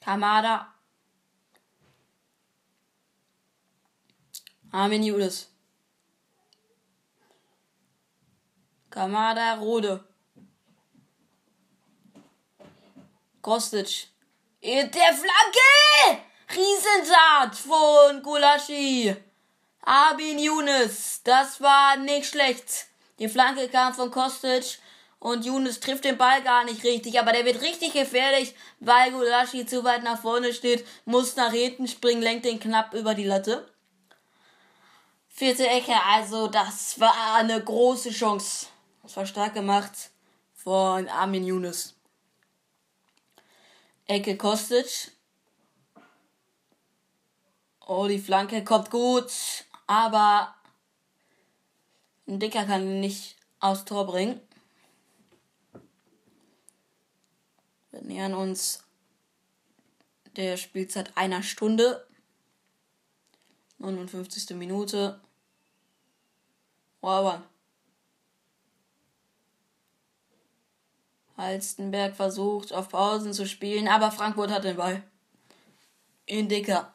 Kamada. 0.01 0.69
Armin 4.73 5.03
Judas. 5.03 5.49
Kamada 8.89 9.55
Rode. 9.55 10.05
Kostic. 13.43 14.09
Der 14.63 14.91
Flanke! 14.91 16.23
Riesensaat 16.55 17.57
von 17.57 18.23
Gulaschi. 18.23 19.17
Abin 19.83 20.39
Younes. 20.39 21.23
Das 21.25 21.61
war 21.61 21.97
nicht 21.97 22.27
schlecht. 22.27 22.87
Die 23.19 23.29
Flanke 23.29 23.69
kam 23.69 23.93
von 23.93 24.11
Kostic 24.11 24.79
und 25.19 25.45
Younes 25.45 25.81
trifft 25.81 26.05
den 26.05 26.17
Ball 26.17 26.43
gar 26.43 26.65
nicht 26.65 26.85
richtig, 26.85 27.19
aber 27.19 27.33
der 27.33 27.45
wird 27.45 27.61
richtig 27.61 27.93
gefährlich, 27.93 28.55
weil 28.79 29.11
Gulaschi 29.11 29.67
zu 29.67 29.83
weit 29.85 30.03
nach 30.03 30.21
vorne 30.21 30.53
steht, 30.53 30.87
muss 31.05 31.37
nach 31.37 31.53
hinten 31.53 31.89
springen, 31.89 32.23
lenkt 32.23 32.45
den 32.45 32.61
knapp 32.61 32.95
über 32.95 33.15
die 33.15 33.25
Latte. 33.25 33.67
Vierte 35.41 35.67
Ecke, 35.67 35.95
also 36.05 36.49
das 36.49 37.01
war 37.01 37.37
eine 37.37 37.65
große 37.65 38.11
Chance. 38.11 38.67
Das 39.03 39.17
war 39.17 39.25
stark 39.25 39.55
gemacht 39.55 40.11
von 40.53 41.09
Armin 41.09 41.47
Younes. 41.47 41.95
Ecke 44.07 44.37
Kostic. 44.37 45.13
Oh, 47.87 48.07
die 48.07 48.19
Flanke 48.19 48.63
kommt 48.65 48.91
gut, 48.91 49.33
aber 49.87 50.55
ein 52.29 52.39
Dicker 52.39 52.67
kann 52.67 52.83
ihn 52.83 53.01
nicht 53.01 53.37
aufs 53.61 53.87
Tor 53.87 54.07
bringen. 54.07 54.39
Wir 57.93 58.03
nähern 58.03 58.35
uns 58.35 58.85
der 60.37 60.59
Spielzeit 60.59 61.17
einer 61.17 61.43
Stunde. 61.43 62.07
59. 63.79 64.51
Minute. 64.51 65.19
Orban. 67.01 67.45
Halstenberg 71.37 72.15
versucht 72.15 72.73
auf 72.73 72.91
Pausen 72.91 73.33
zu 73.33 73.47
spielen, 73.47 73.89
aber 73.89 74.13
Frankfurt 74.13 74.51
hat 74.51 74.65
den 74.65 74.77
Ball. 74.77 75.03
In 76.27 76.49
Dicker. 76.49 76.93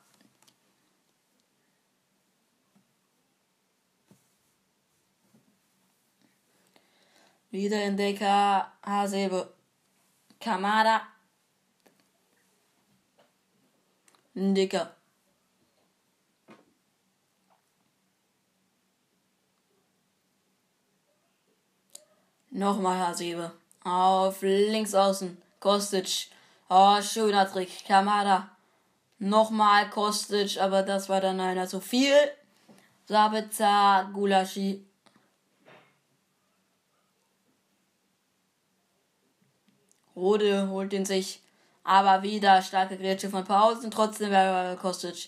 Wieder 7.49 7.83
in 7.83 7.97
Dicker. 7.97 8.71
Hasebe. 8.83 9.53
Kamada. 10.39 11.01
Dicker. 14.35 14.95
Nochmal 22.55 22.97
Hasebe. 22.97 23.51
Auf 23.83 24.41
links 24.41 24.95
außen. 24.95 25.37
Kostic. 25.59 26.29
Oh, 26.69 27.01
schöner 27.01 27.51
Trick. 27.51 27.85
Kamada. 27.85 28.49
Nochmal 29.19 29.89
Kostic, 29.89 30.57
aber 30.61 30.81
das 30.81 31.09
war 31.09 31.19
dann 31.19 31.41
einer 31.41 31.67
zu 31.67 31.81
viel. 31.81 32.15
Sabitzer, 33.07 34.09
Gulaschi. 34.13 34.85
Rode 40.15 40.69
holt 40.69 40.93
ihn 40.93 41.05
sich. 41.05 41.41
Aber 41.83 42.23
wieder 42.23 42.61
starke 42.61 42.97
Grätsche 42.97 43.29
von 43.29 43.43
Pausen. 43.43 43.91
Trotzdem 43.91 44.31
wäre 44.31 44.77
Kostic. 44.77 45.27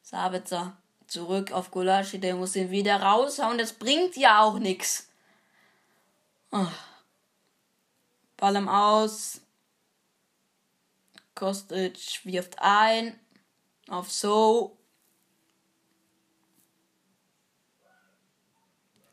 Sabitzer. 0.00 0.78
Zurück 1.08 1.52
auf 1.52 1.70
Gulaschi. 1.70 2.18
Der 2.18 2.36
muss 2.36 2.56
ihn 2.56 2.70
wieder 2.70 3.02
raushauen. 3.02 3.58
Das 3.58 3.74
bringt 3.74 4.16
ja 4.16 4.40
auch 4.42 4.58
nichts. 4.58 5.05
Oh. 6.58 6.72
Ball 8.38 8.56
im 8.56 8.66
Aus. 8.66 9.42
Kostic 11.34 12.24
wirft 12.24 12.56
ein. 12.60 13.20
Auf 13.88 14.10
So. 14.10 14.78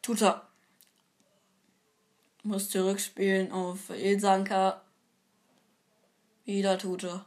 Tuta. 0.02 0.48
Muss 2.44 2.70
zurückspielen 2.70 3.52
auf 3.52 3.90
Ilsanka. 3.90 4.82
Wieder 6.45 6.78
Tuta. 6.78 7.26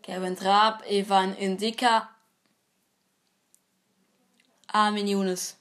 Kevin 0.00 0.36
Trapp, 0.36 0.86
Evan 0.86 1.36
Indika. 1.36 2.13
Armin 4.74 5.06
Younes 5.06 5.56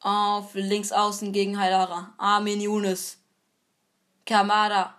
auf 0.00 0.54
links 0.54 0.90
außen 0.90 1.32
gegen 1.32 1.56
Haidara. 1.60 2.12
Armin 2.18 2.60
Younes. 2.60 3.18
Kamada. 4.26 4.96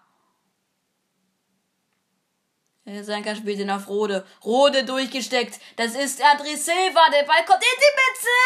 Senka 2.86 3.36
spielt 3.36 3.60
ihn 3.60 3.69
auf 3.69 3.90
Rode. 3.90 4.26
Rode 4.45 4.86
durchgesteckt. 4.86 5.60
Das 5.76 5.95
ist 5.95 6.23
André 6.23 6.56
Silva. 6.56 7.10
Der 7.11 7.23
Ball 7.23 7.44
kommt 7.45 7.61
in 7.61 7.78
die 7.78 7.94
Mitte. 7.99 8.38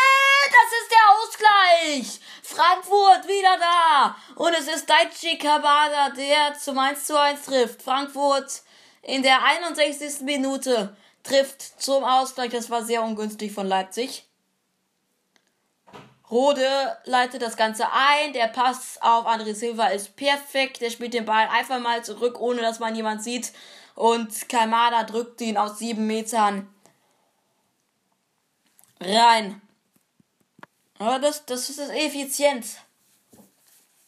Das 0.50 0.72
ist 0.82 0.92
der 0.92 1.06
Ausgleich. 1.14 2.20
Frankfurt 2.42 3.28
wieder 3.28 3.58
da. 3.60 4.16
Und 4.36 4.54
es 4.56 4.68
ist 4.68 4.90
Daichi 4.90 5.38
Kamada, 5.38 6.10
der 6.10 6.58
zum 6.60 6.80
1 6.80 7.06
zu 7.06 7.20
1 7.20 7.46
trifft. 7.46 7.84
Frankfurt 7.84 8.64
in 9.04 9.22
der 9.22 9.44
61. 9.44 10.22
Minute 10.22 10.98
trifft 11.22 11.62
zum 11.80 12.04
Ausgleich. 12.04 12.50
Das 12.50 12.72
war 12.72 12.84
sehr 12.84 13.04
ungünstig 13.04 13.52
von 13.52 13.68
Leipzig. 13.68 14.25
Rode 16.32 16.98
leitet 17.06 17.42
das 17.42 17.56
Ganze 17.56 17.86
ein. 17.92 18.34
Der 18.34 18.48
Pass 18.48 18.98
auf 19.02 19.28
André 19.28 19.54
Silva 19.54 19.88
ist 19.88 20.16
perfekt. 20.16 20.82
Der 20.82 20.90
spielt 20.90 21.14
den 21.14 21.26
Ball 21.26 21.48
einfach 21.48 21.80
mal 21.80 22.04
zurück, 22.04 22.40
ohne 22.40 22.62
dass 22.62 22.80
man 22.80 22.96
jemand 22.96 23.24
sieht. 23.24 23.54
Und 23.94 24.50
Kalmada 24.50 25.04
drückt 25.04 25.40
ihn 25.42 25.58
aus 25.58 25.80
sieben 25.80 26.08
Metern 26.08 26.68
rein. 29.00 29.62
Aber 30.98 31.20
das, 31.20 31.46
das 31.46 31.70
ist 31.70 31.80
effizient. 31.80 32.66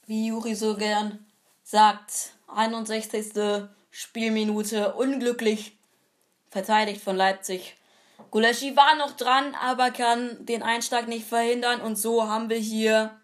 Wie 0.05 0.27
Juri 0.27 0.55
so 0.55 0.75
gern 0.75 1.25
sagt. 1.63 2.31
61. 2.47 3.33
Spielminute. 3.91 4.93
Unglücklich 4.93 5.77
verteidigt 6.49 7.01
von 7.01 7.15
Leipzig. 7.15 7.75
Guleschi 8.31 8.75
war 8.75 8.95
noch 8.95 9.11
dran, 9.11 9.55
aber 9.55 9.91
kann 9.91 10.45
den 10.45 10.63
Einschlag 10.63 11.07
nicht 11.07 11.27
verhindern. 11.27 11.81
Und 11.81 11.95
so 11.95 12.27
haben 12.27 12.49
wir 12.49 12.57
hier 12.57 13.19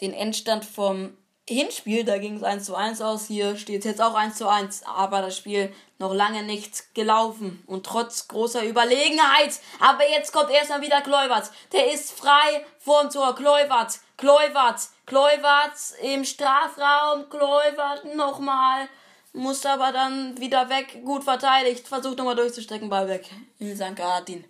den 0.00 0.12
Endstand 0.12 0.64
vom 0.64 1.16
Hinspiel, 1.48 2.04
da 2.04 2.18
ging 2.18 2.36
es 2.36 2.44
1 2.44 2.64
zu 2.64 2.76
1 2.76 3.00
aus, 3.00 3.26
hier 3.26 3.56
steht 3.56 3.80
es 3.80 3.84
jetzt 3.84 4.00
auch 4.00 4.14
1 4.14 4.36
zu 4.36 4.48
1, 4.48 4.84
aber 4.86 5.20
das 5.20 5.36
Spiel 5.36 5.74
noch 5.98 6.14
lange 6.14 6.44
nicht 6.44 6.94
gelaufen 6.94 7.62
und 7.66 7.84
trotz 7.84 8.28
großer 8.28 8.64
Überlegenheit. 8.64 9.58
Aber 9.80 10.08
jetzt 10.08 10.32
kommt 10.32 10.50
erstmal 10.50 10.80
wieder 10.80 11.00
Kleuwert. 11.00 11.50
Der 11.72 11.92
ist 11.92 12.12
frei 12.18 12.64
vorm 12.78 13.10
Tor. 13.10 13.34
Kleuwert, 13.34 13.98
Kleuwert, 14.16 14.80
Kleuwert 15.06 15.74
im 16.02 16.24
Strafraum, 16.24 17.28
Kleuwert 17.28 18.14
nochmal. 18.14 18.88
Muss 19.32 19.64
aber 19.64 19.92
dann 19.92 20.38
wieder 20.40 20.68
weg, 20.68 21.02
gut 21.04 21.22
verteidigt, 21.22 21.86
versucht 21.86 22.18
nochmal 22.18 22.34
durchzustrecken, 22.34 22.88
Ball 22.88 23.08
weg. 23.08 23.30
In 23.58 23.76
St. 23.76 23.94
Gartin. 23.94 24.44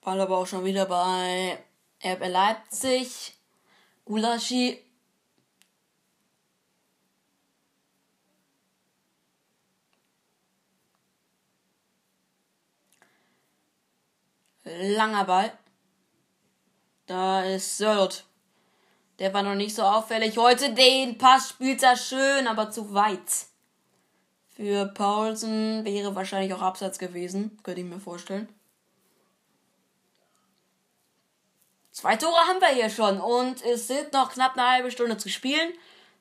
Ball 0.00 0.20
aber 0.20 0.38
auch 0.38 0.46
schon 0.46 0.64
wieder 0.64 0.86
bei 0.86 1.58
RB 2.04 2.28
Leipzig. 2.28 3.34
Gulaschi. 4.04 4.78
Langer 14.64 15.24
Ball. 15.24 15.63
Da 17.06 17.44
ist 17.44 17.76
Sörlot. 17.76 18.24
Der 19.18 19.32
war 19.32 19.42
noch 19.42 19.54
nicht 19.54 19.74
so 19.74 19.82
auffällig. 19.82 20.36
Heute 20.38 20.72
den 20.72 21.18
Pass 21.18 21.50
spielt 21.50 21.82
er 21.82 21.96
schön, 21.96 22.46
aber 22.46 22.70
zu 22.70 22.94
weit. 22.94 23.46
Für 24.56 24.86
Paulsen 24.86 25.84
wäre 25.84 26.14
wahrscheinlich 26.14 26.54
auch 26.54 26.62
Absatz 26.62 26.98
gewesen. 26.98 27.58
Könnte 27.62 27.80
ich 27.80 27.86
mir 27.86 28.00
vorstellen. 28.00 28.48
Zwei 31.90 32.16
Tore 32.16 32.36
haben 32.48 32.60
wir 32.60 32.68
hier 32.68 32.90
schon 32.90 33.20
und 33.20 33.64
es 33.64 33.86
sind 33.86 34.12
noch 34.12 34.32
knapp 34.32 34.56
eine 34.56 34.68
halbe 34.68 34.90
Stunde 34.90 35.16
zu 35.16 35.28
spielen. 35.28 35.72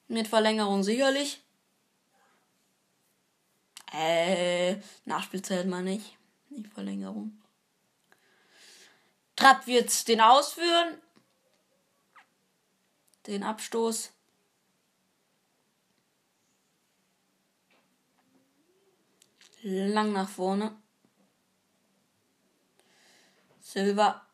Mit 0.08 0.28
Verlängerung 0.28 0.84
sicherlich. 0.84 1.42
Äh, 3.92 4.76
Nachspielzeit 5.06 5.66
mal 5.66 5.84
nicht. 5.84 6.18
Nicht 6.50 6.72
Verlängerung. 6.74 7.43
Trapp 9.44 9.68
wird 9.68 10.08
den 10.08 10.22
ausführen. 10.22 11.02
Den 13.28 13.44
Abstoß. 13.44 14.14
Lang 19.64 20.14
nach 20.14 20.30
vorne. 20.30 20.74
Silver 23.60 24.26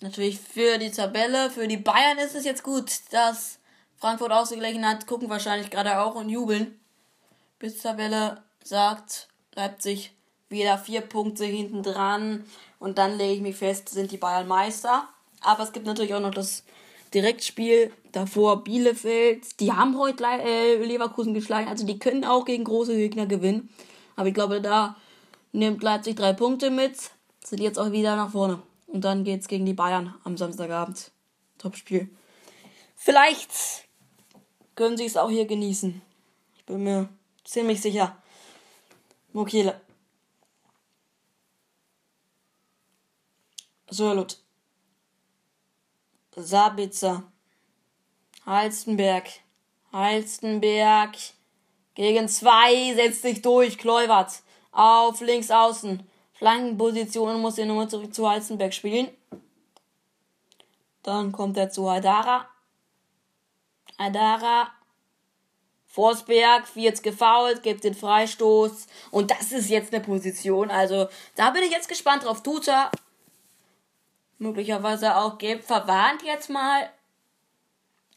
natürlich 0.00 0.40
für 0.40 0.78
die 0.78 0.90
Tabelle, 0.90 1.50
für 1.50 1.68
die 1.68 1.76
Bayern 1.76 2.16
ist 2.16 2.34
es 2.34 2.46
jetzt 2.46 2.62
gut, 2.62 3.00
dass 3.10 3.58
Frankfurt 3.98 4.32
ausgeglichen 4.32 4.88
hat, 4.88 5.06
gucken 5.06 5.28
wahrscheinlich 5.28 5.70
gerade 5.70 6.00
auch 6.00 6.14
und 6.14 6.30
jubeln. 6.30 6.80
Bis 7.58 7.82
Tabelle 7.82 8.42
sagt 8.64 9.28
Leipzig 9.54 10.16
wieder 10.48 10.78
vier 10.78 11.02
Punkte 11.02 11.44
hinten 11.44 11.82
dran 11.82 12.46
und 12.78 12.98
dann 12.98 13.16
lege 13.16 13.34
ich 13.34 13.40
mich 13.40 13.56
fest, 13.56 13.88
sind 13.88 14.12
die 14.12 14.16
Bayern 14.16 14.48
Meister. 14.48 15.08
Aber 15.40 15.62
es 15.62 15.72
gibt 15.72 15.86
natürlich 15.86 16.14
auch 16.14 16.20
noch 16.20 16.34
das 16.34 16.64
Direktspiel 17.14 17.92
davor 18.12 18.64
Bielefeld. 18.64 19.60
Die 19.60 19.72
haben 19.72 19.98
heute 19.98 20.24
äh, 20.24 20.76
Leverkusen 20.84 21.34
geschlagen, 21.34 21.68
also 21.68 21.86
die 21.86 21.98
können 21.98 22.24
auch 22.24 22.44
gegen 22.44 22.64
große 22.64 22.96
Gegner 22.96 23.26
gewinnen. 23.26 23.68
Aber 24.16 24.28
ich 24.28 24.34
glaube, 24.34 24.60
da 24.60 24.96
nimmt 25.52 25.82
Leipzig 25.82 26.16
drei 26.16 26.32
Punkte 26.32 26.70
mit, 26.70 26.96
sind 27.44 27.60
jetzt 27.60 27.78
auch 27.78 27.92
wieder 27.92 28.16
nach 28.16 28.30
vorne. 28.30 28.62
Und 28.86 29.04
dann 29.04 29.24
geht's 29.24 29.48
gegen 29.48 29.66
die 29.66 29.74
Bayern 29.74 30.14
am 30.24 30.36
Samstagabend. 30.36 31.10
Topspiel. 31.58 32.08
Vielleicht 32.94 33.50
können 34.74 34.96
sie 34.96 35.06
es 35.06 35.16
auch 35.16 35.30
hier 35.30 35.46
genießen. 35.46 36.02
Ich 36.56 36.64
bin 36.64 36.82
mir 36.82 37.08
ziemlich 37.44 37.80
sicher. 37.80 38.16
Mokele. 39.32 39.80
Sörlut. 43.88 44.38
Sabitzer. 46.34 47.22
Halstenberg. 48.44 49.28
Halstenberg. 49.92 51.16
Gegen 51.94 52.28
zwei. 52.28 52.94
Setzt 52.94 53.22
sich 53.22 53.42
durch. 53.42 53.78
Kleuwert. 53.78 54.42
Auf 54.72 55.20
links 55.20 55.50
außen. 55.50 56.06
Flankenposition 56.34 57.40
muss 57.40 57.56
er 57.56 57.66
nochmal 57.66 57.88
zurück 57.88 58.14
zu 58.14 58.28
Heizenberg 58.28 58.74
spielen. 58.74 59.08
Dann 61.02 61.32
kommt 61.32 61.56
er 61.56 61.70
zu 61.70 61.88
Adara. 61.88 62.46
Adara. 63.96 64.70
Forsberg, 65.86 66.64
jetzt 66.74 67.02
gefault, 67.02 67.62
gibt 67.62 67.84
den 67.84 67.94
Freistoß. 67.94 68.86
Und 69.10 69.30
das 69.30 69.52
ist 69.52 69.70
jetzt 69.70 69.94
eine 69.94 70.04
Position. 70.04 70.70
Also, 70.70 71.08
da 71.36 71.50
bin 71.50 71.62
ich 71.62 71.70
jetzt 71.70 71.88
gespannt 71.88 72.24
drauf. 72.24 72.42
Tuta. 72.42 72.90
Möglicherweise 74.38 75.16
auch 75.16 75.38
gelb 75.38 75.64
verwarnt 75.64 76.22
jetzt 76.22 76.50
mal. 76.50 76.90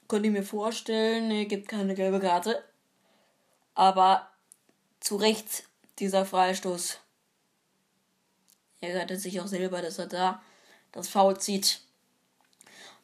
Könnte 0.08 0.28
ich 0.28 0.34
mir 0.34 0.44
vorstellen. 0.44 1.28
Nee, 1.28 1.46
gibt 1.46 1.68
keine 1.68 1.96
gelbe 1.96 2.20
Karte. 2.20 2.64
Aber 3.76 4.28
zu 5.00 5.16
Recht 5.16 5.64
dieser 6.00 6.26
Freistoß. 6.26 7.00
Er 8.82 8.90
ärgerte 8.91 9.18
sich 9.18 9.40
auch 9.40 9.48
selber, 9.48 9.82
dass 9.82 10.00
er 10.00 10.08
da 10.08 10.41
das 10.91 11.08
Foul 11.08 11.40
zieht. 11.40 11.82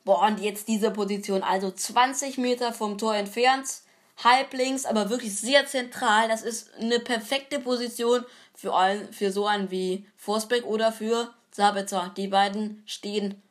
Boah, 0.04 0.22
und 0.28 0.40
jetzt 0.40 0.68
diese 0.68 0.92
Position, 0.92 1.42
also 1.44 1.72
20 1.72 2.38
Meter 2.38 2.74
vom 2.74 2.98
Tor 2.98 3.16
entfernt, 3.16 3.68
halblinks, 4.24 4.86
aber 4.86 5.10
wirklich 5.10 5.36
sehr 5.36 5.66
zentral. 5.66 6.28
Das 6.28 6.42
ist 6.42 6.74
eine 6.76 7.00
perfekte 7.00 7.60
Position 7.60 8.24
für, 8.54 8.76
ein, 8.76 9.12
für 9.12 9.32
so 9.32 9.48
einen 9.48 9.72
wie 9.72 10.08
Forsbeck 10.16 10.66
oder 10.66 10.92
für 10.92 11.34
Sabitzer. 11.56 12.12
Die 12.18 12.28
beiden 12.28 12.84
stehen 12.86 13.42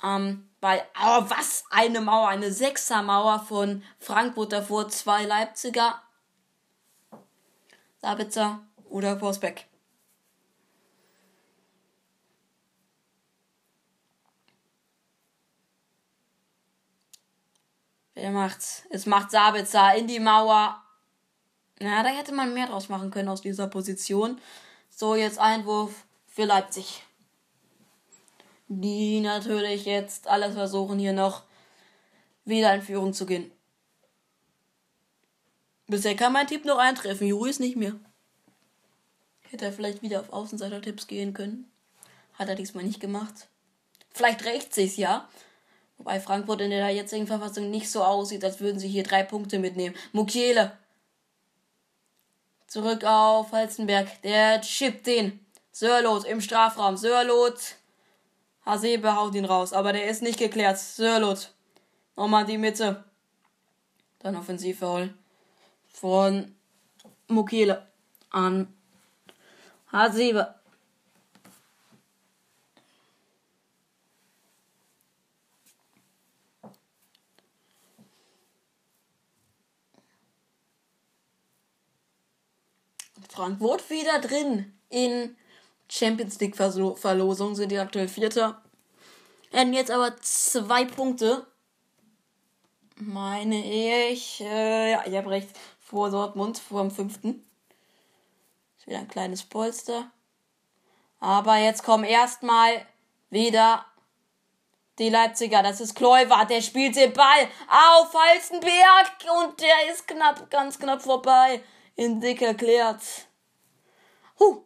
ähm, 0.00 0.48
bei, 0.60 0.80
oh, 0.94 1.24
was 1.28 1.64
eine 1.70 2.00
Mauer, 2.00 2.28
eine 2.28 2.52
Sechsermauer 2.52 3.40
von 3.40 3.82
Frankfurt 3.98 4.52
davor, 4.52 4.88
zwei 4.88 5.24
Leipziger, 5.24 6.00
Sabitzer 8.00 8.60
oder 8.88 9.18
Forsbeck. 9.18 9.66
Wer 18.14 18.30
macht's? 18.30 18.84
Es 18.90 19.04
macht 19.04 19.32
Sabitzer 19.32 19.96
in 19.96 20.06
die 20.06 20.20
Mauer. 20.20 20.80
Na, 21.80 22.04
da 22.04 22.08
hätte 22.08 22.32
man 22.32 22.54
mehr 22.54 22.68
draus 22.68 22.88
machen 22.88 23.10
können 23.10 23.28
aus 23.28 23.42
dieser 23.42 23.66
Position. 23.66 24.40
So, 24.88 25.16
jetzt 25.16 25.40
Einwurf 25.40 26.05
für 26.36 26.44
Leipzig. 26.44 27.02
Die 28.68 29.20
natürlich 29.20 29.86
jetzt 29.86 30.28
alles 30.28 30.52
versuchen, 30.52 30.98
hier 30.98 31.14
noch 31.14 31.44
wieder 32.44 32.74
in 32.74 32.82
Führung 32.82 33.14
zu 33.14 33.24
gehen. 33.24 33.50
Bisher 35.86 36.14
kann 36.14 36.34
mein 36.34 36.46
Tipp 36.46 36.66
noch 36.66 36.76
eintreffen. 36.76 37.26
Juri 37.26 37.48
ist 37.48 37.60
nicht 37.60 37.76
mehr. 37.76 37.94
Hätte 39.48 39.64
er 39.64 39.72
vielleicht 39.72 40.02
wieder 40.02 40.20
auf 40.20 40.30
Außenseiter-Tipps 40.30 41.06
gehen 41.06 41.32
können. 41.32 41.70
Hat 42.34 42.50
er 42.50 42.54
diesmal 42.54 42.84
nicht 42.84 43.00
gemacht. 43.00 43.48
Vielleicht 44.12 44.44
rächt 44.44 44.74
sich's 44.74 44.98
ja. 44.98 45.30
Wobei 45.96 46.20
Frankfurt 46.20 46.60
in 46.60 46.70
der 46.70 46.90
jetzigen 46.90 47.26
Verfassung 47.26 47.70
nicht 47.70 47.90
so 47.90 48.04
aussieht, 48.04 48.44
als 48.44 48.60
würden 48.60 48.78
sie 48.78 48.88
hier 48.88 49.04
drei 49.04 49.22
Punkte 49.22 49.58
mitnehmen. 49.58 49.96
Mukiele. 50.12 50.76
Zurück 52.66 53.04
auf 53.04 53.52
Halzenberg. 53.52 54.20
Der 54.20 54.60
chippt 54.60 55.06
den. 55.06 55.45
Sörlot 55.78 56.24
im 56.24 56.40
Strafraum. 56.40 56.96
Sörlot. 56.96 57.74
Hasebe 58.64 59.14
haut 59.14 59.34
ihn 59.34 59.44
raus, 59.44 59.74
aber 59.74 59.92
der 59.92 60.08
ist 60.08 60.22
nicht 60.22 60.38
geklärt. 60.38 60.78
Sörlot. 60.78 61.52
Nochmal 62.16 62.46
die 62.46 62.56
Mitte. 62.56 63.04
Dann 64.20 64.36
Offensivfoul 64.36 65.12
von 65.86 66.56
Mukiele 67.28 67.86
an 68.30 68.74
Hasebe. 69.92 70.54
Frankfurt 83.28 83.90
wieder 83.90 84.22
drin 84.22 84.72
in 84.88 85.36
Champions 85.88 86.38
League 86.40 86.56
Verlosung, 86.56 87.54
sind 87.54 87.70
die 87.70 87.78
aktuell 87.78 88.08
Vierter. 88.08 88.62
Hätten 89.50 89.72
jetzt 89.72 89.90
aber 89.90 90.16
zwei 90.20 90.84
Punkte. 90.84 91.46
Meine 92.96 93.64
ich. 94.10 94.40
Äh, 94.40 94.92
ja, 94.92 95.06
ich 95.06 95.16
habe 95.16 95.30
recht. 95.30 95.48
Vor 95.80 96.10
Dortmund, 96.10 96.58
vor 96.58 96.82
dem 96.82 96.90
fünften. 96.90 97.46
Ist 98.76 98.86
wieder 98.86 98.98
ein 98.98 99.08
kleines 99.08 99.44
Polster. 99.44 100.10
Aber 101.20 101.56
jetzt 101.56 101.84
kommen 101.84 102.04
erstmal 102.04 102.84
wieder 103.30 103.86
die 104.98 105.10
Leipziger. 105.10 105.62
Das 105.62 105.80
ist 105.80 105.94
Kleuwart, 105.94 106.50
der 106.50 106.60
spielt 106.60 106.96
den 106.96 107.12
Ball 107.12 107.48
auf 107.68 108.12
Halstenberg 108.14 109.12
und 109.38 109.60
der 109.60 109.92
ist 109.92 110.08
knapp, 110.08 110.50
ganz 110.50 110.78
knapp 110.78 111.02
vorbei. 111.02 111.62
In 111.94 112.20
dick 112.20 112.42
erklärt. 112.42 113.00
Huh. 114.38 114.65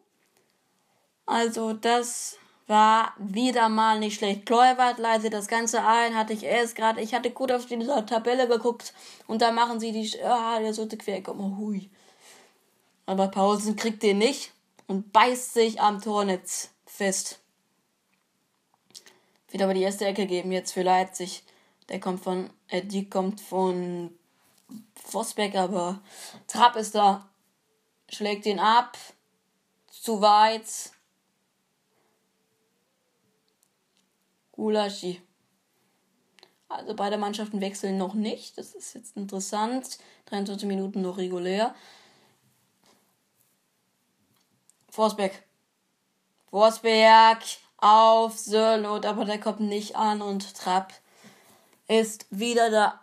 Also 1.31 1.74
das 1.74 2.39
war 2.66 3.15
wieder 3.16 3.69
mal 3.69 4.01
nicht 4.01 4.16
schlecht. 4.19 4.47
Kleuwart 4.47 4.98
leite 4.98 5.31
das 5.31 5.47
Ganze 5.47 5.81
ein, 5.85 6.16
hatte 6.16 6.32
ich 6.32 6.43
erst 6.43 6.74
gerade, 6.74 7.01
ich 7.01 7.15
hatte 7.15 7.31
gut 7.31 7.52
auf 7.52 7.66
die 7.66 7.78
Tabelle 7.78 8.48
geguckt 8.48 8.93
und 9.28 9.40
da 9.40 9.52
machen 9.52 9.78
sie 9.78 9.93
die, 9.93 10.20
ah, 10.24 10.59
der 10.59 10.74
sollte 10.74 10.98
quer 10.98 11.23
kommen, 11.23 11.57
hui. 11.57 11.89
Aber 13.07 13.28
Paulsen 13.28 13.77
kriegt 13.77 14.02
den 14.02 14.19
nicht 14.19 14.51
und 14.89 15.12
beißt 15.12 15.55
sich 15.55 15.81
am 15.81 16.02
Tornetz 16.02 16.70
fest. 16.85 17.39
Wird 19.51 19.62
aber 19.62 19.74
die 19.74 19.82
erste 19.82 20.07
Ecke 20.07 20.27
geben 20.27 20.51
jetzt 20.51 20.73
für 20.73 20.82
Leipzig. 20.82 21.44
Der 21.90 22.01
kommt 22.01 22.24
von, 22.24 22.51
äh, 22.66 22.82
die 22.82 23.09
kommt 23.09 23.40
von 23.40 24.11
Vosbeck, 24.97 25.55
aber 25.55 26.01
Trapp 26.48 26.74
ist 26.74 26.97
da. 26.97 27.28
Schlägt 28.09 28.47
ihn 28.47 28.59
ab. 28.59 28.98
Zu 29.86 30.20
weit. 30.20 30.66
Gulaschi. 34.61 35.23
Also 36.69 36.95
beide 36.95 37.16
Mannschaften 37.16 37.62
wechseln 37.62 37.97
noch 37.97 38.12
nicht. 38.12 38.59
Das 38.59 38.74
ist 38.74 38.95
jetzt 38.95 39.16
interessant. 39.16 39.99
23 40.27 40.69
Minuten 40.69 41.01
noch 41.01 41.16
regulär. 41.16 41.74
Forsberg. 44.91 45.32
Forsberg 46.51 47.39
auf 47.78 48.39
Sörlot, 48.39 49.07
aber 49.07 49.24
der 49.24 49.41
kommt 49.41 49.61
nicht 49.61 49.97
an 49.97 50.20
und 50.20 50.55
Trapp 50.55 50.93
ist 51.89 52.27
wieder 52.28 52.70
da. 52.70 53.01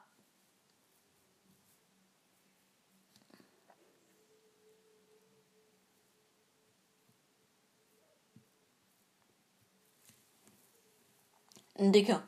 Ein 11.78 11.94
dicker. 11.94 12.24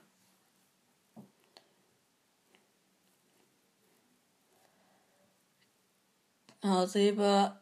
Hasebe. 6.62 7.60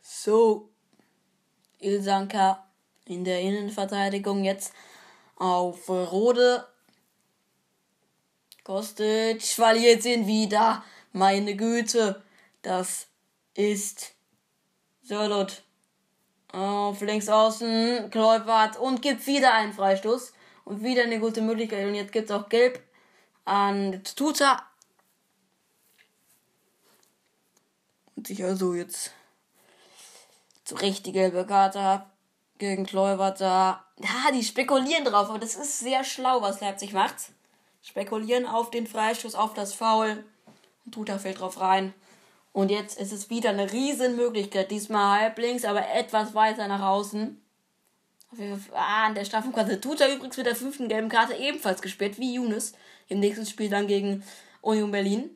So. 0.00 0.70
Ilsanka 1.78 2.66
in 3.06 3.24
der 3.24 3.40
Innenverteidigung 3.40 4.44
jetzt 4.44 4.72
auf 5.36 5.88
Rode. 5.88 6.66
Kostic 8.64 9.42
verliert 9.42 10.04
ihn 10.04 10.26
wieder. 10.26 10.82
Meine 11.12 11.56
Güte. 11.56 12.22
Das 12.62 13.06
ist 13.54 14.14
Sörlot. 15.02 15.62
Auf 16.52 17.00
links 17.00 17.28
außen 17.28 18.10
Kleubert 18.10 18.78
und 18.78 19.02
gibt 19.02 19.26
wieder 19.26 19.54
einen 19.54 19.72
Freistoß. 19.72 20.32
Und 20.70 20.84
wieder 20.84 21.02
eine 21.02 21.18
gute 21.18 21.42
Möglichkeit. 21.42 21.84
Und 21.84 21.96
jetzt 21.96 22.12
gibt 22.12 22.30
es 22.30 22.36
auch 22.36 22.48
Gelb 22.48 22.80
an 23.44 24.04
Tuta. 24.14 24.62
Und 28.14 28.30
ich 28.30 28.44
also 28.44 28.74
jetzt 28.74 29.10
zu 30.64 30.76
Recht 30.76 31.06
die 31.06 31.12
gelbe 31.12 31.44
Karte 31.44 31.80
habe 31.82 32.06
gegen 32.58 32.86
Kleubert 32.86 33.40
da. 33.40 33.84
Ja, 33.98 34.30
die 34.32 34.44
spekulieren 34.44 35.04
drauf, 35.04 35.28
aber 35.28 35.40
das 35.40 35.56
ist 35.56 35.80
sehr 35.80 36.04
schlau, 36.04 36.40
was 36.40 36.60
Leipzig 36.60 36.92
macht. 36.92 37.16
Spekulieren 37.82 38.46
auf 38.46 38.70
den 38.70 38.86
Freistoß, 38.86 39.34
auf 39.34 39.54
das 39.54 39.74
Foul. 39.74 40.22
Und 40.84 40.92
Tuta 40.92 41.18
fällt 41.18 41.40
drauf 41.40 41.58
rein. 41.60 41.92
Und 42.52 42.70
jetzt 42.70 42.96
ist 42.96 43.10
es 43.10 43.28
wieder 43.28 43.50
eine 43.50 43.72
Riesenmöglichkeit. 43.72 44.70
Diesmal 44.70 45.20
halblinks, 45.20 45.64
aber 45.64 45.90
etwas 45.90 46.32
weiter 46.34 46.68
nach 46.68 46.86
außen. 46.86 47.39
Ah, 48.72 49.06
an 49.06 49.14
der 49.14 49.24
Strafraumkarte. 49.24 49.80
Tuta 49.80 50.08
übrigens 50.08 50.36
mit 50.36 50.46
der 50.46 50.54
fünften 50.54 50.88
gelben 50.88 51.08
Karte 51.08 51.34
ebenfalls 51.34 51.82
gesperrt, 51.82 52.18
wie 52.18 52.34
Younes. 52.34 52.74
Im 53.08 53.18
nächsten 53.18 53.44
Spiel 53.44 53.68
dann 53.68 53.88
gegen 53.88 54.22
Union 54.60 54.92
Berlin. 54.92 55.30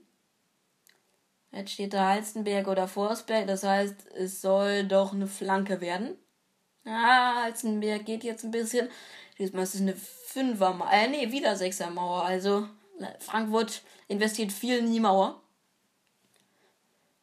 Jetzt 1.50 1.72
steht 1.72 1.92
da 1.92 2.08
Halstenberg 2.08 2.68
oder 2.68 2.86
Forsberg. 2.86 3.46
Das 3.46 3.64
heißt, 3.64 4.06
es 4.16 4.40
soll 4.40 4.84
doch 4.84 5.12
eine 5.12 5.26
Flanke 5.26 5.80
werden. 5.80 6.16
Ah, 6.84 7.42
Halzenberg 7.42 8.04
geht 8.04 8.22
jetzt 8.22 8.44
ein 8.44 8.50
bisschen. 8.50 8.88
Diesmal 9.38 9.64
ist 9.64 9.74
es 9.74 9.80
eine 9.80 9.96
Fünfer, 9.96 10.88
äh, 10.92 11.08
nee, 11.08 11.32
wieder 11.32 11.56
Sechser 11.56 11.90
Mauer. 11.90 12.24
Also, 12.24 12.68
Frankfurt 13.18 13.82
investiert 14.06 14.52
viel 14.52 14.78
in 14.78 14.92
die 14.92 15.00
Mauer. 15.00 15.40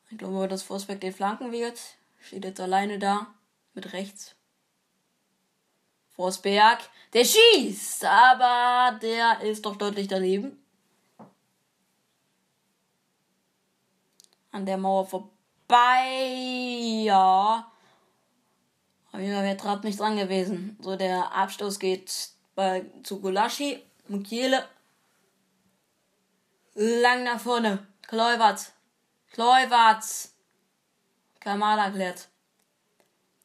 Ich 0.09 0.17
glaube, 0.17 0.47
dass 0.49 0.63
Forsberg 0.63 0.99
den 0.99 1.13
flanken 1.13 1.53
wird. 1.53 1.79
Steht 2.19 2.43
jetzt 2.43 2.59
alleine 2.59 2.99
da. 2.99 3.27
Mit 3.73 3.93
rechts. 3.93 4.35
Forsberg. 6.13 6.79
Der 7.13 7.25
schießt, 7.25 8.05
aber 8.05 8.97
der 8.99 9.41
ist 9.41 9.65
doch 9.65 9.75
deutlich 9.75 10.07
daneben. 10.07 10.57
An 14.51 14.65
der 14.65 14.77
Mauer 14.77 15.05
vorbei. 15.05 15.33
Ja. 17.03 17.71
Aber 19.11 19.21
wäre 19.21 19.57
Trapp 19.57 19.83
nicht 19.83 19.99
dran 19.99 20.17
gewesen. 20.17 20.77
So, 20.81 20.95
der 20.95 21.33
Abstoß 21.33 21.79
geht 21.79 22.29
bei, 22.55 22.85
zu 23.03 23.19
Gulaschi. 23.19 23.83
Mukiele. 24.07 24.67
Lang 26.75 27.23
nach 27.23 27.39
vorne. 27.39 27.87
Kleuwart. 28.07 28.71
Kleuwart. 29.31 30.05
Kamada 31.39 31.89
klärt. 31.89 32.29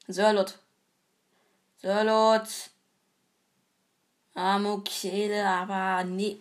Sörlot. 0.06 0.59
Sörlot. 1.87 2.49
Ah, 4.35 4.59
Mukiele, 4.59 5.49
aber 5.49 6.03
nee. 6.03 6.41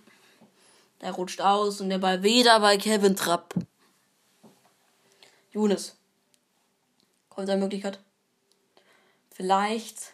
Der 0.99 1.11
rutscht 1.11 1.39
aus 1.39 1.81
und 1.81 1.89
der 1.89 1.99
Ball 1.99 2.23
wieder 2.23 2.59
bei 2.59 2.77
Kevin 2.77 3.15
Trapp. 3.15 3.53
Junis. 5.51 5.95
Kommt 7.29 7.47
eine 7.47 7.61
Möglichkeit. 7.61 7.99
Vielleicht 9.35 10.13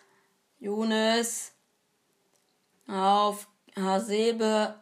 Jonas 0.59 1.53
auf 2.89 3.47
Hasebe, 3.77 4.75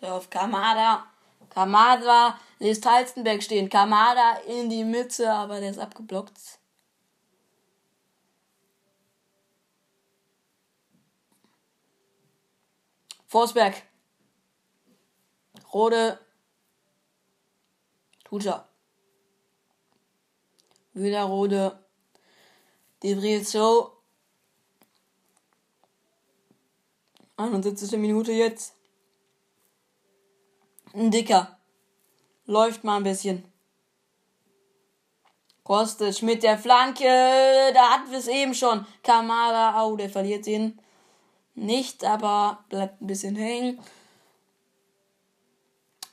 der 0.00 0.14
auf 0.14 0.30
Kamada. 0.30 1.06
Kamada 1.50 2.38
lässt 2.60 2.86
Halstenberg 2.86 3.42
stehen. 3.42 3.68
Kamada 3.68 4.36
in 4.46 4.70
die 4.70 4.84
Mitte, 4.84 5.32
aber 5.32 5.58
der 5.58 5.72
ist 5.72 5.80
abgeblockt. 5.80 6.60
Forsberg. 13.34 13.74
Rode. 15.72 16.20
Tuta. 18.22 18.68
Wieder 20.92 21.24
Rode. 21.24 21.84
Die 23.02 23.42
so. 23.42 23.90
71. 27.36 27.98
Minute 27.98 28.30
jetzt. 28.30 28.76
Ein 30.92 31.10
Dicker. 31.10 31.58
Läuft 32.46 32.84
mal 32.84 32.98
ein 32.98 33.02
bisschen. 33.02 33.52
Kostet 35.64 36.22
mit 36.22 36.44
der 36.44 36.56
Flanke. 36.56 37.72
Da 37.74 37.90
hatten 37.94 38.12
wir 38.12 38.18
es 38.20 38.28
eben 38.28 38.54
schon. 38.54 38.86
Kamada. 39.02 39.84
Oh, 39.84 39.96
der 39.96 40.08
verliert 40.08 40.46
ihn. 40.46 40.78
Nicht, 41.54 42.04
aber 42.04 42.64
bleibt 42.68 43.00
ein 43.00 43.06
bisschen 43.06 43.36
hängen. 43.36 43.80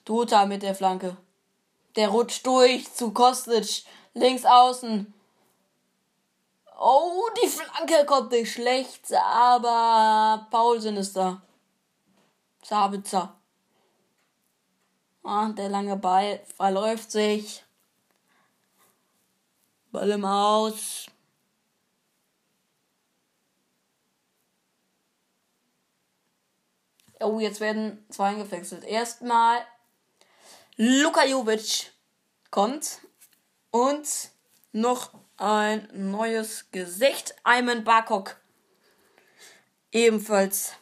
Tuta 0.06 0.46
mit 0.46 0.62
der 0.62 0.76
Flanke. 0.76 1.18
Der 1.96 2.10
rutscht 2.10 2.46
durch 2.46 2.92
zu 2.94 3.12
Kostic. 3.12 3.84
Links 4.14 4.46
außen. 4.46 5.14
Oh, 6.80 7.30
die 7.42 7.48
Flanke 7.48 8.06
kommt 8.06 8.32
nicht 8.32 8.52
schlecht, 8.52 9.14
aber 9.14 10.48
Paulsen 10.50 10.98
ist 10.98 11.16
da. 11.16 11.42
Sabitzer. 12.64 13.36
Ah, 15.24 15.50
der 15.50 15.70
lange 15.70 15.96
Ball 15.98 16.42
verläuft 16.58 17.12
sich. 17.12 17.64
Ball 19.92 20.10
im 20.10 20.26
Aus. 20.26 21.06
Oh, 27.24 27.40
jetzt 27.40 27.60
werden 27.60 28.06
zwei 28.10 28.30
eingewechselt. 28.30 28.84
Erstmal 28.84 29.60
Luka 30.78 31.26
Jovic 31.26 31.92
kommt 32.50 33.00
und 33.72 34.08
noch 34.72 35.12
ein 35.38 35.88
neues 35.94 36.70
Gesicht. 36.72 37.36
Ayman 37.44 37.84
Bakok. 37.84 38.38
Ebenfalls. 39.92 40.74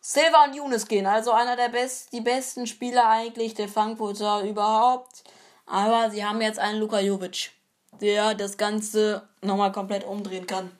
Silva 0.00 0.44
und 0.44 0.54
Younes 0.54 0.88
gehen. 0.88 1.06
Also 1.06 1.32
einer 1.32 1.56
der 1.56 1.68
best, 1.68 2.12
die 2.12 2.20
besten 2.20 2.66
Spieler 2.66 3.08
eigentlich 3.08 3.54
der 3.54 3.68
Frankfurter 3.68 4.42
überhaupt. 4.42 5.24
Aber 5.66 6.10
sie 6.10 6.24
haben 6.24 6.40
jetzt 6.40 6.58
einen 6.58 6.80
Luka 6.80 6.98
Jovic, 7.00 7.52
der 8.00 8.34
das 8.34 8.56
Ganze 8.56 9.28
nochmal 9.42 9.72
komplett 9.72 10.04
umdrehen 10.04 10.46
kann. 10.46 10.72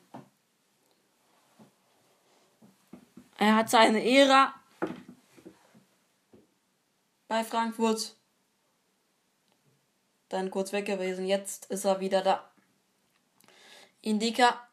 Er 3.41 3.55
hat 3.55 3.71
seine 3.71 4.05
Ära 4.05 4.53
bei 7.27 7.43
Frankfurt. 7.43 8.15
Dann 10.29 10.51
kurz 10.51 10.71
weg 10.73 10.85
gewesen. 10.85 11.25
Jetzt 11.25 11.65
ist 11.71 11.85
er 11.85 11.99
wieder 11.99 12.21
da. 12.21 12.51
Indika. 14.01 14.69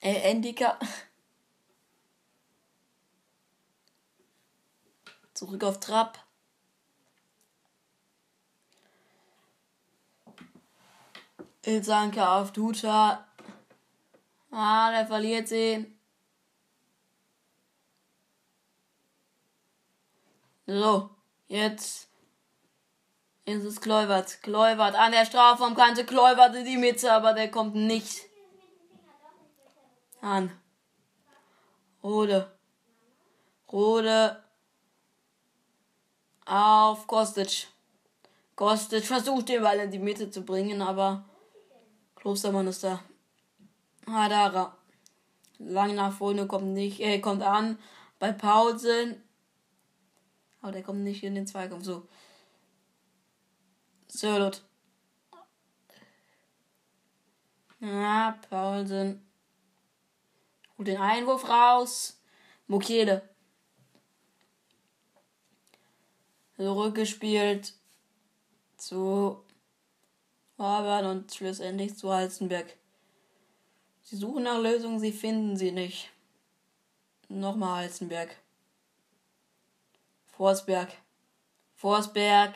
Äh, 0.00 0.30
Indika. 0.30 0.78
Zurück 5.34 5.64
auf 5.64 5.80
Trab. 5.80 6.24
Ilsanke 11.66 12.28
auf 12.28 12.52
Duta. 12.52 13.26
Ah, 14.52 14.92
der 14.92 15.08
verliert 15.08 15.48
sie. 15.48 15.99
So, 20.72 21.10
jetzt 21.48 22.08
ist 23.44 23.64
es 23.64 23.80
Kleubert. 23.80 24.40
Kleubert 24.40 24.94
an 24.94 25.10
der 25.10 25.24
Strafraumkante. 25.24 26.04
Kleubert 26.04 26.54
in 26.54 26.64
die 26.64 26.76
Mitte, 26.76 27.12
aber 27.12 27.32
der 27.32 27.50
kommt 27.50 27.74
nicht 27.74 28.20
an. 30.20 30.52
Rode. 32.04 32.56
Rode. 33.72 34.44
Auf 36.46 37.04
Kostic. 37.08 37.66
Kostic 38.54 39.04
versucht 39.04 39.48
den 39.48 39.64
Ball 39.64 39.80
in 39.80 39.90
die 39.90 39.98
Mitte 39.98 40.30
zu 40.30 40.42
bringen, 40.42 40.82
aber 40.82 41.24
Klostermann 42.14 42.68
ist 42.68 42.84
da. 42.84 43.02
Hadara. 44.06 44.76
Lang 45.58 45.96
nach 45.96 46.12
vorne 46.12 46.46
kommt 46.46 46.74
nicht, 46.74 47.00
äh, 47.00 47.18
kommt 47.18 47.42
an. 47.42 47.76
Bei 48.20 48.30
Pausen. 48.30 49.20
Aber 50.60 50.72
der 50.72 50.82
kommt 50.82 51.02
nicht 51.02 51.22
in 51.22 51.34
den 51.34 51.46
Zweikampf. 51.46 51.84
So. 51.84 52.06
Sörlot. 54.08 54.62
Ja, 57.80 58.38
Paulsen. 58.48 59.26
Holt 60.76 60.88
den 60.88 60.98
Einwurf 60.98 61.48
raus. 61.48 62.20
Mokede. 62.66 63.22
Zurückgespielt 66.56 67.72
zu 68.76 69.42
Orban 70.58 71.06
und 71.06 71.34
schlussendlich 71.34 71.96
zu 71.96 72.12
Halzenberg. 72.12 72.76
Sie 74.02 74.16
suchen 74.16 74.42
nach 74.42 74.60
Lösungen, 74.60 75.00
sie 75.00 75.12
finden 75.12 75.56
sie 75.56 75.72
nicht. 75.72 76.10
Nochmal 77.28 77.82
Halzenberg. 77.82 78.36
Forsberg. 80.40 80.88
Forsberg 81.74 82.54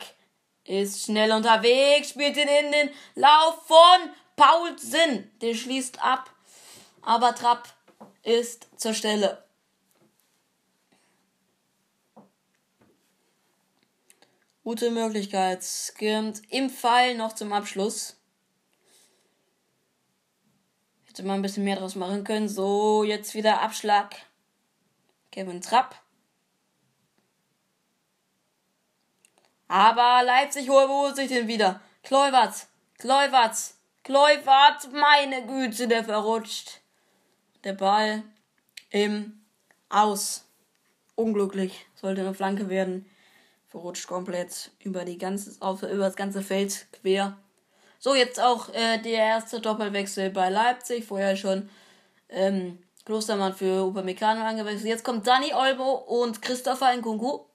ist 0.63 1.03
schnell 1.03 1.31
unterwegs, 1.31 2.09
spielt 2.09 2.35
ihn 2.35 2.47
in 2.47 2.71
den 2.71 2.89
Lauf 3.13 3.67
von 3.67 4.09
Paulsen. 4.35 5.31
Der 5.39 5.53
schließt 5.53 6.03
ab, 6.03 6.31
aber 7.03 7.35
Trapp 7.35 7.67
ist 8.23 8.67
zur 8.75 8.95
Stelle. 8.95 9.45
Gute 14.63 14.89
Möglichkeit. 14.89 15.63
Skimmt 15.63 16.41
im 16.49 16.71
Fall 16.71 17.13
noch 17.13 17.33
zum 17.33 17.53
Abschluss. 17.53 18.19
Hätte 21.03 21.21
man 21.21 21.35
ein 21.35 21.43
bisschen 21.43 21.65
mehr 21.65 21.75
draus 21.75 21.93
machen 21.93 22.23
können. 22.23 22.49
So, 22.49 23.03
jetzt 23.03 23.35
wieder 23.35 23.61
Abschlag. 23.61 24.15
Kevin 25.29 25.61
Trapp. 25.61 26.03
Aber 29.67 30.21
Leipzig 30.23 30.69
holt 30.69 31.15
sich 31.15 31.29
den 31.29 31.47
wieder. 31.47 31.81
Kleuwatz, 32.03 32.67
Kleuwatz, 32.99 33.77
Kleuwatz, 34.03 34.87
meine 34.91 35.45
Güte, 35.47 35.87
der 35.87 36.03
verrutscht. 36.03 36.81
Der 37.63 37.73
Ball 37.73 38.23
im 38.91 39.41
Aus. 39.89 40.45
Unglücklich. 41.15 41.87
Sollte 41.95 42.21
eine 42.21 42.35
Flanke 42.35 42.69
werden. 42.69 43.09
Verrutscht 43.69 44.07
komplett 44.07 44.71
über 44.79 45.03
die 45.05 45.17
ganze, 45.17 45.59
auf, 45.61 45.81
über 45.81 46.05
das 46.05 46.15
ganze 46.15 46.43
Feld 46.43 46.85
quer. 47.01 47.37
So, 47.97 48.13
jetzt 48.13 48.39
auch 48.39 48.69
äh, 48.69 48.99
der 48.99 49.13
erste 49.13 49.59
Doppelwechsel 49.59 50.29
bei 50.29 50.49
Leipzig. 50.49 51.05
Vorher 51.05 51.35
schon 51.35 51.69
ähm, 52.29 52.77
Klostermann 53.05 53.55
für 53.55 53.83
Upamecano 53.87 54.41
angewechselt. 54.41 54.85
Jetzt 54.85 55.03
kommt 55.03 55.25
Dani 55.25 55.53
Olmo 55.53 55.93
und 55.93 56.41
Christopher 56.41 56.95
Nkunku. 56.95 57.45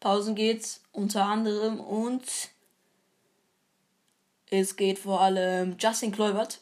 Pausen 0.00 0.34
geht's 0.34 0.80
unter 0.92 1.26
anderem 1.26 1.78
und 1.78 2.24
es 4.50 4.74
geht 4.76 4.98
vor 4.98 5.20
allem 5.20 5.76
Justin 5.78 6.10
Kluivert. 6.10 6.60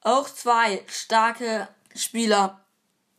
Auch 0.00 0.28
zwei 0.28 0.82
starke 0.86 1.68
Spieler. 1.94 2.60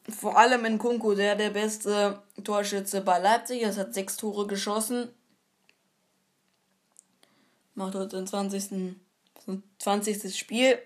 Vor 0.10 0.38
allem 0.38 0.66
in 0.66 0.78
Kunku, 0.78 1.16
der 1.16 1.36
der 1.36 1.50
beste 1.50 2.22
Torschütze 2.44 3.02
bei 3.02 3.18
Leipzig 3.18 3.62
ist, 3.62 3.78
hat 3.78 3.94
sechs 3.94 4.18
Tore 4.18 4.46
geschossen. 4.46 5.10
Macht 7.74 7.96
heute 7.96 8.18
den 8.18 8.28
20. 8.28 8.96
20. 9.80 10.38
Spiel. 10.38 10.80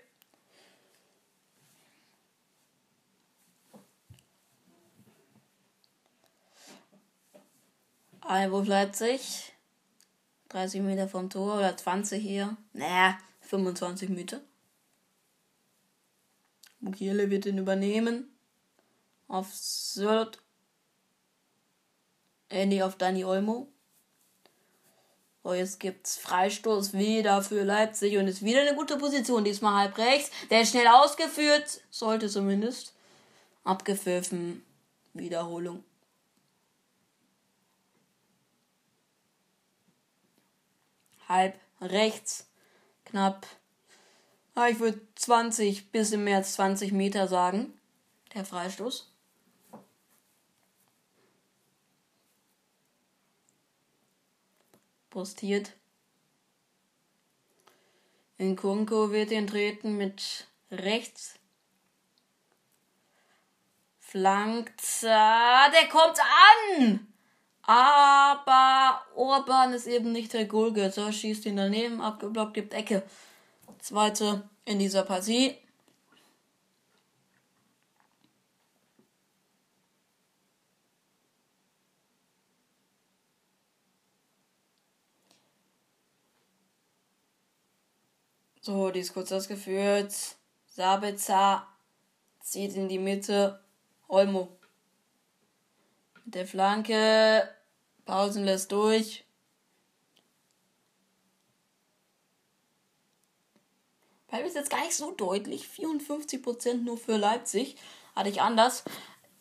Einwurf 8.30 8.68
Leipzig. 8.68 9.54
30 10.50 10.82
Meter 10.82 11.08
vom 11.08 11.32
Tor 11.32 11.58
oder 11.58 11.76
20 11.76 12.22
hier. 12.22 12.56
Naja, 12.74 13.18
25 13.42 14.10
Meter. 14.10 14.40
Mukiele 16.80 17.32
wird 17.32 17.48
ihn 17.48 17.58
übernehmen. 17.58 18.32
Auf 19.28 19.52
Sört. 19.56 20.44
Andy 22.50 22.84
auf 22.84 22.98
Dani 22.98 23.26
Olmo. 23.26 23.68
So, 25.44 25.56
jetzt 25.56 25.80
gibt's 25.80 26.18
Freistoß 26.18 26.94
wieder 26.94 27.42
für 27.42 27.64
Leipzig 27.64 28.16
und 28.18 28.28
ist 28.28 28.44
wieder 28.44 28.62
eine 28.62 28.76
gute 28.76 28.98
Position. 28.98 29.44
Diesmal 29.44 29.86
halb 29.86 29.98
rechts. 29.98 30.30
Der 30.52 30.62
ist 30.62 30.70
schnell 30.70 30.88
ausgeführt. 30.88 31.82
Sollte 31.90 32.30
zumindest. 32.30 32.94
Abgepfiffen. 33.64 34.64
Wiederholung. 35.16 35.84
Halb 41.30 41.58
rechts, 41.80 42.50
knapp, 43.06 43.48
ah, 44.56 44.68
ich 44.68 44.80
würde 44.80 45.00
20, 45.16 45.92
bisschen 45.92 46.24
mehr 46.24 46.38
als 46.38 46.54
20 46.54 46.92
Meter 46.92 47.28
sagen, 47.28 47.80
der 48.34 48.44
Freistoß. 48.44 49.14
Postiert. 55.10 55.74
In 58.38 58.56
Kunko 58.56 59.12
wird 59.12 59.32
ihn 59.32 59.48
treten 59.48 59.98
mit 59.98 60.48
rechts. 60.72 61.40
Flankt. 64.00 64.82
Der 65.02 65.90
kommt 65.92 66.20
an! 66.20 67.09
Aber 67.70 69.04
Orban 69.14 69.74
ist 69.74 69.86
eben 69.86 70.12
nicht 70.12 70.34
der 70.34 70.46
Goalgetter, 70.46 71.14
schießt 71.14 71.46
ihn 71.46 71.58
daneben, 71.58 72.02
abgeblockt, 72.02 72.56
gibt 72.56 72.74
Ecke. 72.74 73.04
Zweite 73.78 74.50
in 74.66 74.80
dieser 74.80 75.04
Partie. 75.04 75.56
So, 88.62 88.90
die 88.90 89.02
ist 89.02 89.14
kurz 89.14 89.32
ausgeführt. 89.32 90.12
Sabitzer 90.66 91.68
zieht 92.42 92.74
in 92.76 92.90
die 92.90 92.98
Mitte. 92.98 93.64
Olmo. 94.08 94.58
Mit 96.26 96.34
der 96.34 96.48
Flanke 96.48 97.59
Pausen 98.10 98.44
lässt 98.44 98.72
durch. 98.72 99.24
Weil 104.30 104.46
ist 104.46 104.56
jetzt 104.56 104.72
gar 104.72 104.82
nicht 104.82 104.96
so 104.96 105.12
deutlich. 105.12 105.68
54% 105.68 106.84
nur 106.84 106.98
für 106.98 107.18
Leipzig. 107.18 107.76
Hatte 108.16 108.30
ich 108.30 108.42
anders 108.42 108.84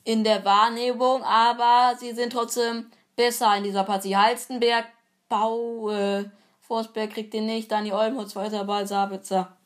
in 0.04 0.22
der 0.22 0.44
Wahrnehmung, 0.44 1.22
aber 1.22 1.96
sie 1.98 2.12
sind 2.12 2.32
trotzdem 2.32 2.90
besser 3.16 3.56
in 3.56 3.64
dieser 3.64 3.84
Partie. 3.84 4.16
Halstenberg, 4.16 4.86
Bau, 5.28 5.90
äh, 5.90 6.24
Forsberg 6.60 7.12
kriegt 7.12 7.34
den 7.34 7.46
nicht, 7.46 7.70
Dani 7.72 7.92
Olmo, 7.92 8.24
zweiter 8.26 8.64
Ball, 8.64 8.86
Sabitzer. 8.86 9.56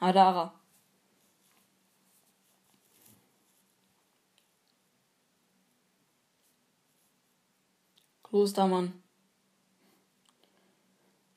Hadara. 0.00 0.57
Klostermann. 8.28 8.92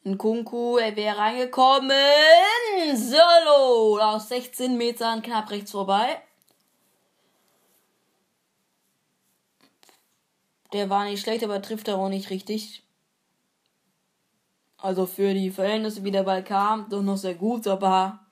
Nkunku, 0.03 0.77
er 0.77 0.95
wäre 0.95 1.17
reingekommen. 1.17 1.91
Solo 2.95 3.99
aus 3.99 4.29
16 4.29 4.75
Metern 4.77 5.21
knapp 5.21 5.51
rechts 5.51 5.71
vorbei. 5.71 6.21
Der 10.73 10.89
war 10.89 11.05
nicht 11.05 11.21
schlecht, 11.21 11.43
aber 11.43 11.61
trifft 11.61 11.87
er 11.87 11.97
auch 11.97 12.09
nicht 12.09 12.29
richtig. 12.29 12.83
Also 14.77 15.05
für 15.05 15.33
die 15.33 15.51
Verhältnisse, 15.51 16.03
wie 16.03 16.11
der 16.11 16.23
Ball 16.23 16.43
kam, 16.43 16.89
doch 16.89 17.03
noch 17.03 17.17
sehr 17.17 17.35
gut, 17.35 17.67
aber 17.67 18.25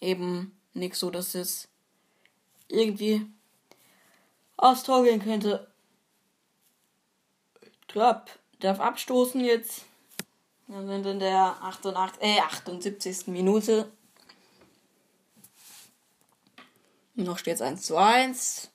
eben 0.00 0.56
nicht 0.72 0.94
so, 0.94 1.10
dass 1.10 1.34
es 1.34 1.68
irgendwie 2.68 3.26
aufs 4.56 4.84
Tor 4.84 5.02
gehen 5.02 5.20
könnte. 5.20 5.69
Trapp 7.92 8.30
darf 8.60 8.78
abstoßen 8.78 9.40
jetzt. 9.44 9.82
Wir 10.68 10.86
sind 10.86 11.04
in 11.06 11.18
der 11.18 11.56
88, 11.60 12.22
äh, 12.22 12.38
78. 12.38 13.26
Minute. 13.26 13.90
Noch 17.16 17.38
steht 17.38 17.56
es 17.56 17.62
1 17.62 17.82
zu 17.82 17.96
1. 17.96 18.70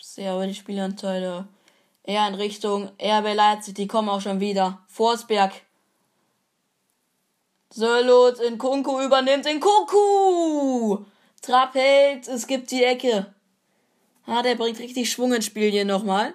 Sehr 0.00 0.32
aber 0.32 0.48
die 0.48 0.54
Spielanteile 0.54 1.46
eher 2.02 2.26
in 2.26 2.34
Richtung 2.34 2.90
RB 3.00 3.34
Leipzig. 3.34 3.76
Die 3.76 3.86
kommen 3.86 4.08
auch 4.08 4.20
schon 4.20 4.40
wieder. 4.40 4.84
Forsberg. 4.88 5.52
Sörlot 7.72 8.40
in 8.40 8.58
Kunku 8.58 9.00
übernimmt 9.00 9.46
in 9.46 9.60
Kunku. 9.60 11.04
Trapp 11.40 11.74
hält. 11.74 12.26
Es 12.26 12.48
gibt 12.48 12.72
die 12.72 12.82
Ecke. 12.82 13.32
Ah, 14.26 14.42
der 14.42 14.56
bringt 14.56 14.80
richtig 14.80 15.12
Schwung 15.12 15.32
ins 15.32 15.46
Spiel 15.46 15.70
hier 15.70 15.84
nochmal. 15.84 16.34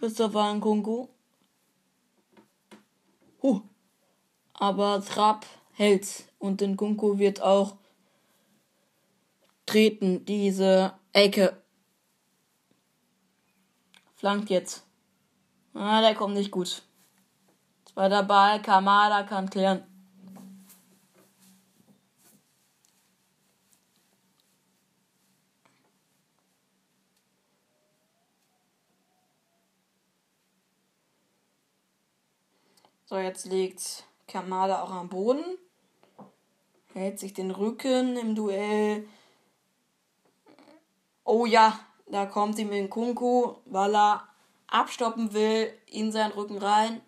Christopher 0.00 0.54
Nkunku. 0.54 1.08
Huh. 3.42 3.60
Aber 4.54 5.04
Trapp 5.04 5.44
hält 5.74 6.24
und 6.38 6.62
Nkunku 6.62 7.18
wird 7.18 7.42
auch 7.42 7.76
treten, 9.66 10.24
diese 10.24 10.94
Ecke. 11.12 11.62
Flankt 14.16 14.48
jetzt. 14.48 14.86
Ah, 15.74 16.00
der 16.00 16.14
kommt 16.14 16.32
nicht 16.32 16.50
gut. 16.50 16.82
Zweiter 17.84 18.22
Ball, 18.22 18.62
Kamada 18.62 19.24
kann 19.24 19.50
klären. 19.50 19.84
So, 33.10 33.18
jetzt 33.18 33.46
liegt 33.46 34.04
Kamada 34.28 34.82
auch 34.82 34.92
am 34.92 35.08
Boden. 35.08 35.42
Hält 36.94 37.18
sich 37.18 37.34
den 37.34 37.50
Rücken 37.50 38.16
im 38.16 38.36
Duell. 38.36 39.04
Oh 41.24 41.44
ja, 41.44 41.80
da 42.06 42.26
kommt 42.26 42.56
ihm 42.60 42.70
in 42.70 42.88
Kunku, 42.88 43.56
weil 43.64 43.96
er 43.96 44.28
abstoppen 44.68 45.32
will, 45.32 45.76
in 45.86 46.12
seinen 46.12 46.30
Rücken 46.30 46.58
rein. 46.58 47.00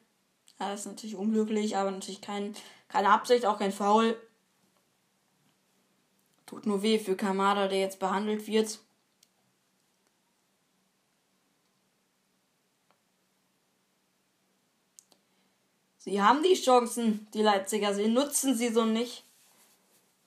Das 0.59 0.81
ist 0.81 0.87
natürlich 0.87 1.15
unglücklich, 1.15 1.77
aber 1.77 1.93
natürlich 1.93 2.21
kein, 2.21 2.57
keine 2.89 3.11
Absicht, 3.11 3.47
auch 3.47 3.61
kein 3.61 3.71
Foul. 3.71 4.21
Tut 6.47 6.67
nur 6.67 6.83
weh 6.83 6.99
für 6.99 7.15
Kamada, 7.15 7.69
der 7.69 7.79
jetzt 7.79 8.01
behandelt 8.01 8.49
wird. 8.49 8.81
Sie 16.05 16.21
haben 16.21 16.43
die 16.43 16.55
Chancen, 16.55 17.29
die 17.33 17.43
Leipziger. 17.43 17.95
Sie 17.95 18.09
nutzen 18.09 18.57
sie 18.57 18.71
so 18.71 18.85
nicht. 18.85 19.25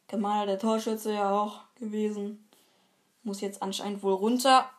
Kemal, 0.07 0.47
der 0.47 0.57
Torschütze 0.57 1.11
ja 1.11 1.29
auch 1.29 1.63
gewesen. 1.75 2.47
Muss 3.23 3.41
jetzt 3.41 3.61
anscheinend 3.61 4.01
wohl 4.01 4.13
runter. 4.13 4.69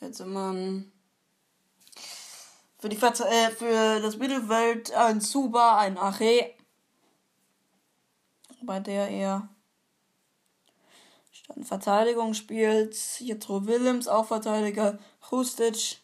Jetzt 0.00 0.20
immer 0.20 0.54
für, 2.78 2.88
die, 2.88 2.96
äh, 2.96 3.50
für 3.50 4.00
das 4.00 4.16
Mittelfeld 4.16 4.92
ein 4.92 5.20
Zuba, 5.20 5.78
ein 5.78 5.98
Ache 5.98 6.54
bei 8.62 8.80
der 8.80 9.08
er 9.08 9.48
statt 11.30 11.56
Verteidigung 11.62 12.34
spielt. 12.34 12.96
Jetro 13.20 13.66
Willems, 13.66 14.08
auch 14.08 14.26
Verteidiger. 14.26 14.98
Hustic, 15.30 15.98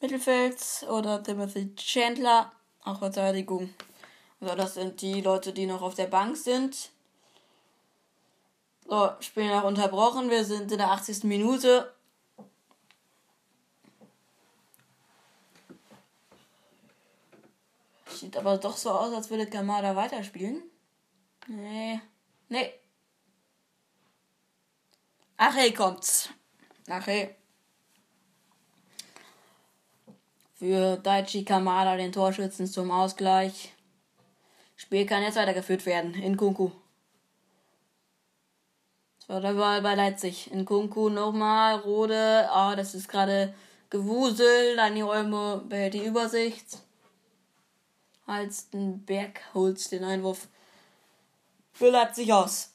Mittelfeld 0.00 0.58
oder 0.90 1.22
Timothy 1.22 1.74
Chandler, 1.76 2.52
auch 2.84 2.98
Verteidigung. 2.98 3.72
Also 4.40 4.54
das 4.54 4.74
sind 4.74 5.02
die 5.02 5.20
Leute, 5.20 5.52
die 5.52 5.66
noch 5.66 5.82
auf 5.82 5.94
der 5.94 6.06
Bank 6.06 6.36
sind. 6.36 6.90
So, 8.88 9.10
Spiel 9.20 9.48
noch 9.48 9.64
unterbrochen. 9.64 10.30
Wir 10.30 10.44
sind 10.44 10.72
in 10.72 10.78
der 10.78 10.90
80. 10.90 11.24
Minute. 11.24 11.92
Sieht 18.20 18.36
aber 18.36 18.58
doch 18.58 18.76
so 18.76 18.90
aus, 18.90 19.14
als 19.14 19.30
würde 19.30 19.46
Kamada 19.46 19.96
weiterspielen. 19.96 20.62
Nee. 21.48 21.98
Nee. 22.50 22.74
Ach 25.38 25.56
hey, 25.56 25.72
kommt's. 25.72 26.28
Ach 26.90 27.06
hey. 27.06 27.34
Für 30.52 30.98
Daichi 30.98 31.46
Kamada 31.46 31.96
den 31.96 32.12
Torschützen 32.12 32.66
zum 32.66 32.90
Ausgleich. 32.90 33.72
Spiel 34.76 35.06
kann 35.06 35.22
jetzt 35.22 35.36
weitergeführt 35.36 35.86
werden. 35.86 36.12
In 36.12 36.36
Kunku. 36.36 36.72
Zweiter 39.24 39.54
Ball 39.54 39.80
bei 39.80 39.94
Leipzig. 39.94 40.52
In 40.52 40.66
Kunku 40.66 41.08
nochmal. 41.08 41.76
Rode. 41.76 42.50
Ah, 42.50 42.76
das 42.76 42.94
ist 42.94 43.08
gerade 43.08 43.54
Gewusel. 43.88 44.76
Dani 44.76 45.02
Olmo 45.02 45.62
behält 45.66 45.94
die 45.94 46.04
Übersicht. 46.04 46.80
Halstenberg 48.30 49.40
holt 49.54 49.90
den 49.90 50.04
Einwurf 50.04 50.46
für 51.72 51.90
Leipzig 51.90 52.32
aus. 52.32 52.72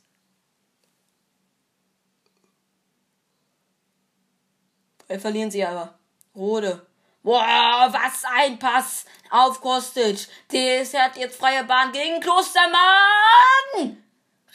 Verlieren 5.07 5.51
sie 5.51 5.63
aber. 5.63 5.97
Rode. 6.35 6.85
Boah, 7.23 7.87
was 7.91 8.23
ein 8.25 8.59
Pass 8.59 9.05
auf 9.29 9.61
Kostic. 9.61 10.27
TS 10.49 10.93
hat 10.93 11.15
jetzt 11.17 11.37
freie 11.37 11.63
Bahn 11.63 11.91
gegen 11.91 12.19
Klostermann. 12.19 14.03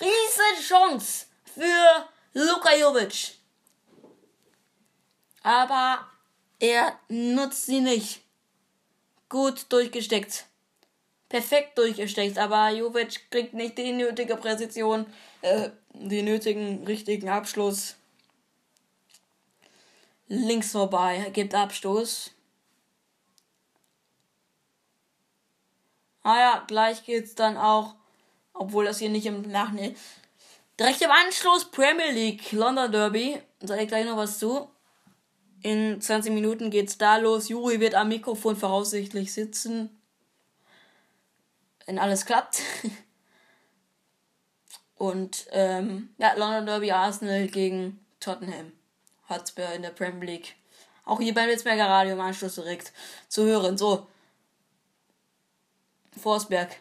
Riesen 0.01 0.63
Chance 0.63 1.27
für 1.55 2.09
Luka 2.35 2.75
Jovic. 2.77 3.39
Aber 5.43 6.07
er 6.59 6.99
nutzt 7.09 7.67
sie 7.67 7.81
nicht. 7.81 8.21
Gut 9.29 9.67
durchgesteckt 9.71 10.50
perfekt 11.31 11.79
durchgesteckt, 11.79 12.37
aber 12.37 12.69
Jovic 12.71 13.31
kriegt 13.31 13.55
nicht 13.55 13.79
die 13.79 13.93
nötige 13.93 14.37
Präzision, 14.37 15.07
äh, 15.41 15.71
den 15.95 16.27
nötigen 16.27 16.85
richtigen 16.85 17.31
Abschluss. 17.31 17.97
Links 20.27 20.73
vorbei, 20.73 21.31
gibt 21.33 21.55
Abstoß. 21.55 22.33
Ah 26.23 26.39
ja, 26.39 26.65
gleich 26.67 27.05
geht's 27.05 27.35
dann 27.35 27.57
auch, 27.57 27.95
obwohl 28.53 28.85
das 28.85 28.99
hier 28.99 29.09
nicht 29.09 29.27
im 29.27 29.43
Nachhinein. 29.43 29.97
Direkt 30.79 31.01
im 31.01 31.11
Anschluss 31.11 31.71
Premier 31.71 32.11
League, 32.11 32.53
London 32.53 32.91
Derby. 32.91 33.41
Sag 33.61 33.81
ich 33.81 33.89
gleich 33.89 34.05
noch 34.05 34.17
was 34.17 34.39
zu. 34.39 34.69
In 35.63 36.01
20 36.01 36.33
Minuten 36.33 36.71
geht's 36.71 36.99
da 36.99 37.17
los. 37.19 37.49
Juri 37.49 37.81
wird 37.81 37.95
am 37.95 38.09
Mikrofon 38.09 38.57
voraussichtlich 38.57 39.33
sitzen. 39.33 40.00
Wenn 41.91 41.99
alles 41.99 42.25
klappt. 42.25 42.63
Und 44.95 45.49
ähm, 45.51 46.15
ja, 46.19 46.35
London 46.35 46.67
Derby 46.67 46.93
Arsenal 46.93 47.49
gegen 47.49 47.99
Tottenham. 48.21 48.71
Hotspur 49.29 49.73
in 49.73 49.83
der 49.83 49.91
Premier 49.91 50.25
League. 50.25 50.55
Auch 51.05 51.19
hier 51.19 51.35
beim 51.35 51.49
Witzberger 51.49 51.89
Radio 51.89 52.13
im 52.13 52.21
Anschluss 52.21 52.55
direkt 52.55 52.93
zu 53.27 53.45
hören. 53.45 53.77
So. 53.77 54.07
Forsberg. 56.17 56.77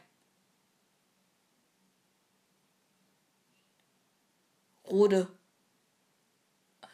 Rode. 4.91 5.27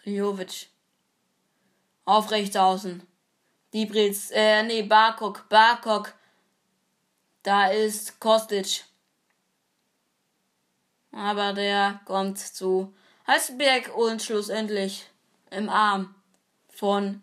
Jovic. 0.05 0.69
Aufrecht 2.05 2.55
außen. 2.55 3.05
Diebrils, 3.73 4.31
äh, 4.31 4.63
nee, 4.63 4.83
Barkok, 4.83 5.49
Barkok. 5.49 6.13
Da 7.45 7.67
ist 7.67 8.19
Kostic. 8.19 8.85
Aber 11.11 11.53
der 11.53 12.01
kommt 12.05 12.39
zu 12.39 12.91
Heisenberg 13.27 13.95
und 13.95 14.23
schlussendlich 14.23 15.07
im 15.51 15.69
Arm 15.69 16.15
von 16.69 17.21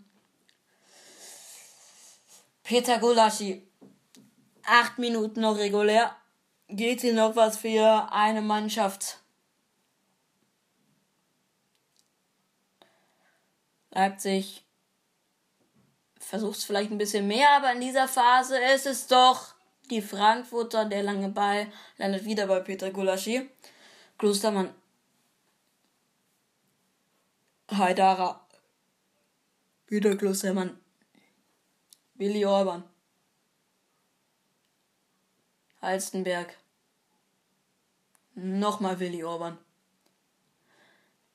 Peter 2.63 3.01
Gulaschi. 3.01 3.67
Acht 4.65 4.97
Minuten 4.97 5.41
noch 5.41 5.57
regulär. 5.57 6.15
Geht 6.69 7.01
hier 7.01 7.15
noch 7.15 7.35
was 7.35 7.57
für 7.57 8.09
eine 8.13 8.43
Mannschaft? 8.43 9.19
Leipzig 13.91 14.63
versucht 16.21 16.59
es 16.59 16.65
vielleicht 16.65 16.93
ein 16.93 16.99
bisschen 16.99 17.27
mehr, 17.27 17.51
aber 17.57 17.73
in 17.73 17.81
dieser 17.81 18.07
Phase 18.07 18.57
ist 18.73 18.87
es 18.87 19.09
doch 19.09 19.57
die 19.91 20.03
Frankfurter, 20.03 20.85
der 20.85 21.03
lange 21.03 21.29
Ball 21.29 21.71
landet 21.99 22.25
wieder 22.25 22.47
bei 22.47 22.61
Peter 22.61 22.91
Gulaschi. 22.91 23.51
Klostermann. 24.19 24.73
Haidara. 27.71 28.47
Wieder 29.87 30.17
Klostermann. 30.17 30.79
Willi 32.15 32.45
Orban. 32.45 32.85
Halstenberg. 35.81 36.57
Nochmal 38.35 38.99
Willi 39.01 39.25
Orban. 39.25 39.59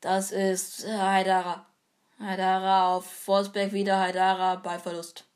Das 0.02 0.32
ist 0.32 0.88
Haidara. 0.88 1.68
Haidara 2.19 2.95
auf 2.95 3.06
Forsberg 3.06 3.74
wieder, 3.74 3.99
Haidara 3.99 4.56
bei 4.56 4.80
Verlust. 4.80 5.27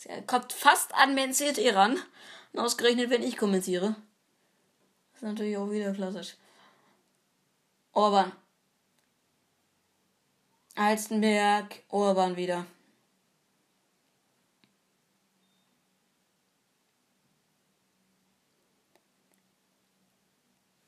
Sie 0.00 0.08
kommt 0.26 0.54
fast 0.54 0.94
an 0.94 1.14
Man 1.14 1.34
City 1.34 1.68
ran. 1.68 1.98
ausgerechnet, 2.56 3.10
wenn 3.10 3.22
ich 3.22 3.36
kommentiere. 3.36 3.96
Das 5.12 5.16
ist 5.16 5.22
natürlich 5.22 5.58
auch 5.58 5.70
wieder 5.70 5.92
klassisch. 5.92 6.38
Orban. 7.92 8.32
Halstenberg, 10.74 11.82
Orban 11.90 12.34
wieder. 12.34 12.64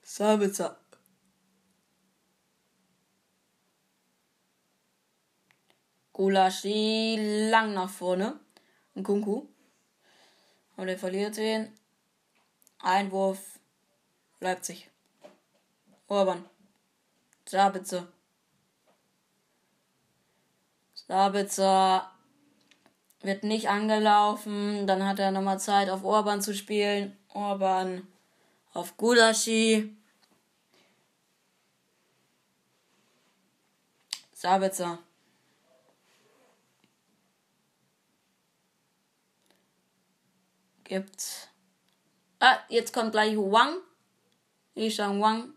Sabitzer. 0.02 0.80
Gulaschi 6.14 7.48
lang 7.50 7.74
nach 7.74 7.90
vorne. 7.90 8.40
Kunku. 8.94 9.46
Und 10.76 10.88
er 10.88 10.98
verliert 10.98 11.36
den. 11.36 11.72
Einwurf. 12.80 13.58
Leipzig. 14.40 14.90
Orban. 16.08 16.44
Sabitzer. 17.46 18.08
Sabitzer 20.94 22.10
wird 23.20 23.44
nicht 23.44 23.68
angelaufen. 23.68 24.86
Dann 24.86 25.06
hat 25.06 25.18
er 25.18 25.30
nochmal 25.30 25.60
Zeit, 25.60 25.88
auf 25.88 26.04
Orban 26.04 26.42
zu 26.42 26.54
spielen. 26.54 27.16
Orban 27.32 28.06
auf 28.72 28.96
Gulaschi. 28.96 29.96
Sabitzer. 34.32 34.98
Gibt. 40.92 41.48
Ah, 42.38 42.58
jetzt 42.68 42.92
kommt 42.92 43.12
gleich 43.12 43.34
Wang. 43.34 43.78
Yishang 44.74 45.22
Wang. 45.22 45.54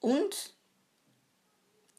Und 0.00 0.54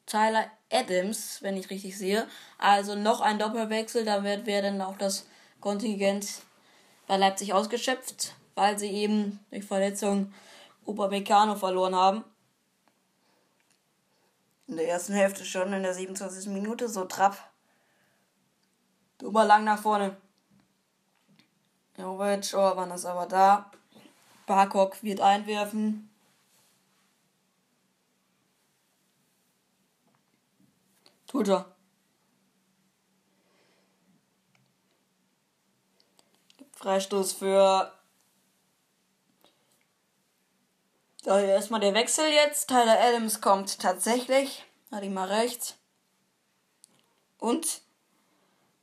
Tyler 0.04 0.50
Adams, 0.68 1.42
wenn 1.42 1.56
ich 1.56 1.70
richtig 1.70 1.96
sehe. 1.96 2.26
Also 2.58 2.96
noch 2.96 3.20
ein 3.20 3.38
Doppelwechsel. 3.38 4.04
Da 4.04 4.24
wird, 4.24 4.46
wäre 4.46 4.62
dann 4.62 4.80
auch 4.80 4.98
das 4.98 5.26
Kontingent 5.60 6.42
bei 7.06 7.16
Leipzig 7.16 7.52
ausgeschöpft, 7.52 8.34
weil 8.56 8.76
sie 8.76 8.90
eben 8.90 9.38
durch 9.50 9.64
Verletzung 9.64 10.34
Upamecano 10.84 11.54
verloren 11.54 11.94
haben 11.94 12.24
in 14.66 14.76
der 14.76 14.88
ersten 14.88 15.12
Hälfte 15.12 15.44
schon, 15.44 15.72
in 15.72 15.84
der 15.84 15.94
27. 15.94 16.46
Minute, 16.48 16.88
so 16.88 17.04
Trapp. 17.04 17.36
Drüber 19.18 19.44
lang 19.44 19.62
nach 19.62 19.80
vorne. 19.80 20.16
Jovic, 21.96 22.54
Orban 22.54 22.90
ist 22.90 23.04
aber 23.04 23.26
da. 23.26 23.70
Barkok 24.46 25.02
wird 25.02 25.20
einwerfen. 25.20 26.10
Tut 31.26 31.48
er. 31.48 31.66
Freistoß 36.72 37.32
für 37.32 37.92
So, 41.24 41.30
erstmal 41.30 41.80
der 41.80 41.94
Wechsel 41.94 42.28
jetzt. 42.30 42.68
Tyler 42.68 43.00
Adams 43.00 43.40
kommt 43.40 43.80
tatsächlich. 43.80 44.62
Hatte 44.92 45.06
ich 45.06 45.10
mal 45.10 45.26
recht. 45.26 45.78
Und 47.38 47.80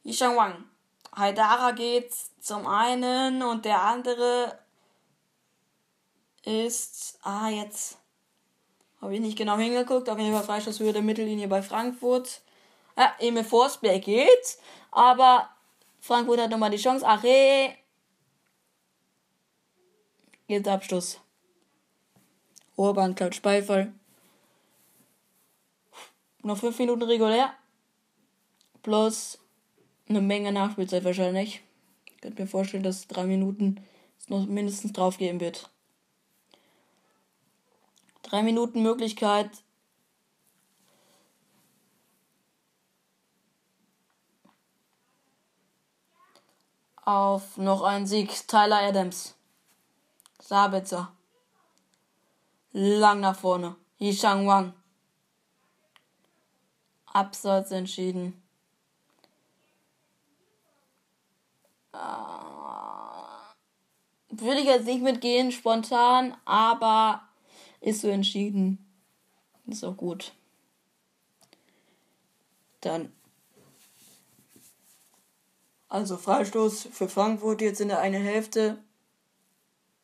Yishang 0.03 0.35
Wang. 0.35 0.70
Haidara 1.15 1.71
geht 1.71 2.13
zum 2.39 2.65
einen 2.67 3.43
und 3.43 3.65
der 3.65 3.81
andere 3.81 4.57
ist. 6.43 7.19
Ah, 7.23 7.49
jetzt. 7.49 7.97
Habe 9.01 9.15
ich 9.15 9.21
nicht 9.21 9.37
genau 9.37 9.57
hingeguckt. 9.57 10.09
Auf 10.09 10.19
jeden 10.19 10.33
Fall 10.33 10.43
Freistoßhöhe 10.43 10.93
der 10.93 11.01
Mittellinie 11.01 11.47
bei 11.47 11.61
Frankfurt. 11.61 12.41
Ja, 12.97 13.13
Emil 13.19 13.43
Forsberg 13.43 14.03
geht. 14.03 14.57
Aber 14.91 15.49
Frankfurt 15.99 16.39
hat 16.39 16.51
nochmal 16.51 16.69
die 16.69 16.77
Chance. 16.77 17.05
Are. 17.05 17.75
Gibt 20.47 20.67
Abschluss. 20.67 21.19
Orban 22.75 23.15
klatscht 23.15 23.41
Beifall. 23.41 23.93
Noch 26.43 26.57
fünf 26.57 26.77
Minuten 26.79 27.03
regulär. 27.03 27.53
Plus 28.81 29.40
eine 30.11 30.21
Menge 30.21 30.51
Nachspielzeit 30.51 31.03
wahrscheinlich. 31.03 31.63
Ich 32.05 32.21
könnte 32.21 32.41
mir 32.41 32.47
vorstellen, 32.47 32.83
dass 32.83 33.07
drei 33.07 33.25
Minuten 33.25 33.83
es 34.19 34.29
noch 34.29 34.45
mindestens 34.45 34.93
drauf 34.93 35.17
geben 35.17 35.39
wird. 35.39 35.69
Drei 38.21 38.43
Minuten 38.43 38.83
Möglichkeit. 38.83 39.49
Auf 47.03 47.57
noch 47.57 47.81
einen 47.81 48.05
Sieg. 48.05 48.47
Tyler 48.47 48.81
Adams. 48.81 49.35
Sabitzer. 50.39 51.11
Lang 52.73 53.21
nach 53.21 53.37
vorne. 53.37 53.75
Yishang 53.97 54.45
Wang. 54.47 54.73
Abseits 57.05 57.71
entschieden. 57.71 58.40
Würde 64.29 64.59
ich 64.59 64.65
jetzt 64.65 64.85
nicht 64.85 65.01
mitgehen, 65.01 65.51
spontan, 65.51 66.35
aber 66.45 67.21
ist 67.79 68.01
so 68.01 68.07
entschieden. 68.07 68.85
Ist 69.67 69.83
auch 69.83 69.97
gut. 69.97 70.33
Dann. 72.81 73.11
Also 75.87 76.17
Freistoß 76.17 76.87
für 76.91 77.09
Frankfurt 77.09 77.61
jetzt 77.61 77.81
in 77.81 77.89
der 77.89 77.99
einen 77.99 78.23
Hälfte. 78.23 78.77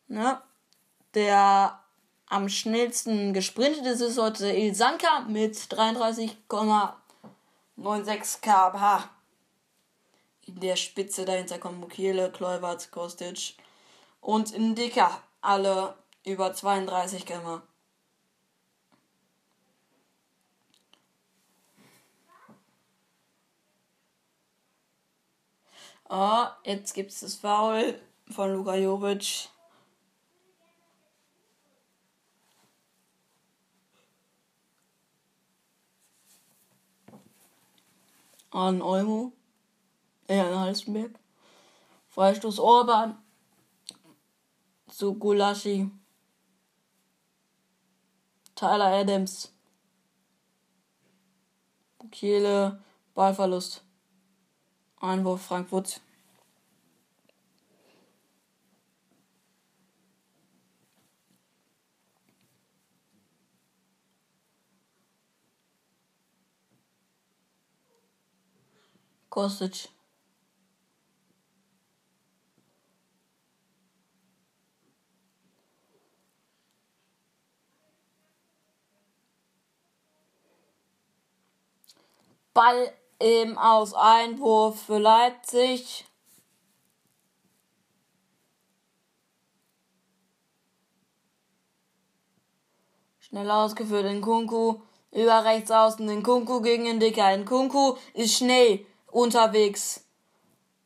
Na, 0.07 0.43
der 1.13 1.79
am 2.27 2.49
schnellsten 2.49 3.33
gesprintet 3.33 3.85
ist 3.85 4.17
heute 4.17 4.51
Ilsanka 4.51 5.21
mit 5.27 5.55
33,5 5.55 6.93
9,6 7.77 8.41
kmh. 8.41 9.09
In 10.47 10.61
der 10.61 10.77
Spitze 10.77 11.25
dahinter 11.25 11.59
kommen 11.59 11.79
Mukiele, 11.81 12.31
Kluivert, 12.31 12.89
Kostic 12.91 13.55
und 14.21 14.53
Indika. 14.53 15.21
Alle 15.41 15.95
über 16.25 16.53
32 16.53 17.25
km. 17.25 17.61
Oh, 26.09 26.45
jetzt 26.63 26.93
gibt 26.93 27.11
es 27.11 27.19
das 27.19 27.35
Foul 27.35 27.99
von 28.31 28.53
Luka 28.53 28.75
Jovic. 28.75 29.49
An 38.51 38.81
Olmo. 38.81 39.36
Ja, 40.29 40.47
an 40.47 40.59
Halstenberg. 40.59 41.17
Freistoß 42.09 42.59
Orban. 42.59 43.17
Zu 44.89 45.13
Gulaschi. 45.13 45.89
Tyler 48.55 48.87
Adams. 48.87 49.53
Kiele. 52.11 52.83
Ballverlust. 53.13 53.83
Einwurf 54.99 55.43
Frankfurt. 55.43 56.01
Kostic. 69.29 69.89
Ball 82.57 82.91
im 83.19 83.55
Aus 83.55 83.93
Einwurf 83.93 84.81
für 84.81 84.97
Leipzig. 84.97 86.07
Schnell 93.19 93.51
ausgeführt 93.51 94.05
in 94.05 94.21
Kunku. 94.21 94.81
Über 95.11 95.45
rechts 95.45 95.69
außen 95.69 96.09
in 96.09 96.23
Kunku 96.23 96.61
gegen 96.61 96.85
den 96.85 96.99
Dicker. 96.99 97.31
In 97.31 97.45
Kunku 97.45 97.95
ist 98.15 98.33
schnell 98.33 98.83
unterwegs. 99.05 100.03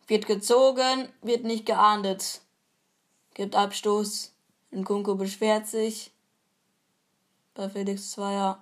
Wird 0.07 0.27
gezogen, 0.27 1.07
wird 1.21 1.45
nicht 1.45 1.65
geahndet. 1.65 2.41
Gibt 3.33 3.55
Abstoß. 3.55 4.33
In 4.71 4.83
Kunku 4.83 5.15
beschwert 5.15 5.67
sich. 5.67 6.11
Bei 7.53 7.69
Felix 7.69 8.11
Zweier. 8.11 8.61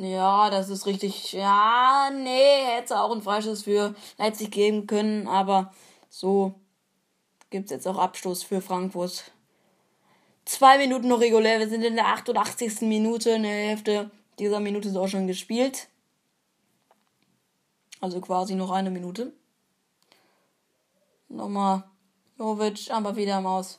Ja, 0.00 0.48
das 0.48 0.70
ist 0.70 0.86
richtig. 0.86 1.32
Ja, 1.32 2.10
nee, 2.10 2.64
hätte 2.64 2.98
auch 2.98 3.14
ein 3.14 3.20
Freischuss 3.20 3.64
für 3.64 3.94
Leipzig 4.16 4.50
geben 4.50 4.86
können, 4.86 5.28
aber 5.28 5.72
so 6.08 6.54
gibt 7.50 7.66
es 7.66 7.72
jetzt 7.72 7.86
auch 7.86 7.98
Abstoß 7.98 8.42
für 8.42 8.62
Frankfurt. 8.62 9.32
Zwei 10.46 10.78
Minuten 10.78 11.08
noch 11.08 11.20
regulär. 11.20 11.58
Wir 11.58 11.68
sind 11.68 11.82
in 11.82 11.96
der 11.96 12.06
88. 12.06 12.80
Minute. 12.82 13.30
In 13.30 13.42
der 13.42 13.52
Hälfte 13.52 14.10
dieser 14.38 14.60
Minute 14.60 14.88
ist 14.88 14.96
auch 14.96 15.08
schon 15.08 15.26
gespielt. 15.26 15.88
Also 18.00 18.20
quasi 18.20 18.54
noch 18.54 18.70
eine 18.70 18.90
Minute. 18.90 19.34
Nochmal 21.28 21.84
Jovic, 22.38 22.90
aber 22.90 23.14
wieder 23.16 23.36
am 23.36 23.46
Aus. 23.46 23.78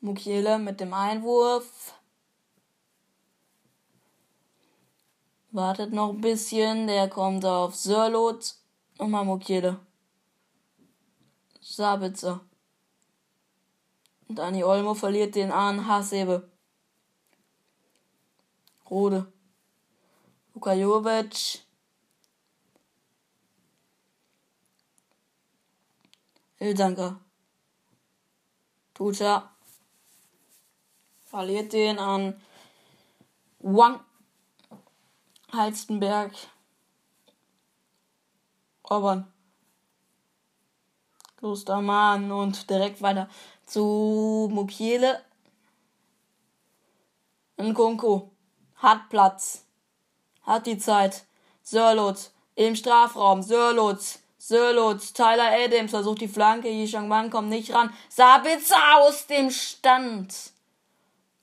Mukiele 0.00 0.58
mit 0.58 0.80
dem 0.80 0.94
Einwurf. 0.94 1.94
Wartet 5.50 5.92
noch 5.92 6.10
ein 6.10 6.20
bisschen. 6.20 6.86
Der 6.86 7.08
kommt 7.08 7.44
auf 7.44 7.74
Sörlot. 7.74 8.54
Nochmal 8.98 9.24
Mukiele. 9.24 9.80
Sabitzer. 11.60 12.40
Dani 14.28 14.62
Olmo 14.62 14.94
verliert 14.94 15.34
den 15.34 15.50
an 15.52 15.86
Hasebe. 15.86 16.50
Rode. 18.90 19.32
Luka 20.54 20.74
Jovic. 20.74 21.64
Ildanker. 26.58 27.20
Tucha. 28.92 29.50
Verliert 31.24 31.72
den 31.72 31.98
an 31.98 32.40
Wang. 33.60 34.00
Halstenberg. 35.52 36.32
Orban. 38.82 39.32
Klostermann 41.36 42.32
und 42.32 42.68
direkt 42.68 43.00
weiter 43.00 43.28
zu 43.64 44.48
Mukiele. 44.50 45.22
Nkunku 47.58 48.30
hat 48.76 49.08
Platz, 49.08 49.64
hat 50.42 50.66
die 50.66 50.78
Zeit. 50.78 51.24
Sörlot 51.62 52.30
im 52.54 52.74
Strafraum. 52.74 53.42
Sörlot, 53.42 54.00
Sörlot, 54.38 55.14
Tyler 55.14 55.50
Adams 55.64 55.90
versucht 55.90 56.20
die 56.20 56.28
Flanke. 56.28 56.68
Yishang 56.68 57.10
Wang 57.10 57.30
kommt 57.30 57.50
nicht 57.50 57.72
ran. 57.72 57.92
Sabitzer 58.08 58.96
aus 58.98 59.26
dem 59.26 59.50
Stand. 59.50 60.52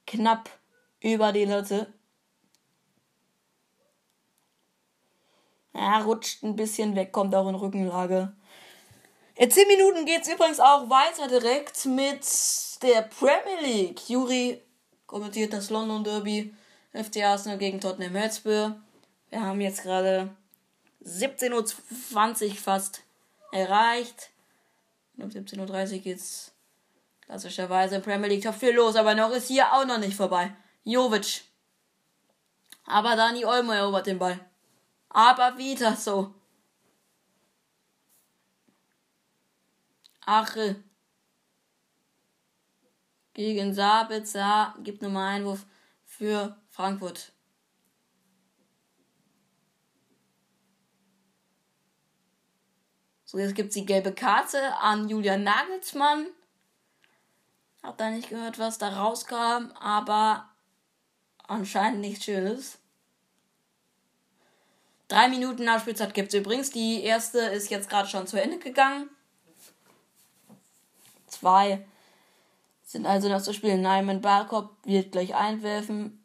Knapp 0.08 0.50
über 1.00 1.32
die 1.32 1.46
Latte. 1.46 1.94
Er 5.76 6.06
rutscht 6.06 6.42
ein 6.44 6.56
bisschen 6.56 6.96
weg, 6.96 7.12
kommt 7.12 7.36
auch 7.36 7.50
in 7.50 7.56
Rückenlage. 7.56 8.32
In 9.36 9.52
10 9.52 9.68
Minuten 9.68 10.06
geht 10.06 10.22
es 10.22 10.30
übrigens 10.30 10.62
auch 10.62 10.90
weiter 10.90 11.28
direkt 11.28 11.86
mit 11.86 12.26
der 12.82 13.02
Premier 13.02 13.60
League. 13.62 14.10
Juri 14.10 14.62
kommentiert 15.06 15.52
das 15.52 15.70
London 15.70 16.06
Derby. 16.06 16.54
FC 16.94 17.24
Arsenal 17.24 17.58
gegen 17.58 17.82
Tottenham 17.82 18.16
Hotspur. 18.16 18.78
Wir 19.30 19.42
haben 19.42 19.60
jetzt 19.60 19.84
gerade 19.84 20.34
17.20 21.04 21.52
Uhr 22.50 22.56
fast 22.56 23.02
erreicht. 23.52 24.30
um 25.18 25.28
17.30 25.28 25.94
Uhr 25.96 26.00
geht's 26.00 26.54
klassischerweise 27.26 27.98
im 27.98 28.02
Premier 28.02 28.30
League 28.30 28.44
Top 28.44 28.56
4 28.56 28.74
los, 28.74 28.96
aber 28.96 29.14
noch 29.14 29.32
ist 29.32 29.50
hier 29.50 29.74
auch 29.74 29.86
noch 29.86 29.98
nicht 29.98 30.16
vorbei. 30.16 30.56
Jovic. 30.86 31.44
Aber 32.86 33.18
Dani 33.18 33.44
Olmo 33.44 33.74
erobert 33.74 34.08
den 34.08 34.20
Ball. 34.20 34.40
Aber 35.16 35.58
wieder 35.58 35.96
so. 35.96 36.36
Ache 40.26 40.84
gegen 43.34 43.74
Sabitzer 43.74 44.76
gibt 44.84 45.02
nochmal 45.02 45.38
Einwurf 45.38 45.66
für 46.04 46.58
Frankfurt. 46.70 47.32
So, 53.24 53.40
jetzt 53.40 53.56
gibt 53.56 53.70
es 53.70 53.76
die 53.76 53.86
gelbe 53.86 54.12
Karte 54.12 54.76
an 54.80 55.08
Julian 55.08 55.44
Nagelsmann. 55.44 56.28
Hab 57.82 57.98
da 57.98 58.10
nicht 58.10 58.28
gehört, 58.28 58.60
was 58.60 58.80
da 58.80 58.90
rauskam, 58.90 59.72
aber 59.80 60.50
anscheinend 61.48 62.02
nichts 62.02 62.26
Schönes. 62.26 62.80
Drei 65.08 65.28
Minuten 65.30 65.66
Nachspielzeit 65.66 66.14
gibt 66.14 66.34
es 66.34 66.40
übrigens. 66.40 66.72
Die 66.72 67.04
erste 67.04 67.40
ist 67.40 67.70
jetzt 67.70 67.90
gerade 67.90 68.08
schon 68.08 68.28
zu 68.28 68.42
Ende 68.42 68.58
gegangen. 68.58 69.10
Zwei 71.28 71.86
sind 72.84 73.06
also 73.06 73.30
noch 73.30 73.42
zu 73.42 73.54
spielen. 73.54 73.82
Nyman 73.82 74.22
Barkop 74.22 74.72
wird 74.84 75.12
gleich 75.12 75.36
einwerfen. 75.36 76.24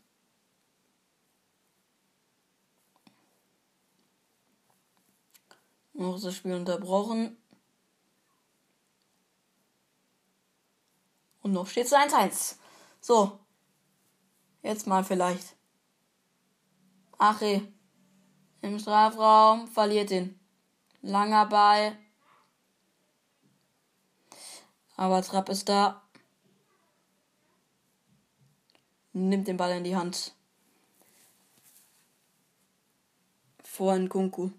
Noch 5.93 6.17
ist 6.17 6.25
das 6.25 6.35
Spiel 6.35 6.55
unterbrochen. 6.55 7.37
Und 11.43 11.53
noch 11.53 11.67
steht 11.67 11.87
es 11.87 11.93
1-1. 11.93 12.57
So. 13.03 13.39
Jetzt 14.63 14.87
mal 14.87 15.05
vielleicht. 15.05 15.57
Ache. 17.19 17.69
Im 18.63 18.79
Strafraum 18.79 19.69
verliert 19.69 20.11
ihn. 20.11 20.39
Langer 21.03 21.47
Ball. 21.47 21.97
Aber 24.97 25.23
Trapp 25.23 25.49
ist 25.49 25.69
da. 25.69 26.03
nimmt 29.13 29.49
den 29.49 29.57
Ball 29.57 29.73
in 29.73 29.85
die 29.85 29.97
Hand. 29.97 30.33
Vor 33.63 33.97
Nkunku. 33.97 34.51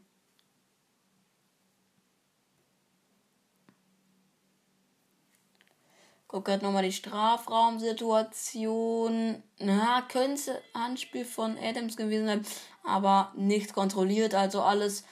Guck 6.31 6.45
gerade 6.45 6.63
nochmal 6.63 6.83
die 6.83 6.93
Strafraumsituation. 6.93 9.43
Na, 9.59 10.01
könnte 10.03 10.63
Anspiel 10.71 11.25
von 11.25 11.57
Adams 11.57 11.97
gewesen 11.97 12.25
sein, 12.25 12.45
aber 12.83 13.33
nicht 13.35 13.73
kontrolliert. 13.73 14.33
Also 14.33 14.61
alles 14.61 15.03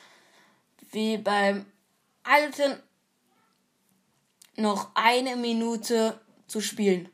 wie 0.91 1.17
beim 1.17 1.65
alten. 2.23 2.81
Noch 4.55 4.91
eine 4.93 5.35
Minute 5.35 6.21
zu 6.47 6.61
spielen. 6.61 7.09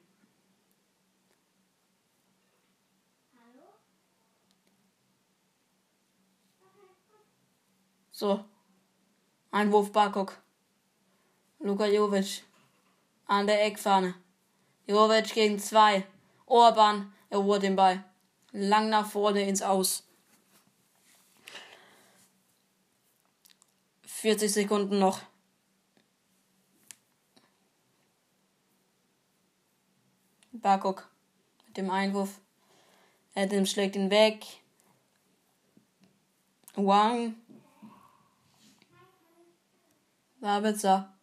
So. 8.12 8.46
Einwurf 9.50 9.92
Barkok. 9.92 10.38
Luka 11.58 11.88
Jovic 11.88 12.44
an 13.28 13.48
der 13.48 13.66
Eckfahne. 13.66 14.16
Jovic 14.88 15.34
gegen 15.34 15.60
zwei. 15.60 16.06
Orban 16.46 17.14
erobert 17.30 17.64
den 17.64 17.76
Ball. 17.76 18.04
Lang 18.52 18.90
nach 18.90 19.08
vorne 19.10 19.48
ins 19.48 19.62
Aus. 19.62 20.04
40 24.04 24.52
Sekunden 24.52 25.00
noch. 25.00 25.22
Bakok 30.52 31.08
mit 31.68 31.78
dem 31.78 31.92
Einwurf. 31.92 32.40
Adams 33.36 33.70
schlägt 33.70 33.96
ihn 33.96 34.10
weg. 34.10 34.46
Wang. 36.76 37.36
Sabitzer. 40.42 41.15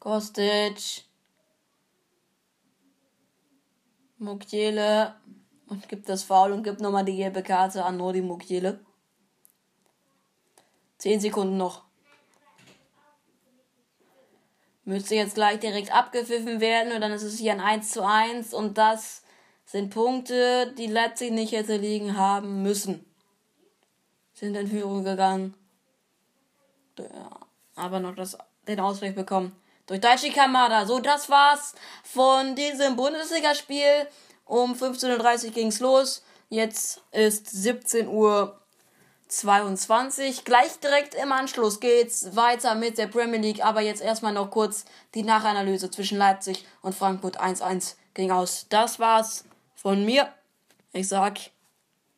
Kostic. 0.00 1.04
Mukiele. 4.18 5.14
Und 5.66 5.88
gibt 5.88 6.08
das 6.08 6.22
Foul 6.22 6.52
und 6.52 6.62
gibt 6.62 6.80
nochmal 6.80 7.04
die 7.04 7.16
gelbe 7.16 7.42
Karte 7.42 7.84
an 7.84 7.98
Nodi 7.98 8.22
Mukiele. 8.22 8.80
Zehn 10.96 11.20
Sekunden 11.20 11.56
noch. 11.56 11.84
Müsste 14.84 15.14
jetzt 15.14 15.34
gleich 15.34 15.60
direkt 15.60 15.92
abgepfiffen 15.92 16.60
werden 16.60 16.94
und 16.94 17.02
dann 17.02 17.12
ist 17.12 17.22
es 17.22 17.38
hier 17.38 17.52
ein 17.52 17.60
1 17.60 17.90
zu 17.90 18.06
1 18.06 18.54
und 18.54 18.78
das 18.78 19.22
sind 19.66 19.90
Punkte, 19.90 20.72
die 20.78 20.86
Leipzig 20.86 21.30
nicht 21.30 21.52
hätte 21.52 21.76
liegen 21.76 22.16
haben 22.16 22.62
müssen. 22.62 23.04
Sind 24.32 24.54
in 24.54 24.66
Führung 24.66 25.04
gegangen. 25.04 25.54
Aber 27.74 28.00
noch 28.00 28.14
das, 28.14 28.38
den 28.66 28.80
Ausgleich 28.80 29.14
bekommen 29.14 29.54
durch 29.88 30.00
Daichi 30.00 30.30
Kamada. 30.30 30.86
So, 30.86 31.00
das 31.00 31.28
war's 31.28 31.74
von 32.04 32.54
diesem 32.54 32.94
Bundesligaspiel. 32.94 34.06
Um 34.44 34.74
15.30 34.74 35.46
Uhr 35.46 35.50
ging's 35.50 35.80
los. 35.80 36.22
Jetzt 36.48 37.02
ist 37.10 37.50
17 37.50 38.06
Uhr 38.06 38.58
22. 39.28 40.44
Gleich 40.44 40.78
direkt 40.80 41.14
im 41.14 41.32
Anschluss 41.32 41.80
geht's 41.80 42.34
weiter 42.34 42.74
mit 42.74 42.96
der 42.96 43.08
Premier 43.08 43.40
League, 43.40 43.64
aber 43.64 43.80
jetzt 43.80 44.00
erstmal 44.00 44.32
noch 44.32 44.50
kurz 44.50 44.84
die 45.14 45.22
Nachanalyse 45.22 45.90
zwischen 45.90 46.16
Leipzig 46.16 46.66
und 46.80 46.94
Frankfurt 46.94 47.40
1-1 47.40 47.96
ging 48.14 48.30
aus. 48.30 48.66
Das 48.70 48.98
war's 48.98 49.44
von 49.74 50.04
mir. 50.04 50.32
Ich 50.92 51.08
sag 51.08 51.38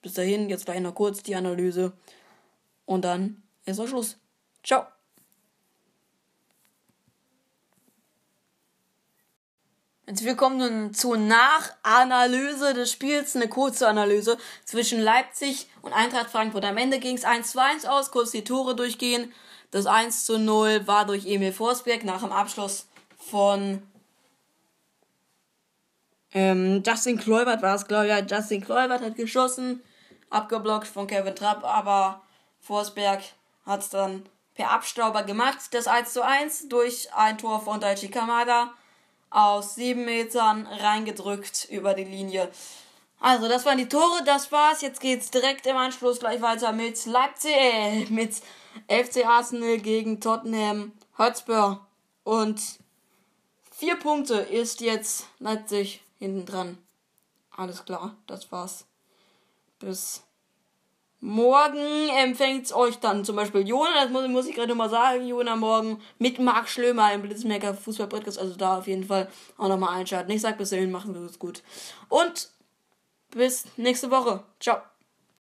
bis 0.03 0.15
dahin, 0.15 0.49
jetzt 0.49 0.67
gleich 0.67 0.81
noch 0.81 0.95
kurz 0.95 1.23
die 1.23 1.35
Analyse 1.35 1.93
und 2.87 3.05
dann 3.05 3.43
ist 3.65 3.79
noch 3.79 3.89
Schluss. 3.89 4.17
Ciao. 4.63 4.87
Jetzt 10.11 10.24
wir 10.24 10.35
kommen 10.35 10.59
nun 10.59 10.93
zur 10.93 11.16
Nachanalyse 11.16 12.74
des 12.74 12.91
Spiels, 12.91 13.37
eine 13.37 13.47
kurze 13.47 13.87
Analyse 13.87 14.39
zwischen 14.65 14.99
Leipzig 15.01 15.69
und 15.82 15.93
Eintracht 15.93 16.31
Frankfurt. 16.31 16.65
Am 16.65 16.77
Ende 16.78 16.99
ging 16.99 17.16
es 17.16 17.24
1 17.24 17.53
zu 17.53 17.62
1 17.62 17.85
aus, 17.87 18.11
kurz 18.11 18.32
die 18.32 18.43
Tore 18.43 18.74
durchgehen. 18.74 19.32
Das 19.70 19.87
1 19.87 20.24
zu 20.24 20.37
0 20.37 20.89
war 20.89 21.07
durch 21.07 21.27
Emil 21.27 21.53
Forsberg 21.53 22.03
nach 22.03 22.23
dem 22.23 22.32
Abschluss 22.32 22.89
von 23.19 23.85
ähm, 26.32 26.82
Justin 26.85 27.16
Kluivert 27.16 27.62
war 27.62 27.77
es, 27.77 27.87
glaube 27.87 28.07
ich. 28.07 28.11
Ja, 28.11 28.19
Justin 28.19 28.65
Kluivert 28.65 29.03
hat 29.03 29.15
geschossen, 29.15 29.81
abgeblockt 30.28 30.89
von 30.89 31.07
Kevin 31.07 31.37
Trapp, 31.37 31.62
aber 31.62 32.20
Forsberg 32.61 33.23
hat 33.65 33.82
es 33.82 33.91
dann 33.91 34.28
per 34.57 34.73
Abstauber 34.73 35.23
gemacht. 35.23 35.59
Das 35.70 35.87
1 35.87 36.12
zu 36.12 36.24
1 36.24 36.69
durch 36.69 37.15
ein 37.15 37.39
Tor 37.39 37.61
von 37.61 37.78
Daichi 37.78 38.09
Kamada 38.09 38.74
aus 39.31 39.77
sieben 39.77 40.05
Metern 40.05 40.66
reingedrückt 40.66 41.69
über 41.70 41.94
die 41.94 42.05
Linie. 42.05 42.51
Also, 43.20 43.48
das 43.48 43.65
waren 43.66 43.78
die 43.78 43.89
Tore, 43.89 44.23
das 44.24 44.51
war's. 44.51 44.81
Jetzt 44.81 45.01
geht's 45.01 45.31
direkt 45.31 45.66
im 45.66 45.77
Anschluss 45.77 46.20
gleich 46.20 46.40
weiter 46.40 46.73
mit 46.73 47.05
Leipzig, 47.07 47.52
äh, 47.55 48.07
mit 48.07 48.35
FC 48.89 49.27
Arsenal 49.27 49.78
gegen 49.78 50.20
Tottenham 50.20 50.93
Hotspur. 51.19 51.86
Und 52.24 52.61
vier 53.70 53.97
Punkte 53.97 54.35
ist 54.35 54.81
jetzt 54.81 55.27
Leipzig 55.39 56.02
hinten 56.19 56.47
dran. 56.47 56.78
Alles 57.57 57.85
klar, 57.85 58.16
das 58.27 58.51
war's. 58.51 58.86
Bis 59.78 60.23
Morgen 61.23 62.09
empfängt 62.19 62.73
euch 62.73 62.99
dann 62.99 63.27
zum 63.27 63.37
Beispiel 63.37 63.69
Jona, 63.69 63.91
das 64.03 64.11
muss, 64.11 64.27
muss 64.29 64.47
ich 64.47 64.55
gerade 64.55 64.69
nochmal 64.69 64.89
sagen, 64.89 65.27
Jona 65.27 65.55
morgen 65.55 66.01
mit 66.19 66.39
Marc 66.39 66.69
Schlömer 66.69 67.13
im 67.13 67.23
Blitzmerker 67.23 67.75
Fußball 67.75 68.07
Podcast, 68.07 68.39
also 68.39 68.57
da 68.57 68.79
auf 68.79 68.87
jeden 68.87 69.05
Fall 69.05 69.29
auch 69.59 69.69
nochmal 69.69 69.99
einschalten. 69.99 70.31
Ich 70.31 70.41
sag 70.41 70.57
bis 70.57 70.71
dahin, 70.71 70.91
machen 70.91 71.15
wir 71.15 71.21
es 71.23 71.39
gut. 71.39 71.63
Und 72.09 72.49
bis 73.33 73.67
nächste 73.77 74.11
Woche. 74.11 74.43
Ciao. 74.61 74.90